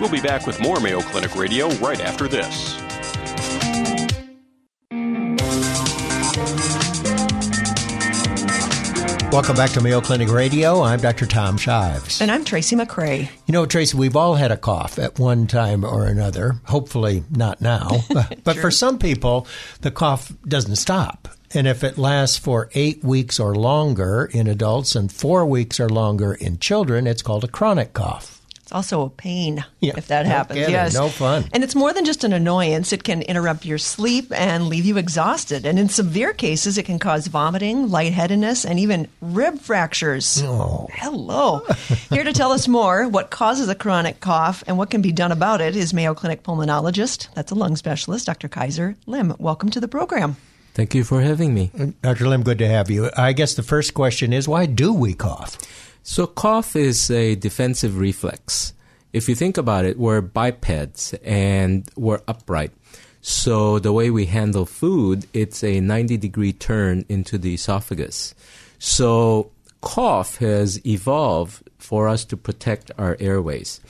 We'll 0.00 0.10
be 0.10 0.20
back 0.20 0.46
with 0.46 0.60
more 0.60 0.80
Mayo 0.80 1.00
Clinic 1.00 1.36
Radio 1.36 1.68
right 1.76 2.00
after 2.00 2.26
this. 2.26 2.79
Welcome 9.32 9.54
back 9.54 9.70
to 9.70 9.80
Mayo 9.80 10.00
Clinic 10.00 10.28
Radio. 10.28 10.82
I'm 10.82 10.98
Dr. 11.00 11.24
Tom 11.24 11.56
Shives. 11.56 12.20
And 12.20 12.32
I'm 12.32 12.44
Tracy 12.44 12.74
McCray. 12.74 13.30
You 13.46 13.52
know, 13.52 13.64
Tracy, 13.64 13.96
we've 13.96 14.16
all 14.16 14.34
had 14.34 14.50
a 14.50 14.56
cough 14.56 14.98
at 14.98 15.20
one 15.20 15.46
time 15.46 15.84
or 15.84 16.06
another. 16.06 16.56
Hopefully 16.64 17.22
not 17.30 17.60
now. 17.60 18.00
but 18.44 18.56
for 18.56 18.72
some 18.72 18.98
people, 18.98 19.46
the 19.82 19.92
cough 19.92 20.32
doesn't 20.48 20.74
stop. 20.76 21.28
And 21.54 21.68
if 21.68 21.84
it 21.84 21.96
lasts 21.96 22.38
for 22.38 22.70
eight 22.74 23.04
weeks 23.04 23.38
or 23.38 23.54
longer 23.54 24.28
in 24.32 24.48
adults 24.48 24.96
and 24.96 25.12
four 25.12 25.46
weeks 25.46 25.78
or 25.78 25.88
longer 25.88 26.34
in 26.34 26.58
children, 26.58 27.06
it's 27.06 27.22
called 27.22 27.44
a 27.44 27.48
chronic 27.48 27.92
cough. 27.92 28.39
It's 28.70 28.76
also 28.76 29.02
a 29.02 29.10
pain 29.10 29.64
Yeah, 29.80 29.94
if 29.96 30.06
that 30.06 30.26
no 30.26 30.30
happens. 30.30 30.58
kidding. 30.60 30.70
Yes. 30.74 30.94
No 30.94 31.08
fun. 31.08 31.44
And 31.52 31.64
it's 31.64 31.74
more 31.74 31.92
than 31.92 32.04
just 32.04 32.22
an 32.22 32.32
annoyance. 32.32 32.92
It 32.92 33.02
can 33.02 33.20
interrupt 33.22 33.64
your 33.64 33.78
sleep 33.78 34.30
and 34.32 34.68
leave 34.68 34.84
you 34.84 34.96
exhausted. 34.96 35.66
And 35.66 35.76
in 35.76 35.88
severe 35.88 36.32
cases, 36.32 36.78
it 36.78 36.84
can 36.84 37.00
cause 37.00 37.26
vomiting, 37.26 37.88
lightheadedness, 37.88 38.64
and 38.64 38.78
even 38.78 39.08
rib 39.20 39.58
fractures. 39.58 40.40
Oh. 40.44 40.86
Hello. 40.92 41.62
Here 42.10 42.22
to 42.22 42.32
tell 42.32 42.52
us 42.52 42.68
more 42.68 43.08
what 43.08 43.30
causes 43.30 43.68
a 43.68 43.74
chronic 43.74 44.20
cough 44.20 44.62
and 44.68 44.78
what 44.78 44.88
can 44.90 45.02
be 45.02 45.10
done 45.10 45.32
about 45.32 45.60
it 45.60 45.74
is 45.74 45.92
Mayo 45.92 46.14
Clinic 46.14 46.44
pulmonologist, 46.44 47.26
that's 47.34 47.50
a 47.50 47.56
lung 47.56 47.74
specialist, 47.74 48.26
Dr. 48.26 48.46
Kaiser 48.46 48.94
Lim. 49.06 49.34
Welcome 49.40 49.70
to 49.70 49.80
the 49.80 49.88
program. 49.88 50.36
Thank 50.74 50.94
you 50.94 51.02
for 51.02 51.22
having 51.22 51.54
me. 51.54 51.72
Uh, 51.76 51.86
Dr. 52.02 52.28
Lim, 52.28 52.44
good 52.44 52.58
to 52.58 52.68
have 52.68 52.88
you. 52.88 53.10
I 53.16 53.32
guess 53.32 53.54
the 53.54 53.64
first 53.64 53.94
question 53.94 54.32
is 54.32 54.46
why 54.46 54.66
do 54.66 54.92
we 54.94 55.14
cough? 55.14 55.58
So, 56.02 56.26
cough 56.26 56.76
is 56.76 57.10
a 57.10 57.34
defensive 57.34 57.98
reflex. 57.98 58.72
If 59.12 59.28
you 59.28 59.34
think 59.34 59.58
about 59.58 59.84
it, 59.84 59.98
we're 59.98 60.22
bipeds 60.22 61.14
and 61.22 61.88
we're 61.94 62.22
upright. 62.26 62.72
So, 63.20 63.78
the 63.78 63.92
way 63.92 64.08
we 64.10 64.26
handle 64.26 64.64
food, 64.64 65.26
it's 65.34 65.62
a 65.62 65.80
90 65.80 66.16
degree 66.16 66.54
turn 66.54 67.04
into 67.08 67.36
the 67.36 67.54
esophagus. 67.54 68.34
So, 68.78 69.50
cough 69.82 70.38
has 70.38 70.84
evolved 70.86 71.68
for 71.78 72.08
us 72.08 72.24
to 72.26 72.36
protect 72.36 72.90
our 72.96 73.16
airways. 73.20 73.80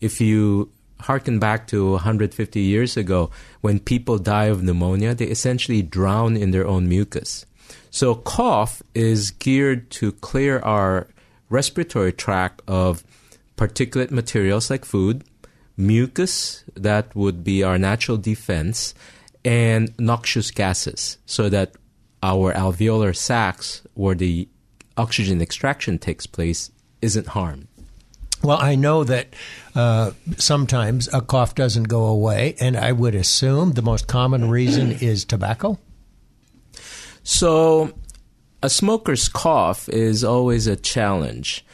If 0.00 0.20
you 0.20 0.70
harken 1.00 1.40
back 1.40 1.66
to 1.68 1.92
150 1.92 2.60
years 2.60 2.96
ago, 2.96 3.30
when 3.62 3.80
people 3.80 4.18
die 4.18 4.44
of 4.44 4.62
pneumonia, 4.62 5.14
they 5.14 5.26
essentially 5.26 5.82
drown 5.82 6.36
in 6.36 6.52
their 6.52 6.66
own 6.66 6.88
mucus. 6.88 7.46
So, 7.90 8.14
cough 8.14 8.80
is 8.94 9.32
geared 9.32 9.90
to 9.90 10.12
clear 10.12 10.60
our 10.60 11.08
respiratory 11.48 12.12
tract 12.12 12.62
of 12.66 13.04
particulate 13.56 14.10
materials 14.10 14.70
like 14.70 14.84
food, 14.84 15.24
mucus, 15.76 16.64
that 16.74 17.14
would 17.14 17.44
be 17.44 17.62
our 17.62 17.78
natural 17.78 18.16
defense, 18.16 18.94
and 19.44 19.92
noxious 19.98 20.50
gases, 20.50 21.18
so 21.26 21.48
that 21.48 21.74
our 22.22 22.52
alveolar 22.52 23.14
sacs, 23.14 23.82
where 23.94 24.14
the 24.14 24.48
oxygen 24.96 25.40
extraction 25.40 25.98
takes 25.98 26.26
place, 26.26 26.70
isn't 27.00 27.28
harmed. 27.28 27.68
Well, 28.42 28.58
I 28.60 28.76
know 28.76 29.02
that 29.04 29.34
uh, 29.74 30.12
sometimes 30.36 31.08
a 31.12 31.20
cough 31.20 31.54
doesn't 31.54 31.84
go 31.84 32.06
away, 32.06 32.54
and 32.60 32.76
I 32.76 32.92
would 32.92 33.14
assume 33.14 33.72
the 33.72 33.82
most 33.82 34.06
common 34.06 34.48
reason 34.48 34.92
is 34.92 35.24
tobacco. 35.24 35.78
So, 37.24 37.92
a 38.62 38.70
smoker's 38.70 39.28
cough 39.28 39.88
is 39.88 40.24
always 40.24 40.66
a 40.66 40.76
challenge. 40.76 41.64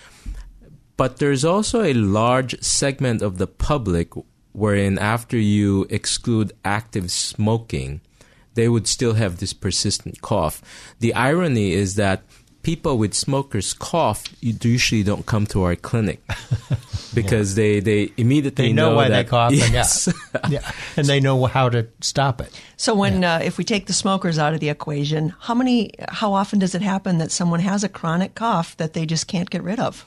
But 0.97 1.17
there's 1.17 1.45
also 1.45 1.83
a 1.83 1.95
large 1.95 2.61
segment 2.63 3.23
of 3.23 3.39
the 3.39 3.47
public 3.47 4.13
wherein, 4.53 4.99
after 4.99 5.37
you 5.37 5.87
exclude 5.91 6.53
active 6.65 7.11
smoking, 7.11 8.01
they 8.55 8.69
would 8.69 8.87
still 8.87 9.15
have 9.15 9.39
this 9.39 9.53
persistent 9.53 10.21
cough. 10.21 10.63
The 11.01 11.13
irony 11.15 11.73
is 11.73 11.97
that 11.97 12.23
people 12.65 12.99
with 12.99 13.15
smokers' 13.15 13.73
cough 13.75 14.25
usually 14.41 15.03
don't 15.05 15.25
come 15.27 15.47
to 15.47 15.63
our 15.63 15.77
clinic 15.77 16.21
because 17.15 17.55
they, 17.55 17.79
they 17.81 18.11
immediately 18.17 18.67
They 18.69 18.73
know, 18.73 18.97
why 18.97 19.09
that, 19.09 19.23
they 19.25 19.29
cough, 19.31 19.53
Yes. 19.53 20.09
and 20.09 20.17
yeah, 20.35 20.49
yeah, 20.51 20.73
and 20.97 21.07
they 21.07 21.21
know 21.21 21.45
how 21.47 21.69
to 21.69 21.87
stop 22.01 22.41
it. 22.41 22.51
So 22.77 22.95
when 22.95 23.23
uh, 23.23 23.41
if 23.45 23.59
we 23.59 23.65
take 23.65 23.87
the 23.87 23.93
smokers 23.93 24.39
out 24.39 24.55
of 24.55 24.61
the 24.61 24.69
equation, 24.71 25.33
how 25.39 25.55
many 25.55 25.93
how 26.09 26.33
often 26.33 26.59
does 26.59 26.75
it 26.75 26.83
happen 26.83 27.19
that 27.19 27.31
someone 27.31 27.61
has 27.61 27.85
a 27.85 27.89
chronic 27.89 28.35
cough 28.35 28.77
that 28.79 28.95
they 28.95 29.07
just 29.07 29.29
can't 29.29 29.49
get 29.51 29.63
rid 29.63 29.79
of? 29.79 30.05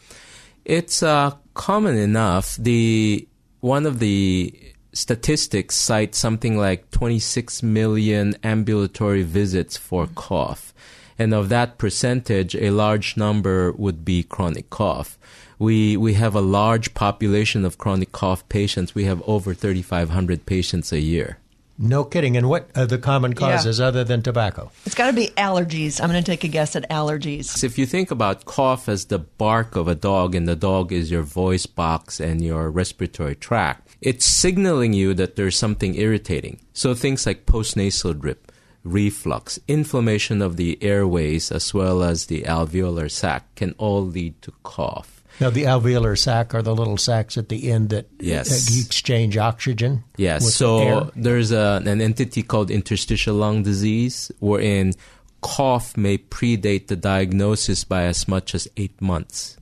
It's 0.65 1.01
uh, 1.01 1.31
common 1.53 1.95
enough. 1.95 2.57
The 2.57 3.27
one 3.61 3.85
of 3.85 3.99
the 3.99 4.53
statistics 4.93 5.75
cite 5.75 6.15
something 6.15 6.57
like 6.57 6.89
26 6.91 7.61
million 7.63 8.35
ambulatory 8.43 9.21
visits 9.23 9.77
for 9.77 10.07
cough, 10.15 10.73
and 11.19 11.33
of 11.33 11.49
that 11.49 11.77
percentage, 11.77 12.55
a 12.55 12.69
large 12.71 13.17
number 13.17 13.71
would 13.71 14.03
be 14.05 14.23
chronic 14.23 14.69
cough. 14.69 15.17
We 15.59 15.97
we 15.97 16.13
have 16.13 16.35
a 16.35 16.41
large 16.41 16.93
population 16.93 17.65
of 17.65 17.77
chronic 17.77 18.11
cough 18.11 18.47
patients. 18.49 18.93
We 18.93 19.05
have 19.05 19.21
over 19.25 19.53
3,500 19.53 20.45
patients 20.45 20.91
a 20.91 20.99
year. 20.99 21.37
No 21.79 22.03
kidding. 22.03 22.35
And 22.35 22.49
what 22.49 22.69
are 22.75 22.87
the 22.87 22.97
common 22.97 23.31
Yeah. 23.33 23.37
causes 23.37 23.79
other 23.79 24.03
than 24.03 24.23
tobacco? 24.23 24.71
It's 24.85 24.95
got 24.95 25.07
to 25.07 25.13
be 25.13 25.29
allergies. 25.37 26.01
I'm 26.01 26.09
going 26.09 26.23
to 26.23 26.31
take 26.31 26.43
a 26.43 26.47
guess 26.47 26.75
at 26.75 26.89
allergies. 26.89 27.63
If 27.63 27.77
you 27.77 27.85
think 27.85 28.09
about 28.09 28.45
cough 28.45 28.89
as 28.89 29.05
the 29.05 29.19
bark 29.19 29.75
of 29.75 29.87
a 29.87 29.93
dog, 29.93 30.33
and 30.33 30.47
the 30.47 30.55
dog 30.55 30.91
is 30.91 31.11
your 31.11 31.21
voice 31.21 31.67
box 31.67 32.19
and 32.19 32.43
your 32.43 32.71
respiratory 32.71 33.35
tract, 33.35 33.95
it's 34.01 34.25
signaling 34.25 34.93
you 34.93 35.13
that 35.15 35.35
there's 35.35 35.55
something 35.55 35.93
irritating. 35.95 36.57
So 36.73 36.95
things 36.95 37.27
like 37.27 37.45
postnasal 37.45 38.19
drip, 38.19 38.46
reflux, 38.83 39.59
inflammation 39.67 40.41
of 40.41 40.57
the 40.57 40.77
airways, 40.81 41.51
as 41.51 41.73
well 41.73 42.03
as 42.03 42.27
the 42.27 42.43
alveolar 42.43 43.09
sac, 43.11 43.43
can 43.55 43.73
all 43.77 44.05
lead 44.05 44.41
to 44.41 44.51
cough. 44.63 45.23
Now, 45.39 45.51
the 45.51 45.63
alveolar 45.65 46.17
sac 46.17 46.55
are 46.55 46.63
the 46.63 46.73
little 46.73 46.97
sacs 46.97 47.37
at 47.37 47.49
the 47.49 47.69
end 47.71 47.89
that 47.89 48.07
Yes. 48.19 48.75
exchange 48.83 49.37
oxygen. 49.37 50.03
Yes. 50.17 50.55
So 50.55 50.79
air. 50.79 51.09
there's 51.15 51.51
a, 51.51 51.81
an 51.85 52.01
entity 52.01 52.41
called 52.41 52.71
interstitial 52.71 53.35
lung 53.35 53.61
disease, 53.61 54.31
wherein 54.39 54.93
cough 55.41 55.95
may 55.95 56.17
predate 56.17 56.87
the 56.87 56.95
diagnosis 56.95 57.83
by 57.83 58.03
as 58.05 58.27
much 58.27 58.55
as 58.55 58.67
eight 58.77 58.99
months. 58.99 59.57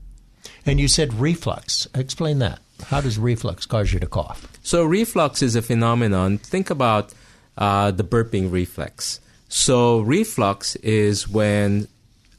And 0.65 0.80
you 0.80 0.88
said 0.88 1.13
reflux. 1.15 1.88
Explain 1.93 2.39
that. 2.39 2.60
How 2.86 3.01
does 3.01 3.17
reflux 3.17 3.65
cause 3.65 3.91
you 3.91 3.99
to 3.99 4.08
cough? 4.08 4.47
So 4.63 4.84
reflux 4.86 5.41
is 5.41 5.56
a 5.56 5.62
phenomenon. 5.62 6.38
Think 6.38 6.69
about 6.69 7.13
uh, 7.58 7.91
the 7.91 8.04
burping 8.04 8.52
reflex. 8.52 9.20
So 9.48 10.02
reflux 10.02 10.76
is 10.78 11.30
when 11.30 11.88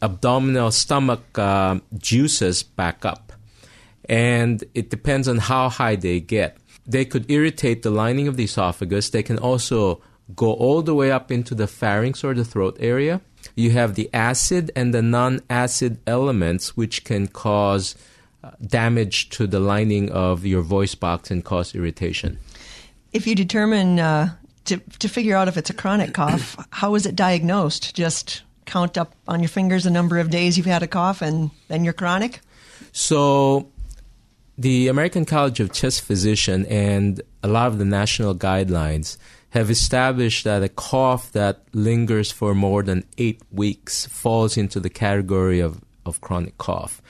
abdominal 0.03 0.71
stomach 0.71 1.39
uh, 1.39 1.81
juices 1.97 2.63
back 2.63 3.05
up, 3.05 3.33
and 4.09 4.63
it 4.75 4.91
depends 4.91 5.29
on 5.29 5.39
how 5.39 5.69
high 5.69 5.97
they 5.97 6.21
get. 6.21 6.59
They 6.87 7.05
could 7.05 7.31
irritate 7.31 7.83
the 7.83 7.91
lining 7.91 8.29
of 8.29 8.37
the 8.37 8.45
esophagus. 8.45 9.11
They 9.11 9.23
can 9.23 9.39
also 9.39 10.01
go 10.35 10.53
all 10.53 10.83
the 10.83 10.95
way 10.95 11.11
up 11.11 11.31
into 11.31 11.55
the 11.55 11.67
pharynx 11.67 12.23
or 12.23 12.35
the 12.35 12.45
throat 12.45 12.77
area. 12.81 13.21
You 13.55 13.71
have 13.71 13.95
the 13.95 14.11
acid 14.13 14.71
and 14.77 14.93
the 14.93 15.03
non-acid 15.03 15.99
elements, 16.07 16.77
which 16.77 17.05
can 17.05 17.29
cause 17.29 17.95
uh, 18.43 18.51
damage 18.65 19.31
to 19.31 19.47
the 19.47 19.61
lining 19.61 20.11
of 20.11 20.45
your 20.45 20.63
voice 20.63 20.95
box 20.95 21.31
and 21.31 21.45
cause 21.45 21.75
irritation. 21.75 22.39
If 23.13 23.27
you 23.27 23.35
determine 23.35 23.99
uh, 23.99 24.35
to 24.67 24.79
to 24.99 25.09
figure 25.09 25.37
out 25.37 25.49
if 25.49 25.57
it's 25.57 25.71
a 25.71 25.75
chronic 25.75 26.15
cough, 26.15 26.57
how 26.71 26.95
is 26.95 27.07
it 27.07 27.17
diagnosed? 27.17 27.95
Just 27.95 28.43
count 28.65 28.99
up 28.99 29.15
on 29.27 29.41
your 29.41 29.49
fingers 29.49 29.85
the 29.85 29.91
number 29.91 30.19
of 30.19 30.31
days 30.31 30.57
you've 30.57 30.67
had 30.67 30.83
a 30.83 30.89
cough, 30.89 31.23
and 31.23 31.51
then 31.69 31.85
you're 31.85 31.93
chronic. 31.93 32.41
So, 32.93 33.69
the 34.59 34.89
American 34.89 35.25
College 35.25 35.61
of 35.61 35.73
Chest 35.73 36.03
Physician 36.03 36.67
and 36.67 37.21
a 37.43 37.49
lot 37.49 37.69
of 37.69 37.79
the 37.79 37.85
national 37.85 38.35
guidelines 38.35 39.17
have 39.51 39.71
established 39.71 40.45
that 40.45 40.63
a 40.63 40.69
cough 40.69 41.33
that 41.33 41.63
lingers 41.73 42.31
for 42.31 42.55
more 42.55 42.83
than 42.83 43.05
eight 43.17 43.41
weeks 43.51 44.07
falls 44.07 44.57
into 44.57 44.81
the 44.81 44.91
category 44.91 45.61
of, 45.61 45.81
of 46.05 46.21
chronic 46.21 46.59
cough. 46.59 47.01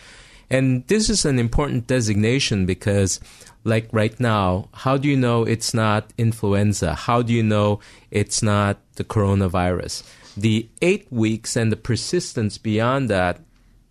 And 0.48 0.86
this 0.86 1.10
is 1.10 1.24
an 1.24 1.38
important 1.38 1.86
designation 1.86 2.66
because, 2.66 3.18
like 3.66 3.88
right 3.92 4.18
now, 4.20 4.68
how 4.72 4.96
do 4.96 5.08
you 5.08 5.16
know 5.16 5.42
it's 5.42 5.74
not 5.74 6.12
influenza? 6.16 6.94
How 6.94 7.20
do 7.20 7.32
you 7.32 7.42
know 7.42 7.80
it's 8.10 8.42
not 8.42 8.78
the 8.94 9.04
coronavirus? 9.04 10.04
The 10.36 10.68
eight 10.80 11.10
weeks 11.10 11.56
and 11.56 11.72
the 11.72 11.76
persistence 11.76 12.58
beyond 12.58 13.10
that 13.10 13.40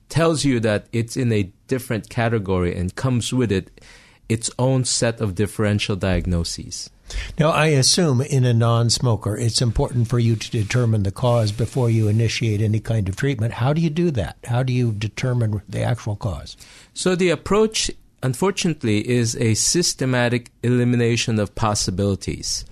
tells 0.08 0.46
you 0.46 0.60
that 0.62 0.88
it's 0.94 1.18
in 1.18 1.32
a 1.32 1.52
different 1.68 2.10
category 2.10 2.76
and 2.76 2.96
comes 2.96 3.34
with 3.34 3.52
it 3.52 3.82
its 4.30 4.50
own 4.58 4.86
set 4.86 5.20
of 5.20 5.36
differential 5.36 5.96
diagnoses. 5.96 6.90
Now, 7.38 7.52
I 7.52 7.68
assume 7.68 8.22
in 8.22 8.46
a 8.46 8.54
non 8.54 8.90
smoker, 8.90 9.38
it's 9.38 9.62
important 9.62 10.08
for 10.08 10.18
you 10.20 10.36
to 10.36 10.52
determine 10.52 11.04
the 11.04 11.12
cause 11.12 11.52
before 11.52 11.90
you 11.90 12.08
initiate 12.08 12.62
any 12.62 12.80
kind 12.80 13.08
of 13.08 13.16
treatment. 13.16 13.54
How 13.54 13.74
do 13.74 13.82
you 13.82 13.92
do 13.92 14.10
that? 14.12 14.38
How 14.46 14.64
do 14.64 14.74
you 14.74 14.92
determine 14.92 15.62
the 15.70 15.84
actual 15.84 16.16
cause? 16.16 16.58
So 16.94 17.16
the 17.16 17.30
approach, 17.30 17.92
unfortunately, 18.26 18.98
is 19.08 19.36
a 19.38 19.54
systematic 19.54 20.44
elimination 20.64 21.40
of 21.40 21.54
possibilities. 21.54 22.66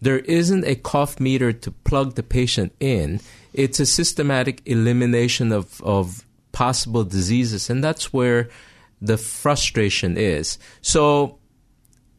There 0.00 0.20
isn't 0.40 0.64
a 0.64 0.76
cough 0.90 1.20
meter 1.20 1.52
to 1.52 1.70
plug 1.70 2.14
the 2.14 2.22
patient 2.22 2.72
in. 2.80 3.20
It's 3.52 3.80
a 3.80 3.86
systematic 3.86 4.62
elimination 4.64 5.52
of, 5.52 5.82
of 5.82 6.24
possible 6.52 7.04
diseases, 7.04 7.70
and 7.70 7.84
that's 7.84 8.12
where 8.12 8.48
the 9.00 9.18
frustration 9.18 10.16
is. 10.16 10.58
So 10.80 11.38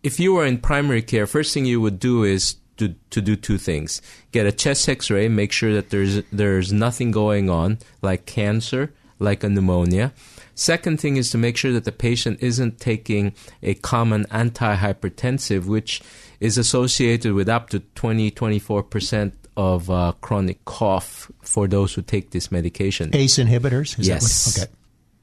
if 0.04 0.20
you 0.20 0.34
were 0.34 0.46
in 0.46 0.60
primary 0.60 1.02
care, 1.02 1.26
first 1.26 1.54
thing 1.54 1.66
you 1.66 1.82
would 1.82 2.00
do 2.00 2.24
is 2.24 2.56
to, 2.78 2.94
to 3.10 3.22
do 3.22 3.36
two 3.36 3.58
things: 3.58 4.02
get 4.32 4.46
a 4.46 4.52
chest 4.52 4.88
X-ray, 4.88 5.28
make 5.28 5.52
sure 5.52 5.74
that 5.74 5.90
there's 5.90 6.22
there's 6.32 6.72
nothing 6.72 7.12
going 7.12 7.50
on, 7.50 7.80
like 8.02 8.26
cancer, 8.26 8.94
like 9.18 9.44
a 9.44 9.50
pneumonia. 9.50 10.14
Second 10.56 11.00
thing 11.00 11.18
is 11.18 11.30
to 11.32 11.38
make 11.38 11.58
sure 11.58 11.74
that 11.74 11.84
the 11.84 11.92
patient 11.92 12.42
isn't 12.42 12.80
taking 12.80 13.34
a 13.62 13.76
common 13.76 14.26
antihypertensive, 14.26 15.66
which 15.66 16.02
is 16.40 16.58
associated 16.58 17.34
with 17.34 17.50
up 17.50 17.70
to 17.70 17.80
20 17.80 18.32
24% 18.32 19.34
of 19.58 19.90
uh, 19.90 20.14
chronic 20.22 20.64
cough 20.66 21.32
for 21.42 21.68
those 21.68 21.94
who 21.94 22.02
take 22.02 22.32
this 22.32 22.52
medication. 22.52 23.12
ACE 23.14 23.38
inhibitors? 23.38 24.00
Is 24.00 24.08
yes. 24.08 24.58
okay. 24.58 24.72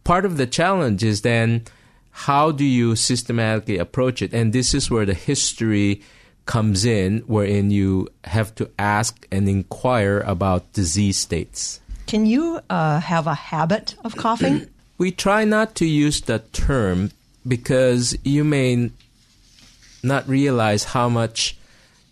Part 0.05 0.25
of 0.25 0.37
the 0.37 0.47
challenge 0.47 1.03
is 1.05 1.23
then 1.23 1.65
how 2.11 2.51
do 2.51 2.65
you 2.65 2.97
systematically 2.97 3.79
approach 3.79 4.23
it? 4.23 4.33
And 4.33 4.53
this 4.53 4.75
is 4.75 4.91
where 4.91 5.07
the 5.07 5.15
history 5.15 6.03
comes 6.45 6.85
in, 6.85 7.21
wherein 7.27 7.71
you 7.71 8.09
have 8.25 8.55
to 8.57 8.71
ask 8.79 9.27
and 9.31 9.49
inquire 9.49 10.21
about 10.21 10.73
disease 10.73 11.17
states. 11.17 11.81
Can 12.07 12.27
you 12.27 12.61
uh, 12.69 13.01
have 13.01 13.27
a 13.27 13.35
habit 13.35 13.95
of 14.05 14.17
coughing? 14.17 14.67
we 14.99 15.11
try 15.11 15.45
not 15.45 15.75
to 15.77 15.87
use 15.87 16.21
that 16.23 16.53
term 16.53 17.11
because 17.47 18.17
you 18.25 18.45
may 18.45 18.91
not 20.03 20.29
realize 20.29 20.85
how 20.85 21.09
much 21.09 21.57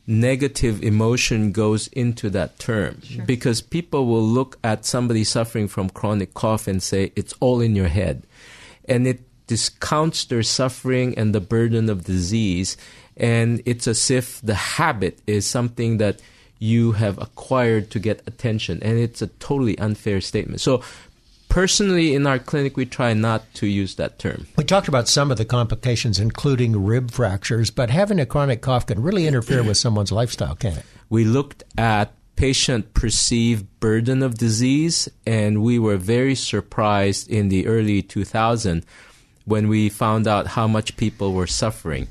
negative 0.06 0.82
emotion 0.82 1.52
goes 1.52 1.86
into 1.88 2.28
that 2.30 2.58
term. 2.58 3.00
Sure. 3.02 3.24
because 3.24 3.60
people 3.60 4.06
will 4.06 4.22
look 4.22 4.58
at 4.64 4.84
somebody 4.84 5.22
suffering 5.22 5.68
from 5.68 5.88
chronic 5.88 6.34
cough 6.34 6.66
and 6.66 6.82
say 6.82 7.12
it's 7.14 7.34
all 7.40 7.60
in 7.60 7.76
your 7.76 7.88
head. 7.88 8.24
And 8.86 9.06
it 9.06 9.20
discounts 9.46 10.24
their 10.24 10.42
suffering 10.42 11.16
and 11.16 11.34
the 11.34 11.40
burden 11.40 11.88
of 11.88 12.04
disease. 12.04 12.76
And 13.16 13.62
it's 13.66 13.86
as 13.86 14.10
if 14.10 14.40
the 14.40 14.54
habit 14.54 15.20
is 15.26 15.46
something 15.46 15.98
that 15.98 16.20
you 16.58 16.92
have 16.92 17.18
acquired 17.18 17.90
to 17.90 17.98
get 17.98 18.22
attention. 18.26 18.82
And 18.82 18.98
it's 18.98 19.22
a 19.22 19.26
totally 19.26 19.78
unfair 19.78 20.20
statement. 20.20 20.60
So 20.60 20.82
personally 21.50 22.14
in 22.14 22.26
our 22.26 22.38
clinic 22.38 22.76
we 22.76 22.86
try 22.86 23.12
not 23.12 23.42
to 23.54 23.66
use 23.66 23.96
that 23.96 24.18
term. 24.18 24.46
We 24.56 24.64
talked 24.64 24.88
about 24.88 25.08
some 25.08 25.30
of 25.30 25.36
the 25.36 25.44
complications 25.44 26.18
including 26.18 26.84
rib 26.84 27.10
fractures 27.10 27.70
but 27.70 27.90
having 27.90 28.18
a 28.18 28.24
chronic 28.24 28.62
cough 28.62 28.86
can 28.86 29.02
really 29.02 29.26
interfere 29.26 29.62
with 29.62 29.76
someone's 29.76 30.12
lifestyle 30.12 30.54
can 30.54 30.78
it? 30.78 30.86
We 31.10 31.24
looked 31.24 31.64
at 31.76 32.14
patient 32.36 32.94
perceived 32.94 33.66
burden 33.80 34.22
of 34.22 34.38
disease 34.38 35.10
and 35.26 35.62
we 35.62 35.78
were 35.78 35.98
very 35.98 36.34
surprised 36.34 37.28
in 37.28 37.50
the 37.50 37.66
early 37.66 38.00
2000 38.00 38.86
when 39.44 39.68
we 39.68 39.90
found 39.90 40.26
out 40.26 40.46
how 40.46 40.66
much 40.66 40.96
people 40.96 41.34
were 41.34 41.46
suffering. 41.46 42.06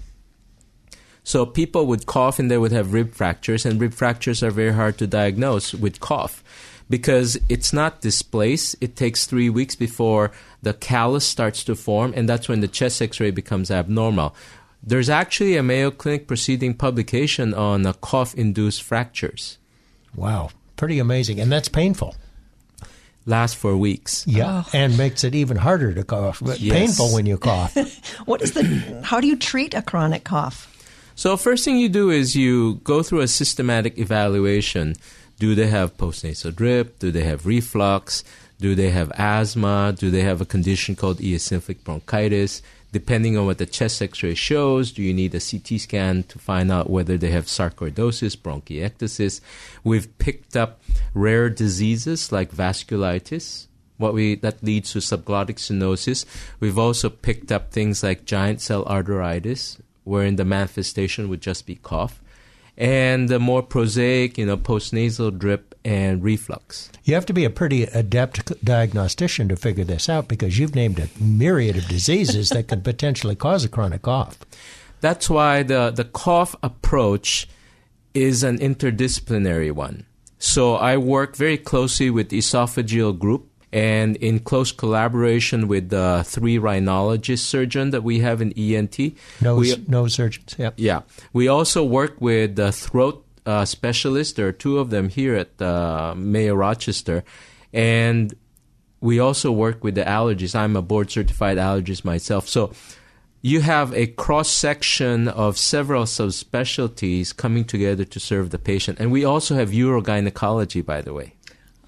So 1.23 1.45
people 1.45 1.85
would 1.87 2.05
cough 2.05 2.39
and 2.39 2.51
they 2.51 2.57
would 2.57 2.71
have 2.71 2.93
rib 2.93 3.13
fractures 3.13 3.65
and 3.65 3.79
rib 3.79 3.93
fractures 3.93 4.43
are 4.43 4.51
very 4.51 4.73
hard 4.73 4.97
to 4.97 5.07
diagnose 5.07 5.73
with 5.73 5.99
cough 5.99 6.43
because 6.89 7.37
it's 7.47 7.71
not 7.71 8.01
displaced. 8.01 8.75
It 8.81 8.95
takes 8.95 9.25
three 9.25 9.49
weeks 9.49 9.75
before 9.75 10.31
the 10.61 10.73
callus 10.73 11.25
starts 11.25 11.63
to 11.65 11.75
form, 11.75 12.13
and 12.15 12.27
that's 12.27 12.49
when 12.49 12.61
the 12.61 12.67
chest 12.67 13.01
x 13.01 13.19
ray 13.19 13.31
becomes 13.31 13.69
abnormal. 13.69 14.35
There's 14.81 15.09
actually 15.09 15.57
a 15.57 15.63
Mayo 15.63 15.91
Clinic 15.91 16.27
proceeding 16.27 16.73
publication 16.73 17.53
on 17.53 17.85
uh, 17.85 17.93
cough 17.93 18.33
induced 18.35 18.81
fractures. 18.81 19.57
Wow, 20.15 20.49
pretty 20.77 20.99
amazing. 20.99 21.39
And 21.39 21.51
that's 21.51 21.67
painful. 21.67 22.15
Lasts 23.25 23.55
for 23.55 23.77
weeks. 23.77 24.25
Yeah, 24.25 24.63
oh. 24.65 24.69
and 24.73 24.97
makes 24.97 25.23
it 25.23 25.35
even 25.35 25.57
harder 25.57 25.93
to 25.93 26.03
cough. 26.03 26.41
Yes. 26.41 26.59
Painful 26.71 27.13
when 27.13 27.25
you 27.25 27.37
cough. 27.49 27.75
what 28.25 28.41
is 28.41 28.53
the? 28.53 29.01
How 29.03 29.19
do 29.19 29.27
you 29.27 29.35
treat 29.35 29.73
a 29.73 29.81
chronic 29.81 30.23
cough? 30.23 30.65
So 31.15 31.35
first 31.35 31.65
thing 31.65 31.77
you 31.77 31.89
do 31.89 32.09
is 32.09 32.33
you 32.33 32.75
go 32.85 33.03
through 33.03 33.19
a 33.19 33.27
systematic 33.27 33.99
evaluation 33.99 34.95
do 35.39 35.55
they 35.55 35.67
have 35.67 35.97
postnasal 35.97 36.53
drip? 36.53 36.99
Do 36.99 37.11
they 37.11 37.23
have 37.23 37.45
reflux? 37.45 38.23
Do 38.59 38.75
they 38.75 38.89
have 38.89 39.11
asthma? 39.15 39.95
Do 39.97 40.11
they 40.11 40.21
have 40.21 40.41
a 40.41 40.45
condition 40.45 40.95
called 40.95 41.19
eosinophilic 41.19 41.83
bronchitis? 41.85 42.61
Depending 42.91 43.37
on 43.37 43.45
what 43.45 43.57
the 43.57 43.65
chest 43.65 44.01
x 44.01 44.21
ray 44.21 44.33
shows, 44.33 44.91
do 44.91 45.01
you 45.01 45.13
need 45.13 45.33
a 45.33 45.39
CT 45.39 45.79
scan 45.79 46.23
to 46.23 46.39
find 46.39 46.71
out 46.71 46.89
whether 46.89 47.17
they 47.17 47.29
have 47.29 47.45
sarcoidosis, 47.45 48.35
bronchiectasis? 48.35 49.39
We've 49.83 50.17
picked 50.17 50.57
up 50.57 50.81
rare 51.13 51.49
diseases 51.49 52.31
like 52.31 52.51
vasculitis, 52.51 53.67
what 53.97 54.13
we 54.13 54.35
that 54.35 54.63
leads 54.63 54.91
to 54.93 54.99
subglottic 54.99 55.57
stenosis. 55.57 56.25
We've 56.59 56.79
also 56.79 57.09
picked 57.09 57.51
up 57.51 57.71
things 57.71 58.03
like 58.03 58.25
giant 58.25 58.59
cell 58.59 58.83
arteritis, 58.85 59.79
wherein 60.03 60.35
the 60.35 60.45
manifestation 60.45 61.29
would 61.29 61.41
just 61.41 61.65
be 61.65 61.75
cough 61.75 62.19
and 62.79 63.27
the 63.27 63.39
more 63.39 63.61
prosaic, 63.61 64.37
you 64.37 64.45
know, 64.45 64.57
postnasal 64.57 65.37
drip 65.37 65.75
and 65.83 66.23
reflux. 66.23 66.89
You 67.03 67.13
have 67.13 67.25
to 67.25 67.33
be 67.33 67.43
a 67.43 67.49
pretty 67.49 67.83
adept 67.83 68.63
diagnostician 68.63 69.49
to 69.49 69.57
figure 69.57 69.83
this 69.83 70.07
out 70.07 70.29
because 70.29 70.57
you've 70.57 70.75
named 70.75 70.97
a 70.97 71.09
myriad 71.21 71.75
of 71.75 71.87
diseases 71.87 72.49
that 72.49 72.69
could 72.69 72.85
potentially 72.85 73.35
cause 73.35 73.65
a 73.65 73.69
chronic 73.69 74.03
cough. 74.03 74.39
That's 75.01 75.29
why 75.29 75.63
the, 75.63 75.91
the 75.91 76.05
cough 76.05 76.55
approach 76.63 77.49
is 78.13 78.43
an 78.43 78.59
interdisciplinary 78.59 79.71
one. 79.73 80.05
So 80.37 80.75
I 80.75 80.95
work 80.95 81.35
very 81.35 81.57
closely 81.57 82.09
with 82.09 82.29
the 82.29 82.39
esophageal 82.39 83.17
group 83.19 83.48
and 83.71 84.15
in 84.17 84.39
close 84.39 84.71
collaboration 84.71 85.67
with 85.67 85.89
the 85.89 86.23
three 86.25 86.57
rhinologist 86.57 87.39
surgeon 87.39 87.91
that 87.91 88.03
we 88.03 88.19
have 88.19 88.41
in 88.41 88.51
ENT. 88.57 88.97
Nose, 89.41 89.77
we, 89.77 89.85
nose 89.87 90.13
surgeons, 90.13 90.55
yeah. 90.57 90.71
Yeah. 90.75 91.01
We 91.33 91.47
also 91.47 91.83
work 91.83 92.19
with 92.19 92.55
the 92.55 92.71
throat 92.71 93.25
uh, 93.45 93.65
specialists. 93.65 94.33
There 94.33 94.47
are 94.47 94.51
two 94.51 94.79
of 94.79 94.89
them 94.89 95.09
here 95.09 95.35
at 95.35 95.61
uh, 95.61 96.13
Mayo 96.15 96.55
Rochester. 96.55 97.23
And 97.73 98.33
we 99.01 99.19
also 99.19 99.51
work 99.51 99.83
with 99.83 99.95
the 99.95 100.03
allergists. 100.03 100.55
I'm 100.55 100.75
a 100.75 100.81
board 100.81 101.11
certified 101.11 101.57
allergist 101.57 102.03
myself. 102.03 102.47
So 102.47 102.73
you 103.41 103.61
have 103.61 103.93
a 103.93 104.07
cross 104.07 104.49
section 104.49 105.27
of 105.27 105.57
several 105.57 106.03
subspecialties 106.03 107.35
coming 107.35 107.63
together 107.63 108.03
to 108.03 108.19
serve 108.19 108.49
the 108.49 108.59
patient. 108.59 108.99
And 108.99 109.11
we 109.11 109.23
also 109.23 109.55
have 109.55 109.69
urogynecology, 109.69 110.85
by 110.85 111.01
the 111.01 111.13
way. 111.13 111.35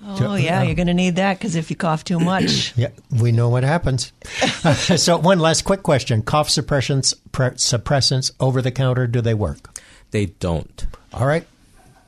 Oh, 0.03 0.35
yeah, 0.35 0.61
um, 0.61 0.65
you're 0.65 0.75
going 0.75 0.87
to 0.87 0.93
need 0.93 1.17
that 1.17 1.37
because 1.37 1.55
if 1.55 1.69
you 1.69 1.75
cough 1.75 2.03
too 2.03 2.19
much. 2.19 2.73
yeah, 2.77 2.89
we 3.11 3.31
know 3.31 3.49
what 3.49 3.63
happens. 3.63 4.11
so, 4.97 5.17
one 5.17 5.39
last 5.39 5.63
quick 5.63 5.83
question 5.83 6.21
cough 6.21 6.49
suppressants, 6.49 7.13
pre- 7.31 7.51
suppressants 7.51 8.31
over 8.39 8.61
the 8.61 8.71
counter, 8.71 9.07
do 9.07 9.21
they 9.21 9.33
work? 9.33 9.79
They 10.11 10.27
don't. 10.27 10.85
All 11.13 11.25
right. 11.25 11.45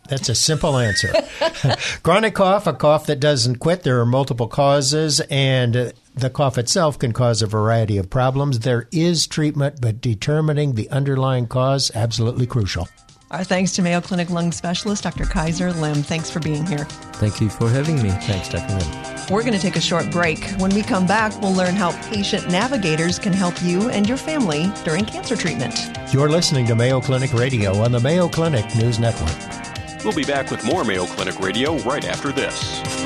That's 0.10 0.27
a 0.27 0.36
simple 0.36 0.77
answer. 0.77 1.13
Chronic 2.03 2.36
cough, 2.36 2.67
a 2.67 2.73
cough 2.73 3.06
that 3.06 3.21
doesn't 3.21 3.58
quit. 3.58 3.84
There 3.84 4.01
are 4.01 4.06
multiple 4.06 4.47
causes, 4.47 5.21
and 5.29 5.93
the 6.13 6.29
cough 6.29 6.58
itself 6.58 6.99
can 6.99 7.13
cause 7.13 7.41
a 7.41 7.47
variety 7.47 7.97
of 7.97 8.10
problems. 8.10 8.60
There 8.60 8.89
is 8.91 9.27
treatment, 9.27 9.79
but 9.79 10.01
determining 10.01 10.73
the 10.73 10.89
underlying 10.89 11.47
cause 11.47 11.89
absolutely 11.95 12.45
crucial. 12.45 12.89
Our 13.34 13.43
thanks 13.43 13.72
to 13.72 13.82
Mayo 13.82 14.00
Clinic 14.00 14.30
lung 14.30 14.52
specialist 14.52 15.02
Dr. 15.02 15.26
Kaiser 15.26 15.74
Lim. 15.74 16.04
Thanks 16.04 16.30
for 16.30 16.39
being 16.39 16.67
here. 16.67 16.86
Thank 17.15 17.41
you 17.41 17.50
for 17.50 17.67
having 17.67 18.00
me. 18.04 18.12
Thanks, 18.12 18.48
Dr. 18.48 18.76
Lim. 18.76 19.26
We're 19.32 19.41
going 19.41 19.54
to 19.54 19.60
take 19.60 19.76
a 19.76 19.82
short 19.82 20.12
break. 20.12 20.46
When 20.60 20.69
we 20.76 20.84
come 20.84 21.08
back, 21.08 21.41
we'll 21.41 21.54
learn 21.54 21.74
how 21.74 22.00
patient 22.12 22.52
navigators 22.52 23.17
can 23.17 23.34
help 23.34 23.60
you 23.63 23.89
and 23.89 24.08
your 24.08 24.17
family 24.17 24.72
during 24.86 25.04
cancer 25.04 25.36
treatment. 25.36 25.74
You're 26.13 26.30
listening 26.30 26.67
to 26.67 26.76
Mayo 26.76 27.02
Clinic 27.02 27.34
Radio 27.34 27.76
on 27.82 27.91
the 27.91 28.00
Mayo 28.00 28.30
Clinic 28.30 28.65
News 28.76 29.00
Network. 29.00 30.04
We'll 30.04 30.13
be 30.13 30.26
back 30.26 30.52
with 30.52 30.63
more 30.63 30.84
Mayo 30.84 31.08
Clinic 31.08 31.39
Radio 31.39 31.78
right 31.80 32.06
after 32.06 32.32
this. 32.32 33.02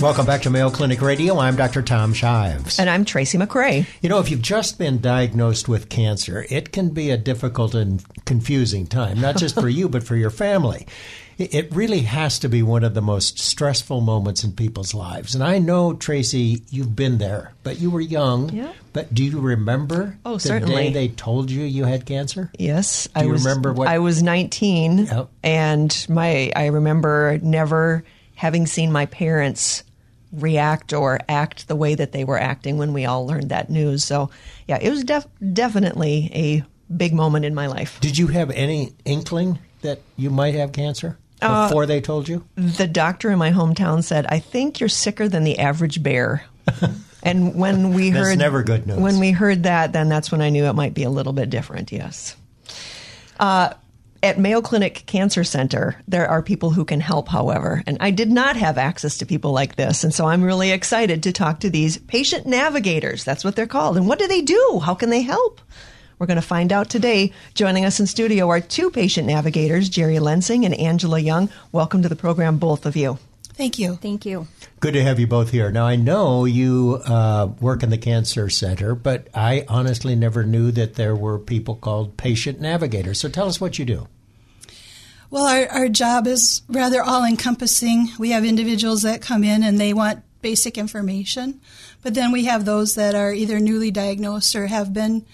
Welcome 0.00 0.26
back 0.26 0.42
to 0.42 0.50
Mayo 0.50 0.68
Clinic 0.68 1.00
Radio. 1.00 1.38
I'm 1.38 1.56
Dr. 1.56 1.80
Tom 1.80 2.12
Shives. 2.12 2.78
And 2.78 2.90
I'm 2.90 3.06
Tracy 3.06 3.38
McCray. 3.38 3.86
You 4.02 4.10
know, 4.10 4.18
if 4.18 4.30
you've 4.30 4.42
just 4.42 4.78
been 4.78 5.00
diagnosed 5.00 5.68
with 5.68 5.88
cancer, 5.88 6.44
it 6.50 6.70
can 6.70 6.90
be 6.90 7.10
a 7.10 7.16
difficult 7.16 7.74
and 7.74 8.04
confusing 8.26 8.86
time, 8.86 9.18
not 9.22 9.38
just 9.38 9.58
for 9.58 9.68
you, 9.70 9.88
but 9.88 10.04
for 10.04 10.14
your 10.14 10.28
family. 10.28 10.86
It 11.38 11.74
really 11.74 12.00
has 12.00 12.38
to 12.40 12.48
be 12.50 12.62
one 12.62 12.84
of 12.84 12.92
the 12.92 13.00
most 13.00 13.38
stressful 13.38 14.02
moments 14.02 14.44
in 14.44 14.52
people's 14.52 14.92
lives. 14.92 15.34
And 15.34 15.42
I 15.42 15.58
know, 15.58 15.94
Tracy, 15.94 16.62
you've 16.70 16.94
been 16.94 17.16
there, 17.16 17.54
but 17.62 17.78
you 17.78 17.90
were 17.90 18.00
young. 18.00 18.50
Yeah. 18.50 18.72
But 18.92 19.14
do 19.14 19.24
you 19.24 19.40
remember 19.40 20.18
oh, 20.26 20.34
the 20.34 20.40
certainly. 20.40 20.74
day 20.88 20.92
they 20.92 21.08
told 21.08 21.50
you 21.50 21.62
you 21.62 21.84
had 21.84 22.04
cancer? 22.04 22.50
Yes. 22.58 23.04
Do 23.06 23.10
I 23.14 23.22
you 23.24 23.30
was, 23.30 23.44
remember 23.46 23.72
what? 23.72 23.88
I 23.88 23.98
was 23.98 24.22
19, 24.22 25.06
Yep. 25.06 25.28
and 25.42 26.06
my 26.10 26.52
I 26.54 26.66
remember 26.66 27.38
never 27.42 28.04
having 28.36 28.66
seen 28.66 28.92
my 28.92 29.06
parents 29.06 29.82
react 30.32 30.92
or 30.92 31.18
act 31.28 31.66
the 31.68 31.76
way 31.76 31.94
that 31.94 32.12
they 32.12 32.24
were 32.24 32.38
acting 32.38 32.78
when 32.78 32.92
we 32.92 33.04
all 33.04 33.26
learned 33.26 33.48
that 33.48 33.68
news. 33.70 34.04
So, 34.04 34.30
yeah, 34.68 34.78
it 34.80 34.90
was 34.90 35.04
def- 35.04 35.26
definitely 35.52 36.30
a 36.34 36.64
big 36.94 37.12
moment 37.14 37.44
in 37.44 37.54
my 37.54 37.66
life. 37.66 37.98
Did 38.00 38.16
you 38.18 38.28
have 38.28 38.50
any 38.50 38.92
inkling 39.04 39.58
that 39.82 40.00
you 40.16 40.30
might 40.30 40.54
have 40.54 40.72
cancer 40.72 41.16
Uh, 41.42 41.66
before 41.68 41.86
they 41.86 42.00
told 42.00 42.28
you? 42.28 42.44
The 42.56 42.86
doctor 42.86 43.30
in 43.30 43.38
my 43.38 43.50
hometown 43.52 44.02
said, 44.04 44.26
"I 44.28 44.38
think 44.38 44.80
you're 44.80 44.88
sicker 44.88 45.28
than 45.28 45.44
the 45.44 45.58
average 45.58 46.02
bear." 46.02 46.44
and 47.22 47.54
when 47.54 47.92
we 47.94 48.10
That's 48.10 48.28
heard 48.28 48.38
never 48.38 48.62
good 48.62 48.86
news. 48.86 48.98
when 48.98 49.18
we 49.18 49.30
heard 49.30 49.62
that, 49.64 49.92
then 49.92 50.08
that's 50.08 50.30
when 50.32 50.40
I 50.42 50.50
knew 50.50 50.64
it 50.64 50.74
might 50.74 50.94
be 50.94 51.04
a 51.04 51.10
little 51.10 51.32
bit 51.32 51.50
different. 51.50 51.92
Yes. 51.92 52.36
Uh, 53.38 53.70
At 54.22 54.38
Mayo 54.38 54.62
Clinic 54.62 55.04
Cancer 55.06 55.44
Center, 55.44 55.96
there 56.08 56.26
are 56.28 56.42
people 56.42 56.70
who 56.70 56.84
can 56.84 57.00
help, 57.00 57.28
however, 57.28 57.82
and 57.86 57.98
I 58.00 58.10
did 58.10 58.30
not 58.30 58.56
have 58.56 58.78
access 58.78 59.18
to 59.18 59.26
people 59.26 59.52
like 59.52 59.76
this. 59.76 60.04
And 60.04 60.14
so 60.14 60.26
I'm 60.26 60.42
really 60.42 60.70
excited 60.70 61.22
to 61.22 61.32
talk 61.32 61.60
to 61.60 61.70
these 61.70 61.98
patient 61.98 62.46
navigators. 62.46 63.24
That's 63.24 63.44
what 63.44 63.56
they're 63.56 63.66
called. 63.66 63.96
And 63.96 64.08
what 64.08 64.18
do 64.18 64.26
they 64.26 64.40
do? 64.40 64.80
How 64.82 64.94
can 64.94 65.10
they 65.10 65.22
help? 65.22 65.60
We're 66.18 66.26
going 66.26 66.36
to 66.36 66.42
find 66.42 66.72
out 66.72 66.88
today. 66.88 67.32
Joining 67.54 67.84
us 67.84 68.00
in 68.00 68.06
studio 68.06 68.48
are 68.48 68.60
two 68.60 68.90
patient 68.90 69.26
navigators, 69.26 69.90
Jeri 69.90 70.18
Lensing 70.18 70.64
and 70.64 70.74
Angela 70.74 71.18
Young. 71.18 71.50
Welcome 71.72 72.02
to 72.02 72.08
the 72.08 72.16
program, 72.16 72.56
both 72.56 72.86
of 72.86 72.96
you. 72.96 73.18
Thank 73.56 73.78
you. 73.78 73.96
Thank 73.96 74.26
you. 74.26 74.46
Good 74.80 74.92
to 74.92 75.02
have 75.02 75.18
you 75.18 75.26
both 75.26 75.50
here. 75.50 75.70
Now, 75.70 75.86
I 75.86 75.96
know 75.96 76.44
you 76.44 77.00
uh, 77.06 77.48
work 77.58 77.82
in 77.82 77.88
the 77.88 77.96
Cancer 77.96 78.50
Center, 78.50 78.94
but 78.94 79.28
I 79.34 79.64
honestly 79.66 80.14
never 80.14 80.44
knew 80.44 80.70
that 80.72 80.94
there 80.94 81.16
were 81.16 81.38
people 81.38 81.74
called 81.74 82.18
patient 82.18 82.60
navigators. 82.60 83.18
So 83.18 83.30
tell 83.30 83.48
us 83.48 83.58
what 83.58 83.78
you 83.78 83.86
do. 83.86 84.08
Well, 85.30 85.46
our, 85.46 85.66
our 85.68 85.88
job 85.88 86.26
is 86.26 86.62
rather 86.68 87.02
all 87.02 87.24
encompassing. 87.24 88.10
We 88.18 88.30
have 88.30 88.44
individuals 88.44 89.02
that 89.02 89.22
come 89.22 89.42
in 89.42 89.62
and 89.62 89.80
they 89.80 89.94
want 89.94 90.22
basic 90.42 90.76
information, 90.76 91.60
but 92.02 92.12
then 92.12 92.32
we 92.32 92.44
have 92.44 92.66
those 92.66 92.94
that 92.96 93.14
are 93.14 93.32
either 93.32 93.58
newly 93.58 93.90
diagnosed 93.90 94.54
or 94.54 94.66
have 94.66 94.92
been 94.92 95.24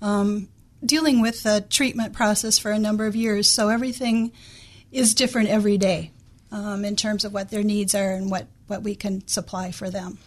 um, 0.00 0.48
dealing 0.86 1.20
with 1.20 1.42
the 1.42 1.66
treatment 1.68 2.12
process 2.12 2.58
for 2.58 2.70
a 2.70 2.78
number 2.78 3.06
of 3.06 3.16
years. 3.16 3.50
So 3.50 3.68
everything 3.68 4.32
is 4.92 5.14
different 5.14 5.48
every 5.48 5.76
day 5.78 6.12
um, 6.52 6.84
in 6.84 6.94
terms 6.94 7.24
of 7.24 7.32
what 7.32 7.50
their 7.50 7.64
needs 7.64 7.94
are 7.94 8.12
and 8.12 8.30
what, 8.30 8.46
what 8.68 8.82
we 8.82 8.94
can 8.94 9.26
supply 9.26 9.72
for 9.72 9.90
them. 9.90 10.18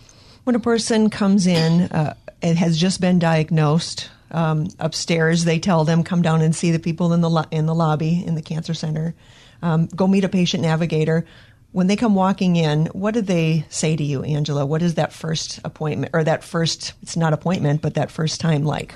When 0.43 0.55
a 0.55 0.59
person 0.59 1.09
comes 1.09 1.47
in 1.47 1.83
uh, 1.83 2.15
and 2.41 2.57
has 2.57 2.77
just 2.77 2.99
been 2.99 3.19
diagnosed, 3.19 4.09
um, 4.31 4.67
upstairs 4.79 5.45
they 5.45 5.59
tell 5.59 5.85
them 5.85 6.03
come 6.03 6.21
down 6.21 6.41
and 6.41 6.55
see 6.55 6.71
the 6.71 6.79
people 6.79 7.13
in 7.13 7.21
the 7.21 7.29
lo- 7.29 7.45
in 7.51 7.65
the 7.67 7.75
lobby 7.75 8.23
in 8.25 8.35
the 8.35 8.41
cancer 8.41 8.73
center. 8.73 9.15
Um, 9.61 9.87
go 9.87 10.07
meet 10.07 10.23
a 10.23 10.29
patient 10.29 10.61
navigator. 10.61 11.25
When 11.71 11.87
they 11.87 11.95
come 11.95 12.15
walking 12.15 12.55
in, 12.55 12.85
what 12.87 13.13
do 13.13 13.21
they 13.21 13.65
say 13.69 13.95
to 13.95 14.03
you, 14.03 14.23
Angela? 14.23 14.65
What 14.65 14.81
is 14.81 14.95
that 14.95 15.13
first 15.13 15.59
appointment 15.63 16.11
or 16.13 16.23
that 16.23 16.43
first? 16.43 16.93
It's 17.01 17.17
not 17.17 17.33
appointment, 17.33 17.81
but 17.81 17.95
that 17.95 18.11
first 18.11 18.39
time 18.39 18.63
like. 18.63 18.95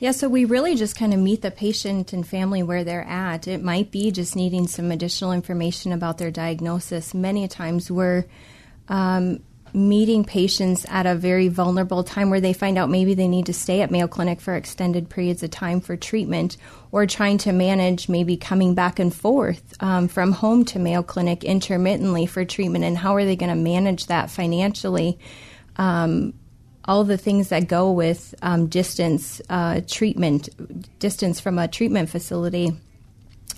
Yeah, 0.00 0.12
so 0.12 0.28
we 0.28 0.44
really 0.44 0.76
just 0.76 0.96
kind 0.96 1.12
of 1.12 1.18
meet 1.18 1.42
the 1.42 1.50
patient 1.50 2.12
and 2.12 2.26
family 2.26 2.62
where 2.62 2.84
they're 2.84 3.02
at. 3.02 3.48
It 3.48 3.64
might 3.64 3.90
be 3.90 4.12
just 4.12 4.36
needing 4.36 4.68
some 4.68 4.92
additional 4.92 5.32
information 5.32 5.92
about 5.92 6.18
their 6.18 6.30
diagnosis. 6.30 7.14
Many 7.14 7.48
times 7.48 7.90
we're 7.90 8.24
um, 8.86 9.40
meeting 9.74 10.24
patients 10.24 10.86
at 10.88 11.06
a 11.06 11.16
very 11.16 11.48
vulnerable 11.48 12.04
time 12.04 12.30
where 12.30 12.40
they 12.40 12.52
find 12.52 12.78
out 12.78 12.88
maybe 12.88 13.14
they 13.14 13.26
need 13.26 13.46
to 13.46 13.52
stay 13.52 13.80
at 13.80 13.90
Mayo 13.90 14.06
Clinic 14.06 14.40
for 14.40 14.54
extended 14.54 15.10
periods 15.10 15.42
of 15.42 15.50
time 15.50 15.80
for 15.80 15.96
treatment 15.96 16.56
or 16.92 17.04
trying 17.04 17.38
to 17.38 17.50
manage 17.50 18.08
maybe 18.08 18.36
coming 18.36 18.74
back 18.74 19.00
and 19.00 19.12
forth 19.12 19.74
um, 19.80 20.06
from 20.06 20.30
home 20.30 20.64
to 20.66 20.78
Mayo 20.78 21.02
Clinic 21.02 21.42
intermittently 21.42 22.24
for 22.24 22.44
treatment 22.44 22.84
and 22.84 22.96
how 22.96 23.16
are 23.16 23.24
they 23.24 23.34
going 23.36 23.50
to 23.50 23.56
manage 23.56 24.06
that 24.06 24.30
financially. 24.30 25.18
Um, 25.74 26.34
all 26.88 27.04
the 27.04 27.18
things 27.18 27.50
that 27.50 27.68
go 27.68 27.92
with 27.92 28.34
um, 28.40 28.66
distance 28.66 29.40
uh, 29.50 29.82
treatment, 29.86 30.48
distance 30.98 31.38
from 31.38 31.58
a 31.58 31.68
treatment 31.68 32.08
facility. 32.08 32.72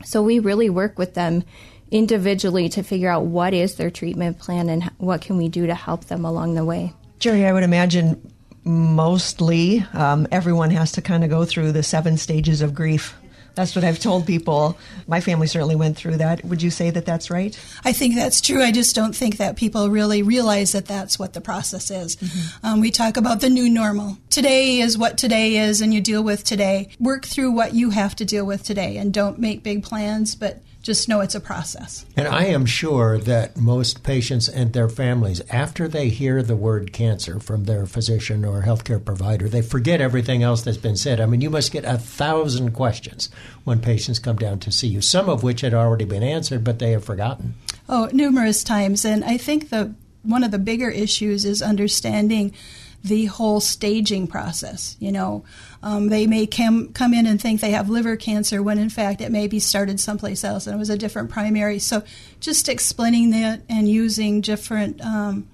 So 0.04 0.22
we 0.22 0.40
really 0.40 0.68
work 0.68 0.98
with 0.98 1.14
them 1.14 1.44
individually 1.90 2.68
to 2.70 2.82
figure 2.82 3.08
out 3.08 3.24
what 3.24 3.54
is 3.54 3.76
their 3.76 3.90
treatment 3.90 4.38
plan 4.38 4.68
and 4.68 4.84
what 4.98 5.22
can 5.22 5.36
we 5.36 5.48
do 5.48 5.66
to 5.66 5.74
help 5.74 6.06
them 6.06 6.24
along 6.24 6.54
the 6.54 6.64
way. 6.64 6.92
Jeri, 7.20 7.46
I 7.46 7.52
would 7.52 7.62
imagine 7.62 8.32
mostly 8.64 9.84
um, 9.94 10.26
everyone 10.32 10.70
has 10.70 10.92
to 10.92 11.02
kind 11.02 11.24
of 11.24 11.30
go 11.30 11.44
through 11.44 11.72
the 11.72 11.82
seven 11.82 12.16
stages 12.16 12.62
of 12.62 12.74
grief 12.74 13.14
that's 13.54 13.74
what 13.74 13.84
I've 13.84 13.98
told 13.98 14.26
people. 14.26 14.78
My 15.06 15.20
family 15.20 15.46
certainly 15.46 15.76
went 15.76 15.96
through 15.96 16.18
that. 16.18 16.44
Would 16.44 16.62
you 16.62 16.70
say 16.70 16.90
that 16.90 17.06
that's 17.06 17.30
right? 17.30 17.58
I 17.84 17.92
think 17.92 18.14
that's 18.14 18.40
true. 18.40 18.62
I 18.62 18.72
just 18.72 18.94
don't 18.94 19.14
think 19.14 19.36
that 19.38 19.56
people 19.56 19.90
really 19.90 20.22
realize 20.22 20.72
that 20.72 20.86
that's 20.86 21.18
what 21.18 21.32
the 21.32 21.40
process 21.40 21.90
is. 21.90 22.16
Mm-hmm. 22.16 22.66
Um, 22.66 22.80
we 22.80 22.90
talk 22.90 23.16
about 23.16 23.40
the 23.40 23.50
new 23.50 23.68
normal. 23.68 24.18
Today 24.30 24.80
is 24.80 24.96
what 24.96 25.18
today 25.18 25.56
is, 25.56 25.80
and 25.80 25.92
you 25.92 26.00
deal 26.00 26.22
with 26.22 26.44
today. 26.44 26.88
Work 26.98 27.24
through 27.24 27.52
what 27.52 27.74
you 27.74 27.90
have 27.90 28.16
to 28.16 28.24
deal 28.24 28.44
with 28.44 28.62
today, 28.62 28.96
and 28.96 29.12
don't 29.12 29.38
make 29.38 29.62
big 29.62 29.82
plans, 29.82 30.34
but 30.34 30.62
just 30.90 31.08
know 31.08 31.20
it's 31.20 31.36
a 31.36 31.40
process. 31.40 32.04
And 32.16 32.26
I 32.26 32.46
am 32.46 32.66
sure 32.66 33.16
that 33.18 33.56
most 33.56 34.02
patients 34.02 34.48
and 34.48 34.72
their 34.72 34.88
families, 34.88 35.40
after 35.48 35.86
they 35.86 36.08
hear 36.08 36.42
the 36.42 36.56
word 36.56 36.92
cancer 36.92 37.38
from 37.38 37.62
their 37.64 37.86
physician 37.86 38.44
or 38.44 38.62
healthcare 38.62 39.04
provider, 39.04 39.48
they 39.48 39.62
forget 39.62 40.00
everything 40.00 40.42
else 40.42 40.62
that's 40.62 40.76
been 40.76 40.96
said. 40.96 41.20
I 41.20 41.26
mean, 41.26 41.42
you 41.42 41.48
must 41.48 41.70
get 41.70 41.84
a 41.84 41.96
thousand 41.96 42.72
questions 42.72 43.30
when 43.62 43.80
patients 43.80 44.18
come 44.18 44.34
down 44.34 44.58
to 44.60 44.72
see 44.72 44.88
you, 44.88 45.00
some 45.00 45.28
of 45.28 45.44
which 45.44 45.60
had 45.60 45.74
already 45.74 46.04
been 46.04 46.24
answered, 46.24 46.64
but 46.64 46.80
they 46.80 46.90
have 46.90 47.04
forgotten. 47.04 47.54
Oh, 47.88 48.08
numerous 48.12 48.64
times. 48.64 49.04
And 49.04 49.24
I 49.24 49.36
think 49.36 49.70
the 49.70 49.94
one 50.22 50.42
of 50.42 50.50
the 50.50 50.58
bigger 50.58 50.90
issues 50.90 51.44
is 51.44 51.62
understanding 51.62 52.52
the 53.02 53.26
whole 53.26 53.60
staging 53.60 54.26
process. 54.26 54.96
You 54.98 55.12
know, 55.12 55.44
um, 55.82 56.08
they 56.08 56.26
may 56.26 56.46
come 56.46 56.92
come 56.92 57.14
in 57.14 57.26
and 57.26 57.40
think 57.40 57.60
they 57.60 57.70
have 57.70 57.88
liver 57.88 58.16
cancer 58.16 58.62
when 58.62 58.78
in 58.78 58.90
fact 58.90 59.20
it 59.20 59.30
may 59.30 59.46
be 59.46 59.58
started 59.58 59.98
someplace 59.98 60.44
else 60.44 60.66
and 60.66 60.74
it 60.74 60.78
was 60.78 60.90
a 60.90 60.98
different 60.98 61.30
primary. 61.30 61.78
So 61.78 62.02
just 62.40 62.68
explaining 62.68 63.30
that 63.30 63.62
and 63.68 63.88
using 63.88 64.40
different 64.40 65.00
um, 65.00 65.48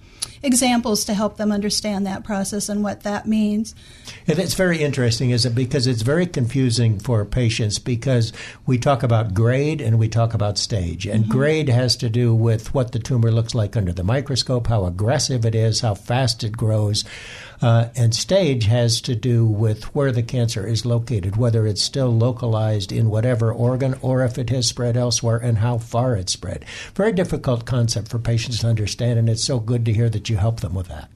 examples 0.47 1.05
to 1.05 1.15
help 1.15 1.37
them 1.37 1.53
understand 1.53 2.07
that 2.07 2.25
process 2.25 2.69
and 2.69 2.83
what 2.83 3.03
that 3.03 3.27
means. 3.27 3.75
And 4.27 4.39
it's 4.39 4.55
very 4.55 4.83
interesting, 4.83 5.31
is 5.31 5.45
it? 5.45 5.55
Because 5.55 5.87
it's 5.87 6.03
very 6.03 6.27
confusing 6.27 6.99
for 6.99 7.25
patients 7.25 7.79
because 7.79 8.33
we 8.65 8.79
talk 8.79 9.03
about 9.03 9.35
grade 9.35 9.81
and 9.81 9.99
we 9.99 10.09
talk 10.09 10.33
about 10.33 10.57
stage. 10.57 11.07
And 11.07 11.25
mm-hmm. 11.25 11.33
grade 11.33 11.69
has 11.69 11.97
to 11.97 12.09
do 12.09 12.35
with 12.35 12.73
what 12.73 12.93
the 12.93 12.99
tumor 12.99 13.31
looks 13.31 13.55
like 13.55 13.77
under 13.77 13.93
the 13.93 14.05
microscope, 14.05 14.69
how 14.69 14.87
aggressive 14.87 15.45
it 15.45 15.55
is, 15.55 15.81
how 15.81 15.95
fast 15.95 16.45
it 16.45 16.57
grows. 16.57 17.05
Uh, 17.63 17.89
and 17.97 18.15
stage 18.15 18.65
has 18.65 19.01
to 19.01 19.15
do 19.15 19.47
with 19.47 19.95
where 19.95 20.13
the 20.13 20.23
cancer 20.23 20.67
is 20.67 20.85
located, 20.85 21.37
whether 21.37 21.67
it's 21.67 21.83
still 21.83 22.11
localized 22.11 22.93
in 22.93 23.09
whatever 23.09 23.53
organ 23.53 23.95
or 24.03 24.23
if 24.23 24.39
it 24.39 24.51
has 24.51 24.67
spread 24.67 24.97
elsewhere 24.97 25.39
and 25.39 25.59
how 25.59 25.79
far 25.79 26.17
it's 26.17 26.33
spread. 26.33 26.65
Very 26.95 27.13
difficult 27.13 27.65
concept 27.65 28.09
for 28.09 28.19
patients 28.19 28.61
to 28.61 28.67
understand, 28.67 29.19
and 29.19 29.29
it's 29.29 29.45
so 29.45 29.59
good 29.59 29.85
to 29.87 29.93
hear 29.93 30.11
that 30.11 30.29
you 30.29 30.37
help 30.37 30.61
them 30.61 30.75
with 30.75 30.89
that. 30.89 31.09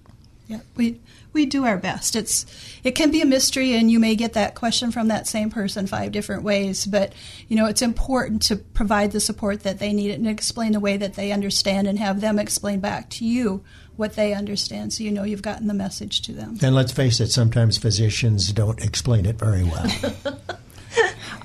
Yeah, 0.47 0.61
we 0.77 0.99
we 1.33 1.47
do 1.47 1.65
our 1.65 1.77
best. 1.77 2.17
It's 2.17 2.45
it 2.83 2.93
can 2.93 3.13
be 3.13 3.21
a 3.21 3.27
mystery, 3.27 3.75
and 3.75 3.89
you 3.89 4.01
may 4.01 4.17
get 4.17 4.33
that 4.33 4.57
question 4.57 4.91
from 4.91 5.09
that 5.09 5.29
same 5.29 5.49
person 5.49 5.87
five 5.87 6.11
different 6.11 6.43
ways. 6.43 6.87
But 6.87 7.13
you 7.47 7.57
know, 7.57 7.67
it's 7.67 7.83
important 7.83 8.43
to 8.43 8.57
provide 8.57 9.13
the 9.13 9.21
support 9.21 9.63
that 9.63 9.79
they 9.79 9.93
need 9.93 10.11
and 10.11 10.27
explain 10.27 10.73
the 10.73 10.81
way 10.81 10.97
that 10.97 11.15
they 11.15 11.31
understand, 11.31 11.87
and 11.87 11.99
have 12.01 12.21
them 12.21 12.39
explain 12.39 12.81
back 12.81 13.11
to 13.11 13.25
you 13.25 13.63
what 14.01 14.15
they 14.15 14.33
understand 14.33 14.93
so 14.93 15.05
you 15.05 15.11
know 15.13 15.23
you've 15.23 15.43
gotten 15.43 15.69
the 15.69 15.75
message 15.75 16.23
to 16.23 16.33
them. 16.33 16.59
And 16.63 16.75
let's 16.75 16.91
face 16.91 17.21
it, 17.21 17.29
sometimes 17.29 17.79
physicians 17.79 18.53
don't 18.53 18.83
explain 18.83 19.27
it 19.27 19.37
very 19.37 19.63
well. 19.63 19.87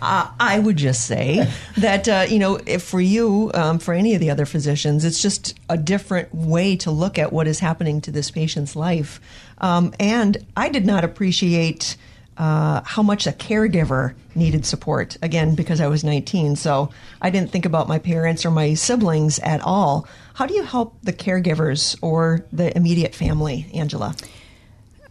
uh, 0.02 0.32
I 0.40 0.58
would 0.58 0.78
just 0.78 1.06
say 1.06 1.48
that, 1.78 2.08
uh, 2.08 2.26
you 2.28 2.40
know, 2.40 2.60
if 2.66 2.82
for 2.82 3.02
you, 3.02 3.52
um, 3.54 3.78
for 3.78 3.94
any 3.94 4.14
of 4.16 4.22
the 4.22 4.30
other 4.30 4.46
physicians, 4.46 5.04
it's 5.06 5.22
just 5.22 5.54
a 5.70 5.78
different 5.78 6.34
way 6.34 6.78
to 6.78 6.92
look 6.92 7.20
at 7.20 7.34
what 7.34 7.46
is 7.46 7.60
happening 7.60 8.02
to 8.02 8.12
this 8.12 8.32
patient's 8.32 8.76
life. 8.76 9.20
Um, 9.60 9.94
and 10.00 10.38
I 10.56 10.70
did 10.70 10.86
not 10.86 11.04
appreciate 11.04 11.98
uh, 12.38 12.82
how 12.84 13.02
much 13.02 13.28
a 13.28 13.32
caregiver 13.32 14.14
needed 14.36 14.66
support. 14.66 15.18
Again, 15.22 15.56
because 15.56 15.80
I 15.80 15.88
was 15.88 16.04
19, 16.04 16.56
so 16.56 16.90
I 17.22 17.30
didn't 17.30 17.52
think 17.52 17.66
about 17.66 17.88
my 17.88 18.00
parents 18.00 18.46
or 18.46 18.52
my 18.52 18.74
siblings 18.74 19.40
at 19.40 19.62
all. 19.62 20.08
How 20.34 20.46
do 20.46 20.54
you 20.54 20.64
help 20.64 20.98
the 21.04 21.14
caregivers 21.14 21.98
or 22.02 22.46
the 22.52 22.76
immediate 22.76 23.16
family, 23.16 23.70
Angela? 23.74 24.16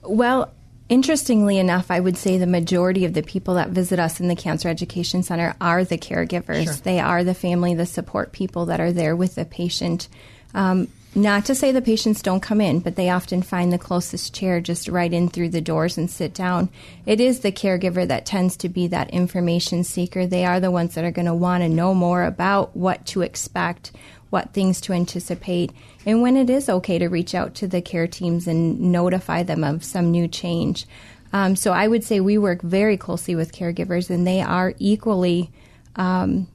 Well, 0.02 0.52
Interestingly 0.86 1.58
enough, 1.58 1.90
I 1.90 1.98
would 1.98 2.18
say 2.18 2.36
the 2.36 2.46
majority 2.46 3.06
of 3.06 3.14
the 3.14 3.22
people 3.22 3.54
that 3.54 3.70
visit 3.70 3.98
us 3.98 4.20
in 4.20 4.28
the 4.28 4.36
Cancer 4.36 4.68
Education 4.68 5.22
Center 5.22 5.56
are 5.58 5.82
the 5.82 5.96
caregivers. 5.96 6.64
Sure. 6.64 6.74
They 6.74 7.00
are 7.00 7.24
the 7.24 7.32
family, 7.32 7.74
the 7.74 7.86
support 7.86 8.32
people 8.32 8.66
that 8.66 8.80
are 8.80 8.92
there 8.92 9.16
with 9.16 9.34
the 9.34 9.46
patient. 9.46 10.08
Um, 10.52 10.88
not 11.14 11.44
to 11.44 11.54
say 11.54 11.70
the 11.70 11.80
patients 11.80 12.22
don't 12.22 12.40
come 12.40 12.60
in, 12.60 12.80
but 12.80 12.96
they 12.96 13.08
often 13.08 13.42
find 13.42 13.72
the 13.72 13.78
closest 13.78 14.34
chair 14.34 14.60
just 14.60 14.88
right 14.88 15.12
in 15.12 15.28
through 15.28 15.50
the 15.50 15.60
doors 15.60 15.96
and 15.96 16.10
sit 16.10 16.34
down. 16.34 16.68
It 17.06 17.20
is 17.20 17.40
the 17.40 17.52
caregiver 17.52 18.06
that 18.08 18.26
tends 18.26 18.56
to 18.58 18.68
be 18.68 18.88
that 18.88 19.10
information 19.10 19.84
seeker. 19.84 20.26
They 20.26 20.44
are 20.44 20.58
the 20.58 20.72
ones 20.72 20.94
that 20.94 21.04
are 21.04 21.12
going 21.12 21.26
to 21.26 21.34
want 21.34 21.62
to 21.62 21.68
know 21.68 21.94
more 21.94 22.24
about 22.24 22.76
what 22.76 23.06
to 23.06 23.22
expect, 23.22 23.92
what 24.30 24.52
things 24.52 24.80
to 24.82 24.92
anticipate, 24.92 25.72
and 26.04 26.20
when 26.20 26.36
it 26.36 26.50
is 26.50 26.68
okay 26.68 26.98
to 26.98 27.08
reach 27.08 27.34
out 27.34 27.54
to 27.56 27.68
the 27.68 27.80
care 27.80 28.08
teams 28.08 28.48
and 28.48 28.80
notify 28.80 29.44
them 29.44 29.62
of 29.62 29.84
some 29.84 30.10
new 30.10 30.26
change. 30.26 30.86
Um, 31.32 31.54
so 31.54 31.72
I 31.72 31.86
would 31.86 32.02
say 32.02 32.18
we 32.18 32.38
work 32.38 32.62
very 32.62 32.96
closely 32.96 33.36
with 33.36 33.52
caregivers, 33.52 34.10
and 34.10 34.26
they 34.26 34.40
are 34.40 34.74
equally 34.78 35.50
um, 35.96 36.48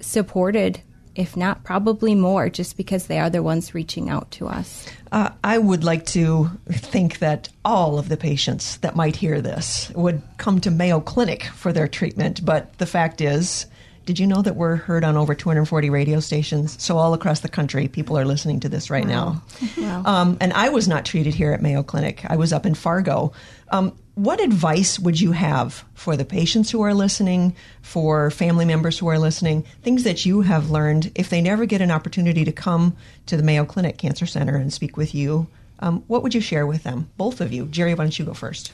supported 0.00 0.80
if 1.14 1.36
not, 1.36 1.64
probably 1.64 2.14
more, 2.14 2.48
just 2.48 2.76
because 2.76 3.06
they 3.06 3.18
are 3.18 3.30
the 3.30 3.42
ones 3.42 3.74
reaching 3.74 4.10
out 4.10 4.30
to 4.32 4.46
us. 4.48 4.86
Uh, 5.12 5.30
I 5.42 5.58
would 5.58 5.84
like 5.84 6.06
to 6.06 6.50
think 6.70 7.18
that 7.20 7.48
all 7.64 7.98
of 7.98 8.08
the 8.08 8.16
patients 8.16 8.78
that 8.78 8.96
might 8.96 9.16
hear 9.16 9.40
this 9.40 9.90
would 9.94 10.22
come 10.38 10.60
to 10.60 10.70
Mayo 10.70 11.00
Clinic 11.00 11.44
for 11.44 11.72
their 11.72 11.88
treatment, 11.88 12.44
but 12.44 12.76
the 12.78 12.86
fact 12.86 13.20
is, 13.20 13.66
did 14.04 14.18
you 14.18 14.26
know 14.26 14.42
that 14.42 14.56
we're 14.56 14.76
heard 14.76 15.04
on 15.04 15.16
over 15.16 15.34
240 15.34 15.90
radio 15.90 16.20
stations? 16.20 16.80
So 16.82 16.98
all 16.98 17.14
across 17.14 17.40
the 17.40 17.48
country, 17.48 17.88
people 17.88 18.18
are 18.18 18.24
listening 18.24 18.60
to 18.60 18.68
this 18.68 18.90
right 18.90 19.06
wow. 19.06 19.10
now. 19.10 19.42
Wow. 19.76 20.02
Um, 20.04 20.36
and 20.40 20.52
I 20.52 20.68
was 20.68 20.86
not 20.88 21.04
treated 21.04 21.34
here 21.34 21.52
at 21.52 21.62
Mayo 21.62 21.82
Clinic. 21.82 22.24
I 22.28 22.36
was 22.36 22.52
up 22.52 22.66
in 22.66 22.74
Fargo. 22.74 23.32
Um, 23.70 23.96
what 24.14 24.40
advice 24.40 24.98
would 24.98 25.20
you 25.20 25.32
have 25.32 25.84
for 25.94 26.16
the 26.16 26.24
patients 26.24 26.70
who 26.70 26.82
are 26.82 26.94
listening, 26.94 27.56
for 27.82 28.30
family 28.30 28.64
members 28.64 28.98
who 28.98 29.08
are 29.08 29.18
listening, 29.18 29.64
things 29.82 30.04
that 30.04 30.24
you 30.24 30.42
have 30.42 30.70
learned 30.70 31.10
if 31.14 31.30
they 31.30 31.40
never 31.40 31.66
get 31.66 31.80
an 31.80 31.90
opportunity 31.90 32.44
to 32.44 32.52
come 32.52 32.96
to 33.26 33.36
the 33.36 33.42
Mayo 33.42 33.64
Clinic 33.64 33.98
Cancer 33.98 34.26
Center 34.26 34.56
and 34.56 34.72
speak 34.72 34.96
with 34.96 35.14
you? 35.14 35.48
Um, 35.80 36.04
what 36.06 36.22
would 36.22 36.34
you 36.34 36.40
share 36.40 36.66
with 36.66 36.84
them? 36.84 37.10
Both 37.16 37.40
of 37.40 37.52
you. 37.52 37.66
Jeri, 37.66 37.96
why 37.96 38.04
don't 38.04 38.18
you 38.18 38.24
go 38.24 38.34
first? 38.34 38.72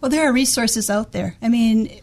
Well, 0.00 0.10
there 0.10 0.28
are 0.28 0.32
resources 0.32 0.90
out 0.90 1.12
there. 1.12 1.36
I 1.40 1.48
mean, 1.48 2.00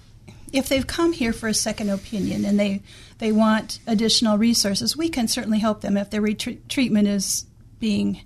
if 0.51 0.67
they've 0.67 0.87
come 0.87 1.13
here 1.13 1.33
for 1.33 1.47
a 1.47 1.53
second 1.53 1.89
opinion 1.89 2.45
and 2.45 2.59
they 2.59 2.81
they 3.19 3.31
want 3.31 3.79
additional 3.85 4.37
resources, 4.37 4.97
we 4.97 5.09
can 5.09 5.27
certainly 5.27 5.59
help 5.59 5.81
them 5.81 5.97
if 5.97 6.09
their 6.09 6.25
treatment 6.33 7.07
is 7.07 7.45
being 7.79 8.21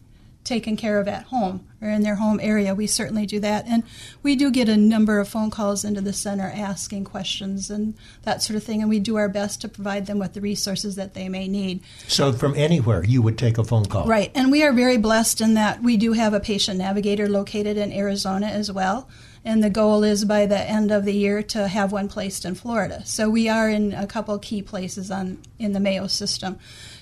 taken 0.45 0.77
care 0.77 0.99
of 0.99 1.07
at 1.07 1.23
home 1.25 1.67
or 1.81 1.89
in 1.89 2.03
their 2.03 2.15
home 2.15 2.39
area. 2.41 2.73
We 2.73 2.87
certainly 2.87 3.25
do 3.25 3.39
that, 3.41 3.65
and 3.67 3.83
we 4.23 4.35
do 4.35 4.49
get 4.49 4.69
a 4.69 4.77
number 4.77 5.19
of 5.19 5.27
phone 5.27 5.49
calls 5.49 5.83
into 5.83 5.99
the 5.99 6.13
center 6.13 6.51
asking 6.55 7.03
questions 7.03 7.69
and 7.69 7.95
that 8.23 8.41
sort 8.41 8.55
of 8.55 8.63
thing, 8.63 8.81
and 8.81 8.89
we 8.89 8.99
do 8.99 9.17
our 9.17 9.27
best 9.27 9.59
to 9.61 9.67
provide 9.67 10.05
them 10.05 10.19
with 10.19 10.33
the 10.33 10.41
resources 10.41 10.95
that 10.95 11.13
they 11.13 11.27
may 11.27 11.47
need. 11.47 11.81
So, 12.07 12.31
from 12.31 12.55
anywhere, 12.55 13.03
you 13.03 13.21
would 13.21 13.37
take 13.37 13.57
a 13.57 13.63
phone 13.63 13.85
call, 13.85 14.07
right? 14.07 14.31
And 14.33 14.51
we 14.51 14.63
are 14.63 14.71
very 14.71 14.97
blessed 14.97 15.41
in 15.41 15.55
that 15.55 15.83
we 15.83 15.97
do 15.97 16.13
have 16.13 16.33
a 16.33 16.39
patient 16.39 16.77
navigator 16.77 17.27
located 17.27 17.75
in 17.75 17.91
Arizona 17.91 18.47
as 18.47 18.71
well 18.71 19.09
and 19.45 19.63
the 19.63 19.69
goal 19.69 20.03
is 20.03 20.25
by 20.25 20.47
the 20.47 20.59
end 20.59 20.91
of 20.91 21.05
the 21.05 21.13
year 21.13 21.43
to 21.43 21.67
have 21.67 21.91
one 21.91 22.09
placed 22.09 22.45
in 22.45 22.55
Florida. 22.55 23.05
So 23.05 23.29
we 23.29 23.47
are 23.47 23.69
in 23.69 23.93
a 23.93 24.07
couple 24.07 24.37
key 24.39 24.63
places 24.63 25.11
on 25.11 25.37
in 25.59 25.73
the 25.73 25.79
Mayo 25.79 26.07
system. 26.07 26.57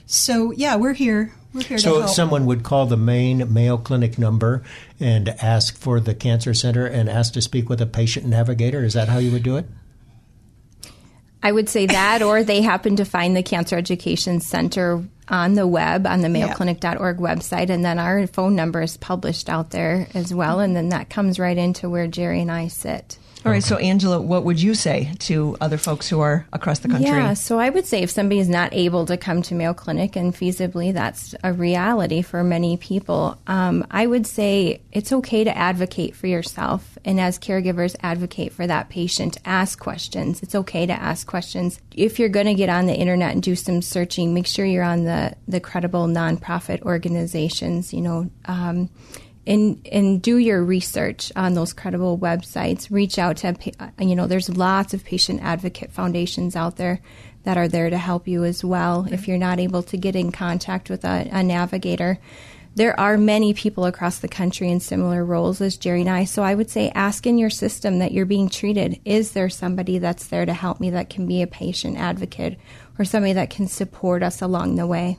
So 0.06 0.52
yeah, 0.52 0.76
we're 0.76 0.94
here. 0.94 1.34
We're 1.54 1.64
here 1.64 1.78
so 1.78 2.08
someone 2.08 2.46
would 2.48 2.64
call 2.64 2.88
the 2.88 2.98
main 2.98 3.54
Mayo 3.54 3.78
Clinic 3.78 4.18
number 4.18 4.64
and 5.00 5.30
ask 5.30 5.78
for 5.78 6.00
the 6.00 6.16
cancer 6.16 6.54
center 6.54 6.86
and 6.86 7.08
ask 7.10 7.34
to 7.34 7.42
speak 7.42 7.70
with 7.70 7.80
a 7.82 7.86
patient 7.86 8.26
navigator. 8.26 8.84
Is 8.84 8.94
that 8.94 9.08
how 9.08 9.20
you 9.20 9.32
would 9.32 9.44
do 9.44 9.58
it? 9.58 9.66
I 11.44 11.52
would 11.52 11.68
say 11.68 11.86
that, 11.86 12.22
or 12.22 12.42
they 12.42 12.62
happen 12.62 12.96
to 12.96 13.06
find 13.06 13.36
the 13.36 13.44
Cancer 13.44 13.78
Education 13.78 14.40
Center 14.40 15.04
on 15.28 15.56
the 15.56 15.68
web, 15.68 16.08
on 16.08 16.22
the 16.22 16.30
mayoclinic.org 16.30 17.18
website, 17.18 17.70
and 17.70 17.84
then 17.84 18.00
our 18.00 18.26
phone 18.28 18.56
number 18.56 18.82
is 18.82 18.96
published 18.96 19.50
out 19.50 19.72
there 19.72 20.08
as 20.14 20.34
well, 20.34 20.62
and 20.62 20.74
then 20.74 20.90
that 20.90 21.10
comes 21.10 21.40
right 21.40 21.58
into 21.58 21.90
where 21.90 22.08
Jeri 22.08 22.42
and 22.42 22.52
I 22.52 22.70
sit. 22.70 23.18
All 23.46 23.52
right, 23.52 23.64
so 23.64 23.76
Angela, 23.76 24.22
what 24.22 24.46
would 24.46 24.62
you 24.62 24.74
say 24.74 25.12
to 25.20 25.58
other 25.60 25.78
folks 25.78 26.08
who 26.08 26.22
are 26.22 26.46
across 26.54 26.80
the 26.80 26.88
country? 26.88 27.08
Yeah, 27.08 27.34
so 27.34 27.60
I 27.60 27.70
would 27.70 27.86
say 27.86 28.02
if 28.02 28.10
somebody 28.10 28.40
is 28.40 28.48
not 28.48 28.74
able 28.74 29.06
to 29.08 29.18
come 29.18 29.42
to 29.44 29.56
Mayo 29.56 29.74
Clinic, 29.74 30.16
and 30.16 30.34
feasibly 30.34 30.94
that's 30.94 31.36
a 31.44 31.52
reality 31.52 32.22
for 32.22 32.42
many 32.42 32.78
people, 32.78 33.38
um, 33.48 33.86
I 33.92 34.08
would 34.08 34.26
say 34.26 34.82
it's 34.94 35.12
okay 35.12 35.44
to 35.44 35.58
advocate 35.58 36.16
for 36.16 36.28
yourself. 36.28 36.98
And 37.04 37.20
as 37.20 37.38
caregivers, 37.38 37.98
advocate 38.02 38.54
for 38.54 38.66
that 38.66 38.88
patient. 38.88 39.38
Ask 39.44 39.78
questions. 39.78 40.42
It's 40.42 40.56
okay 40.56 40.86
to 40.86 40.94
ask 40.94 41.28
questions. 41.28 41.82
If 41.94 42.20
you're 42.20 42.30
going 42.30 42.46
to 42.46 42.54
get 42.54 42.70
on 42.70 42.86
the 42.86 42.96
internet 42.96 43.34
and 43.34 43.44
do 43.44 43.58
some 43.58 43.82
searching, 43.82 44.34
make 44.34 44.48
sure 44.48 44.66
you're 44.66 44.84
on 44.84 45.04
the, 45.04 45.36
the 45.50 45.60
credible 45.60 46.08
nonprofit 46.08 46.82
organizations, 46.84 47.94
you 47.94 48.02
know. 48.02 48.30
Um, 48.46 48.90
and 49.46 49.88
and 49.92 50.22
do 50.22 50.38
your 50.38 50.64
research 50.64 51.32
on 51.36 51.54
those 51.54 51.74
credible 51.74 52.18
websites. 52.18 52.90
Reach 52.90 53.20
out 53.20 53.38
to 53.38 53.56
you 54.00 54.16
know 54.16 54.28
there's 54.28 54.50
lots 54.50 54.94
of 54.94 55.04
patient 55.04 55.42
advocate 55.44 55.92
foundations 55.92 56.56
out 56.56 56.78
there 56.78 57.02
that 57.44 57.58
are 57.58 57.68
there 57.68 57.90
to 57.90 57.98
help 57.98 58.28
you 58.28 58.44
as 58.44 58.64
well. 58.64 59.08
If 59.12 59.28
you're 59.28 59.38
not 59.38 59.60
able 59.60 59.84
to 59.84 59.98
get 59.98 60.16
in 60.16 60.32
contact 60.32 60.90
with 60.90 61.04
a, 61.04 61.28
a 61.32 61.44
navigator, 61.44 62.20
there 62.76 63.00
are 63.00 63.18
many 63.18 63.54
people 63.54 63.86
across 63.86 64.20
the 64.20 64.28
country 64.28 64.72
in 64.72 64.80
similar 64.80 65.24
roles 65.24 65.62
as 65.62 65.78
Jeri 65.78 66.02
and 66.02 66.10
I. 66.10 66.24
So 66.24 66.42
I 66.42 66.56
would 66.56 66.72
say 66.72 66.90
ask 66.96 67.28
in 67.28 67.38
your 67.38 67.52
system 67.52 68.00
that 68.00 68.12
you're 68.12 68.26
being 68.26 68.50
treated. 68.50 69.00
Is 69.06 69.34
there 69.34 69.50
somebody 69.50 70.00
that's 70.00 70.28
there 70.28 70.46
to 70.46 70.54
help 70.54 70.80
me 70.80 70.90
that 70.92 71.10
can 71.10 71.28
be 71.28 71.42
a 71.42 71.48
patient 71.48 71.98
advocate 71.98 72.58
or 72.98 73.06
somebody 73.06 73.34
that 73.34 73.52
can 73.52 73.68
support 73.68 74.24
us 74.24 74.42
along 74.42 74.76
the 74.76 74.88
way? 74.88 75.18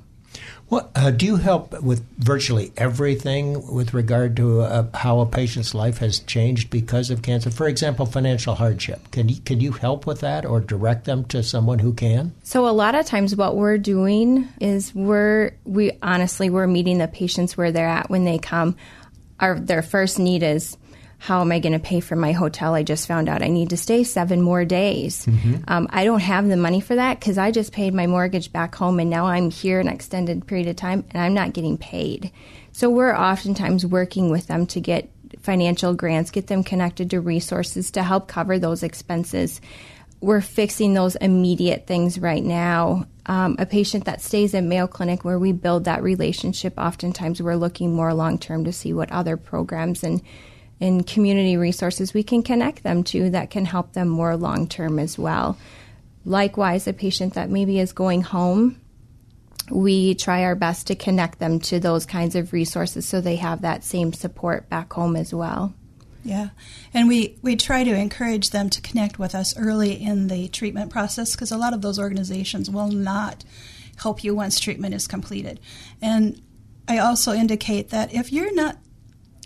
Well, 0.70 0.90
uh, 0.94 1.10
do 1.10 1.26
you 1.26 1.36
help 1.36 1.80
with 1.82 2.04
virtually 2.18 2.72
everything 2.76 3.72
with 3.72 3.92
regard 3.92 4.36
to 4.38 4.62
uh, 4.62 4.86
how 4.94 5.20
a 5.20 5.26
patient's 5.26 5.74
life 5.74 5.98
has 5.98 6.20
changed 6.20 6.70
because 6.70 7.10
of 7.10 7.22
cancer? 7.22 7.50
For 7.50 7.68
example, 7.68 8.06
financial 8.06 8.54
hardship. 8.54 9.10
Can 9.10 9.28
you, 9.28 9.36
can 9.36 9.60
you 9.60 9.72
help 9.72 10.06
with 10.06 10.20
that 10.20 10.44
or 10.44 10.60
direct 10.60 11.04
them 11.04 11.24
to 11.26 11.42
someone 11.42 11.78
who 11.78 11.92
can? 11.92 12.32
So 12.42 12.66
a 12.66 12.70
lot 12.70 12.94
of 12.94 13.06
times, 13.06 13.36
what 13.36 13.56
we're 13.56 13.78
doing 13.78 14.48
is 14.60 14.94
we're 14.94 15.52
we 15.64 15.92
honestly 16.02 16.50
we're 16.50 16.66
meeting 16.66 16.98
the 16.98 17.08
patients 17.08 17.56
where 17.56 17.70
they're 17.70 17.86
at 17.86 18.08
when 18.10 18.24
they 18.24 18.38
come. 18.38 18.76
Our 19.40 19.58
their 19.58 19.82
first 19.82 20.18
need 20.18 20.42
is 20.42 20.76
how 21.24 21.40
am 21.40 21.52
I 21.52 21.58
going 21.58 21.72
to 21.72 21.78
pay 21.78 22.00
for 22.00 22.16
my 22.16 22.32
hotel? 22.32 22.74
I 22.74 22.82
just 22.82 23.08
found 23.08 23.30
out 23.30 23.40
I 23.40 23.48
need 23.48 23.70
to 23.70 23.78
stay 23.78 24.04
seven 24.04 24.42
more 24.42 24.66
days. 24.66 25.24
Mm-hmm. 25.24 25.54
Um, 25.66 25.88
I 25.88 26.04
don't 26.04 26.20
have 26.20 26.46
the 26.46 26.56
money 26.58 26.82
for 26.82 26.96
that 26.96 27.18
because 27.18 27.38
I 27.38 27.50
just 27.50 27.72
paid 27.72 27.94
my 27.94 28.06
mortgage 28.06 28.52
back 28.52 28.74
home 28.74 29.00
and 29.00 29.08
now 29.08 29.24
I'm 29.24 29.50
here 29.50 29.80
an 29.80 29.88
extended 29.88 30.46
period 30.46 30.68
of 30.68 30.76
time 30.76 31.02
and 31.12 31.22
I'm 31.22 31.32
not 31.32 31.54
getting 31.54 31.78
paid. 31.78 32.30
So 32.72 32.90
we're 32.90 33.16
oftentimes 33.16 33.86
working 33.86 34.28
with 34.28 34.48
them 34.48 34.66
to 34.66 34.82
get 34.82 35.08
financial 35.40 35.94
grants, 35.94 36.30
get 36.30 36.48
them 36.48 36.62
connected 36.62 37.08
to 37.08 37.22
resources 37.22 37.90
to 37.92 38.02
help 38.02 38.28
cover 38.28 38.58
those 38.58 38.82
expenses. 38.82 39.62
We're 40.20 40.42
fixing 40.42 40.92
those 40.92 41.16
immediate 41.16 41.86
things 41.86 42.18
right 42.18 42.44
now. 42.44 43.06
Um, 43.24 43.56
a 43.58 43.64
patient 43.64 44.04
that 44.04 44.20
stays 44.20 44.52
at 44.52 44.62
Mayo 44.62 44.86
Clinic 44.86 45.24
where 45.24 45.38
we 45.38 45.52
build 45.52 45.84
that 45.84 46.02
relationship, 46.02 46.74
oftentimes 46.76 47.40
we're 47.40 47.56
looking 47.56 47.94
more 47.94 48.12
long 48.12 48.36
term 48.36 48.64
to 48.64 48.74
see 48.74 48.92
what 48.92 49.10
other 49.10 49.38
programs 49.38 50.04
and 50.04 50.20
and 50.80 51.06
community 51.06 51.56
resources 51.56 52.14
we 52.14 52.22
can 52.22 52.42
connect 52.42 52.82
them 52.82 53.04
to 53.04 53.30
that 53.30 53.50
can 53.50 53.64
help 53.64 53.92
them 53.92 54.08
more 54.08 54.36
long 54.36 54.68
term 54.68 54.98
as 54.98 55.18
well. 55.18 55.56
Likewise, 56.24 56.86
a 56.86 56.92
patient 56.92 57.34
that 57.34 57.50
maybe 57.50 57.78
is 57.78 57.92
going 57.92 58.22
home, 58.22 58.80
we 59.70 60.14
try 60.14 60.44
our 60.44 60.54
best 60.54 60.86
to 60.86 60.94
connect 60.94 61.38
them 61.38 61.58
to 61.58 61.78
those 61.80 62.06
kinds 62.06 62.34
of 62.34 62.52
resources 62.52 63.06
so 63.06 63.20
they 63.20 63.36
have 63.36 63.62
that 63.62 63.84
same 63.84 64.12
support 64.12 64.68
back 64.68 64.92
home 64.92 65.16
as 65.16 65.34
well. 65.34 65.74
Yeah, 66.22 66.50
and 66.94 67.06
we, 67.06 67.38
we 67.42 67.54
try 67.56 67.84
to 67.84 67.94
encourage 67.94 68.50
them 68.50 68.70
to 68.70 68.80
connect 68.80 69.18
with 69.18 69.34
us 69.34 69.54
early 69.58 69.92
in 69.92 70.28
the 70.28 70.48
treatment 70.48 70.90
process 70.90 71.34
because 71.34 71.52
a 71.52 71.58
lot 71.58 71.74
of 71.74 71.82
those 71.82 71.98
organizations 71.98 72.70
will 72.70 72.88
not 72.88 73.44
help 73.96 74.24
you 74.24 74.34
once 74.34 74.58
treatment 74.58 74.94
is 74.94 75.06
completed. 75.06 75.60
And 76.00 76.40
I 76.88 76.98
also 76.98 77.32
indicate 77.32 77.90
that 77.90 78.14
if 78.14 78.32
you're 78.32 78.54
not 78.54 78.78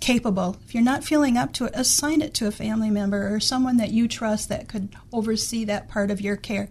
capable. 0.00 0.56
If 0.64 0.74
you're 0.74 0.82
not 0.82 1.04
feeling 1.04 1.36
up 1.36 1.52
to 1.54 1.66
it, 1.66 1.72
assign 1.74 2.22
it 2.22 2.34
to 2.34 2.46
a 2.46 2.52
family 2.52 2.90
member 2.90 3.34
or 3.34 3.40
someone 3.40 3.76
that 3.78 3.90
you 3.90 4.08
trust 4.08 4.48
that 4.48 4.68
could 4.68 4.94
oversee 5.12 5.64
that 5.64 5.88
part 5.88 6.10
of 6.10 6.20
your 6.20 6.36
care. 6.36 6.68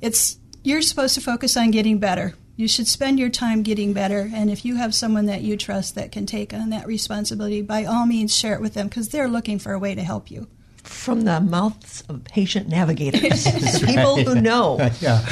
It's 0.00 0.38
you're 0.62 0.82
supposed 0.82 1.14
to 1.14 1.20
focus 1.20 1.56
on 1.56 1.70
getting 1.70 1.98
better. 1.98 2.34
You 2.56 2.68
should 2.68 2.88
spend 2.88 3.18
your 3.18 3.28
time 3.28 3.62
getting 3.62 3.92
better, 3.92 4.30
and 4.32 4.50
if 4.50 4.64
you 4.64 4.76
have 4.76 4.94
someone 4.94 5.26
that 5.26 5.42
you 5.42 5.56
trust 5.56 5.94
that 5.94 6.10
can 6.10 6.24
take 6.24 6.54
on 6.54 6.70
that 6.70 6.86
responsibility, 6.86 7.60
by 7.60 7.84
all 7.84 8.06
means 8.06 8.34
share 8.34 8.54
it 8.54 8.62
with 8.62 8.74
them 8.74 8.88
because 8.88 9.10
they're 9.10 9.28
looking 9.28 9.58
for 9.58 9.72
a 9.72 9.78
way 9.78 9.94
to 9.94 10.02
help 10.02 10.30
you 10.30 10.48
from 10.86 11.22
the 11.22 11.40
mouths 11.40 12.02
of 12.08 12.24
patient 12.24 12.68
navigators, 12.68 13.44
people 13.84 14.16
who 14.16 14.40
know. 14.40 14.78
yeah. 15.00 15.26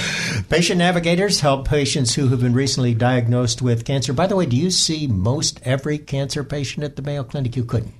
Patient 0.48 0.78
navigators 0.78 1.40
help 1.40 1.66
patients 1.66 2.14
who 2.14 2.28
have 2.28 2.40
been 2.40 2.54
recently 2.54 2.94
diagnosed 2.94 3.62
with 3.62 3.84
cancer. 3.84 4.12
By 4.12 4.26
the 4.26 4.36
way, 4.36 4.46
do 4.46 4.56
you 4.56 4.70
see 4.70 5.06
most 5.06 5.60
every 5.64 5.98
cancer 5.98 6.44
patient 6.44 6.84
at 6.84 6.96
the 6.96 7.02
Mayo 7.02 7.24
Clinic? 7.24 7.56
You 7.56 7.64
couldn't. 7.64 7.92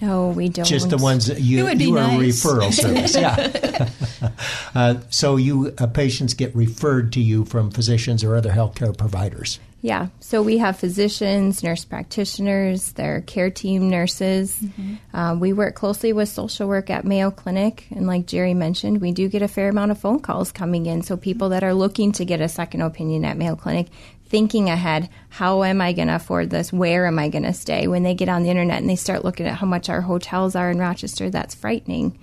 No, 0.00 0.30
we 0.30 0.48
don't. 0.48 0.64
Just 0.64 0.90
the 0.90 0.96
ones 0.96 1.26
that 1.26 1.40
you, 1.40 1.68
you 1.68 1.94
nice. 1.94 2.44
are 2.46 2.56
a 2.56 2.60
referral 2.60 2.72
service. 2.72 3.14
yeah. 3.14 4.30
uh, 4.74 5.00
so 5.10 5.36
you 5.36 5.74
uh, 5.78 5.86
patients 5.86 6.34
get 6.34 6.54
referred 6.56 7.12
to 7.12 7.20
you 7.20 7.44
from 7.44 7.70
physicians 7.70 8.24
or 8.24 8.34
other 8.34 8.50
healthcare 8.50 8.96
providers. 8.96 9.60
Yeah. 9.82 10.08
So 10.20 10.42
we 10.42 10.58
have 10.58 10.78
physicians, 10.78 11.64
nurse 11.64 11.84
practitioners, 11.84 12.92
their 12.92 13.20
care 13.20 13.50
team 13.50 13.90
nurses. 13.90 14.56
Mm-hmm. 14.56 14.94
Um, 15.12 15.40
we 15.40 15.52
work 15.52 15.74
closely 15.74 16.12
with 16.12 16.28
social 16.28 16.68
work 16.68 16.88
at 16.88 17.04
Mayo 17.04 17.32
Clinic. 17.32 17.88
And 17.90 18.06
like 18.06 18.26
Jeri 18.26 18.54
mentioned, 18.54 19.00
we 19.00 19.10
do 19.10 19.28
get 19.28 19.42
a 19.42 19.48
fair 19.48 19.68
amount 19.68 19.90
of 19.90 19.98
phone 19.98 20.20
calls 20.20 20.52
coming 20.52 20.86
in. 20.86 21.02
So 21.02 21.16
people 21.16 21.48
that 21.48 21.64
are 21.64 21.74
looking 21.74 22.12
to 22.12 22.24
get 22.24 22.40
a 22.40 22.48
second 22.48 22.82
opinion 22.82 23.24
at 23.24 23.36
Mayo 23.36 23.56
Clinic, 23.56 23.88
thinking 24.26 24.70
ahead, 24.70 25.08
how 25.28 25.64
am 25.64 25.80
I 25.80 25.92
going 25.92 26.08
to 26.08 26.14
afford 26.14 26.50
this? 26.50 26.72
Where 26.72 27.06
am 27.06 27.18
I 27.18 27.28
going 27.28 27.42
to 27.42 27.52
stay? 27.52 27.88
When 27.88 28.04
they 28.04 28.14
get 28.14 28.28
on 28.28 28.44
the 28.44 28.50
internet 28.50 28.80
and 28.80 28.88
they 28.88 28.96
start 28.96 29.24
looking 29.24 29.46
at 29.46 29.56
how 29.56 29.66
much 29.66 29.88
our 29.88 30.00
hotels 30.00 30.54
are 30.54 30.70
in 30.70 30.78
Rochester, 30.78 31.28
that's 31.28 31.56
frightening. 31.56 32.16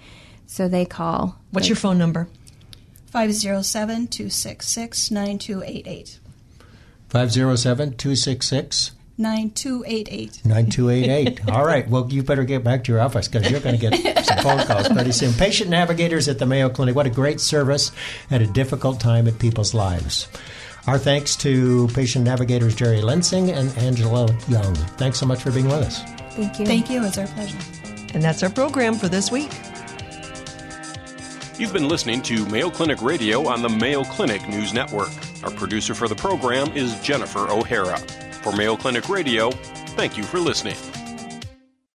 So 0.47 0.69
they 0.69 0.85
call. 0.85 1.37
What's 1.51 1.67
your 1.67 1.75
phone 1.75 1.97
number? 1.97 2.29
507 3.11 4.07
266 4.07 5.11
9288. 5.11 6.19
507 7.09 7.97
266 7.97 8.91
9288. 9.19 10.45
9288. 10.45 11.49
All 11.51 11.65
right. 11.65 11.87
Well, 11.89 12.07
you 12.09 12.23
better 12.23 12.45
get 12.45 12.63
back 12.63 12.85
to 12.85 12.91
your 12.93 13.01
office 13.01 13.27
because 13.27 13.51
you're 13.51 13.59
going 13.59 13.77
to 13.77 13.81
get 13.81 14.25
some 14.25 14.37
phone 14.37 14.65
calls 14.65 14.87
pretty 14.87 15.11
soon. 15.11 15.33
Patient 15.33 15.69
navigators 15.69 16.29
at 16.29 16.39
the 16.39 16.45
Mayo 16.45 16.69
Clinic. 16.69 16.95
What 16.95 17.05
a 17.05 17.09
great 17.09 17.41
service 17.41 17.91
at 18.31 18.41
a 18.41 18.47
difficult 18.47 19.01
time 19.01 19.27
in 19.27 19.35
people's 19.35 19.73
lives. 19.73 20.29
Our 20.87 20.97
thanks 20.97 21.35
to 21.37 21.89
patient 21.89 22.23
navigators 22.23 22.75
Jeri 22.77 23.01
Lensing 23.01 23.53
and 23.53 23.77
Angela 23.77 24.33
Young. 24.47 24.73
Thanks 24.73 25.19
so 25.19 25.25
much 25.25 25.43
for 25.43 25.51
being 25.51 25.65
with 25.65 25.73
us. 25.73 26.01
Thank 26.35 26.57
you. 26.57 26.65
Thank 26.65 26.89
you. 26.89 27.03
It's 27.03 27.17
our 27.17 27.27
pleasure. 27.27 27.57
And 28.13 28.23
that's 28.23 28.41
our 28.41 28.49
program 28.49 28.95
for 28.95 29.09
this 29.09 29.29
week. 29.31 29.51
You've 31.59 31.73
been 31.73 31.89
listening 31.89 32.21
to 32.21 32.45
Mayo 32.45 32.69
Clinic 32.69 33.01
Radio 33.01 33.45
on 33.49 33.61
the 33.61 33.67
Mayo 33.67 34.05
Clinic 34.05 34.47
News 34.47 34.73
Network. 34.73 35.11
Our 35.43 35.51
producer 35.51 35.93
for 35.93 36.07
the 36.07 36.15
program 36.15 36.71
is 36.75 36.99
Jennifer 37.01 37.49
O'Hara. 37.49 37.97
For 38.43 38.55
Mayo 38.55 38.75
Clinic 38.75 39.07
Radio, 39.09 39.51
thank 39.95 40.17
you 40.17 40.23
for 40.23 40.39
listening. 40.39 40.75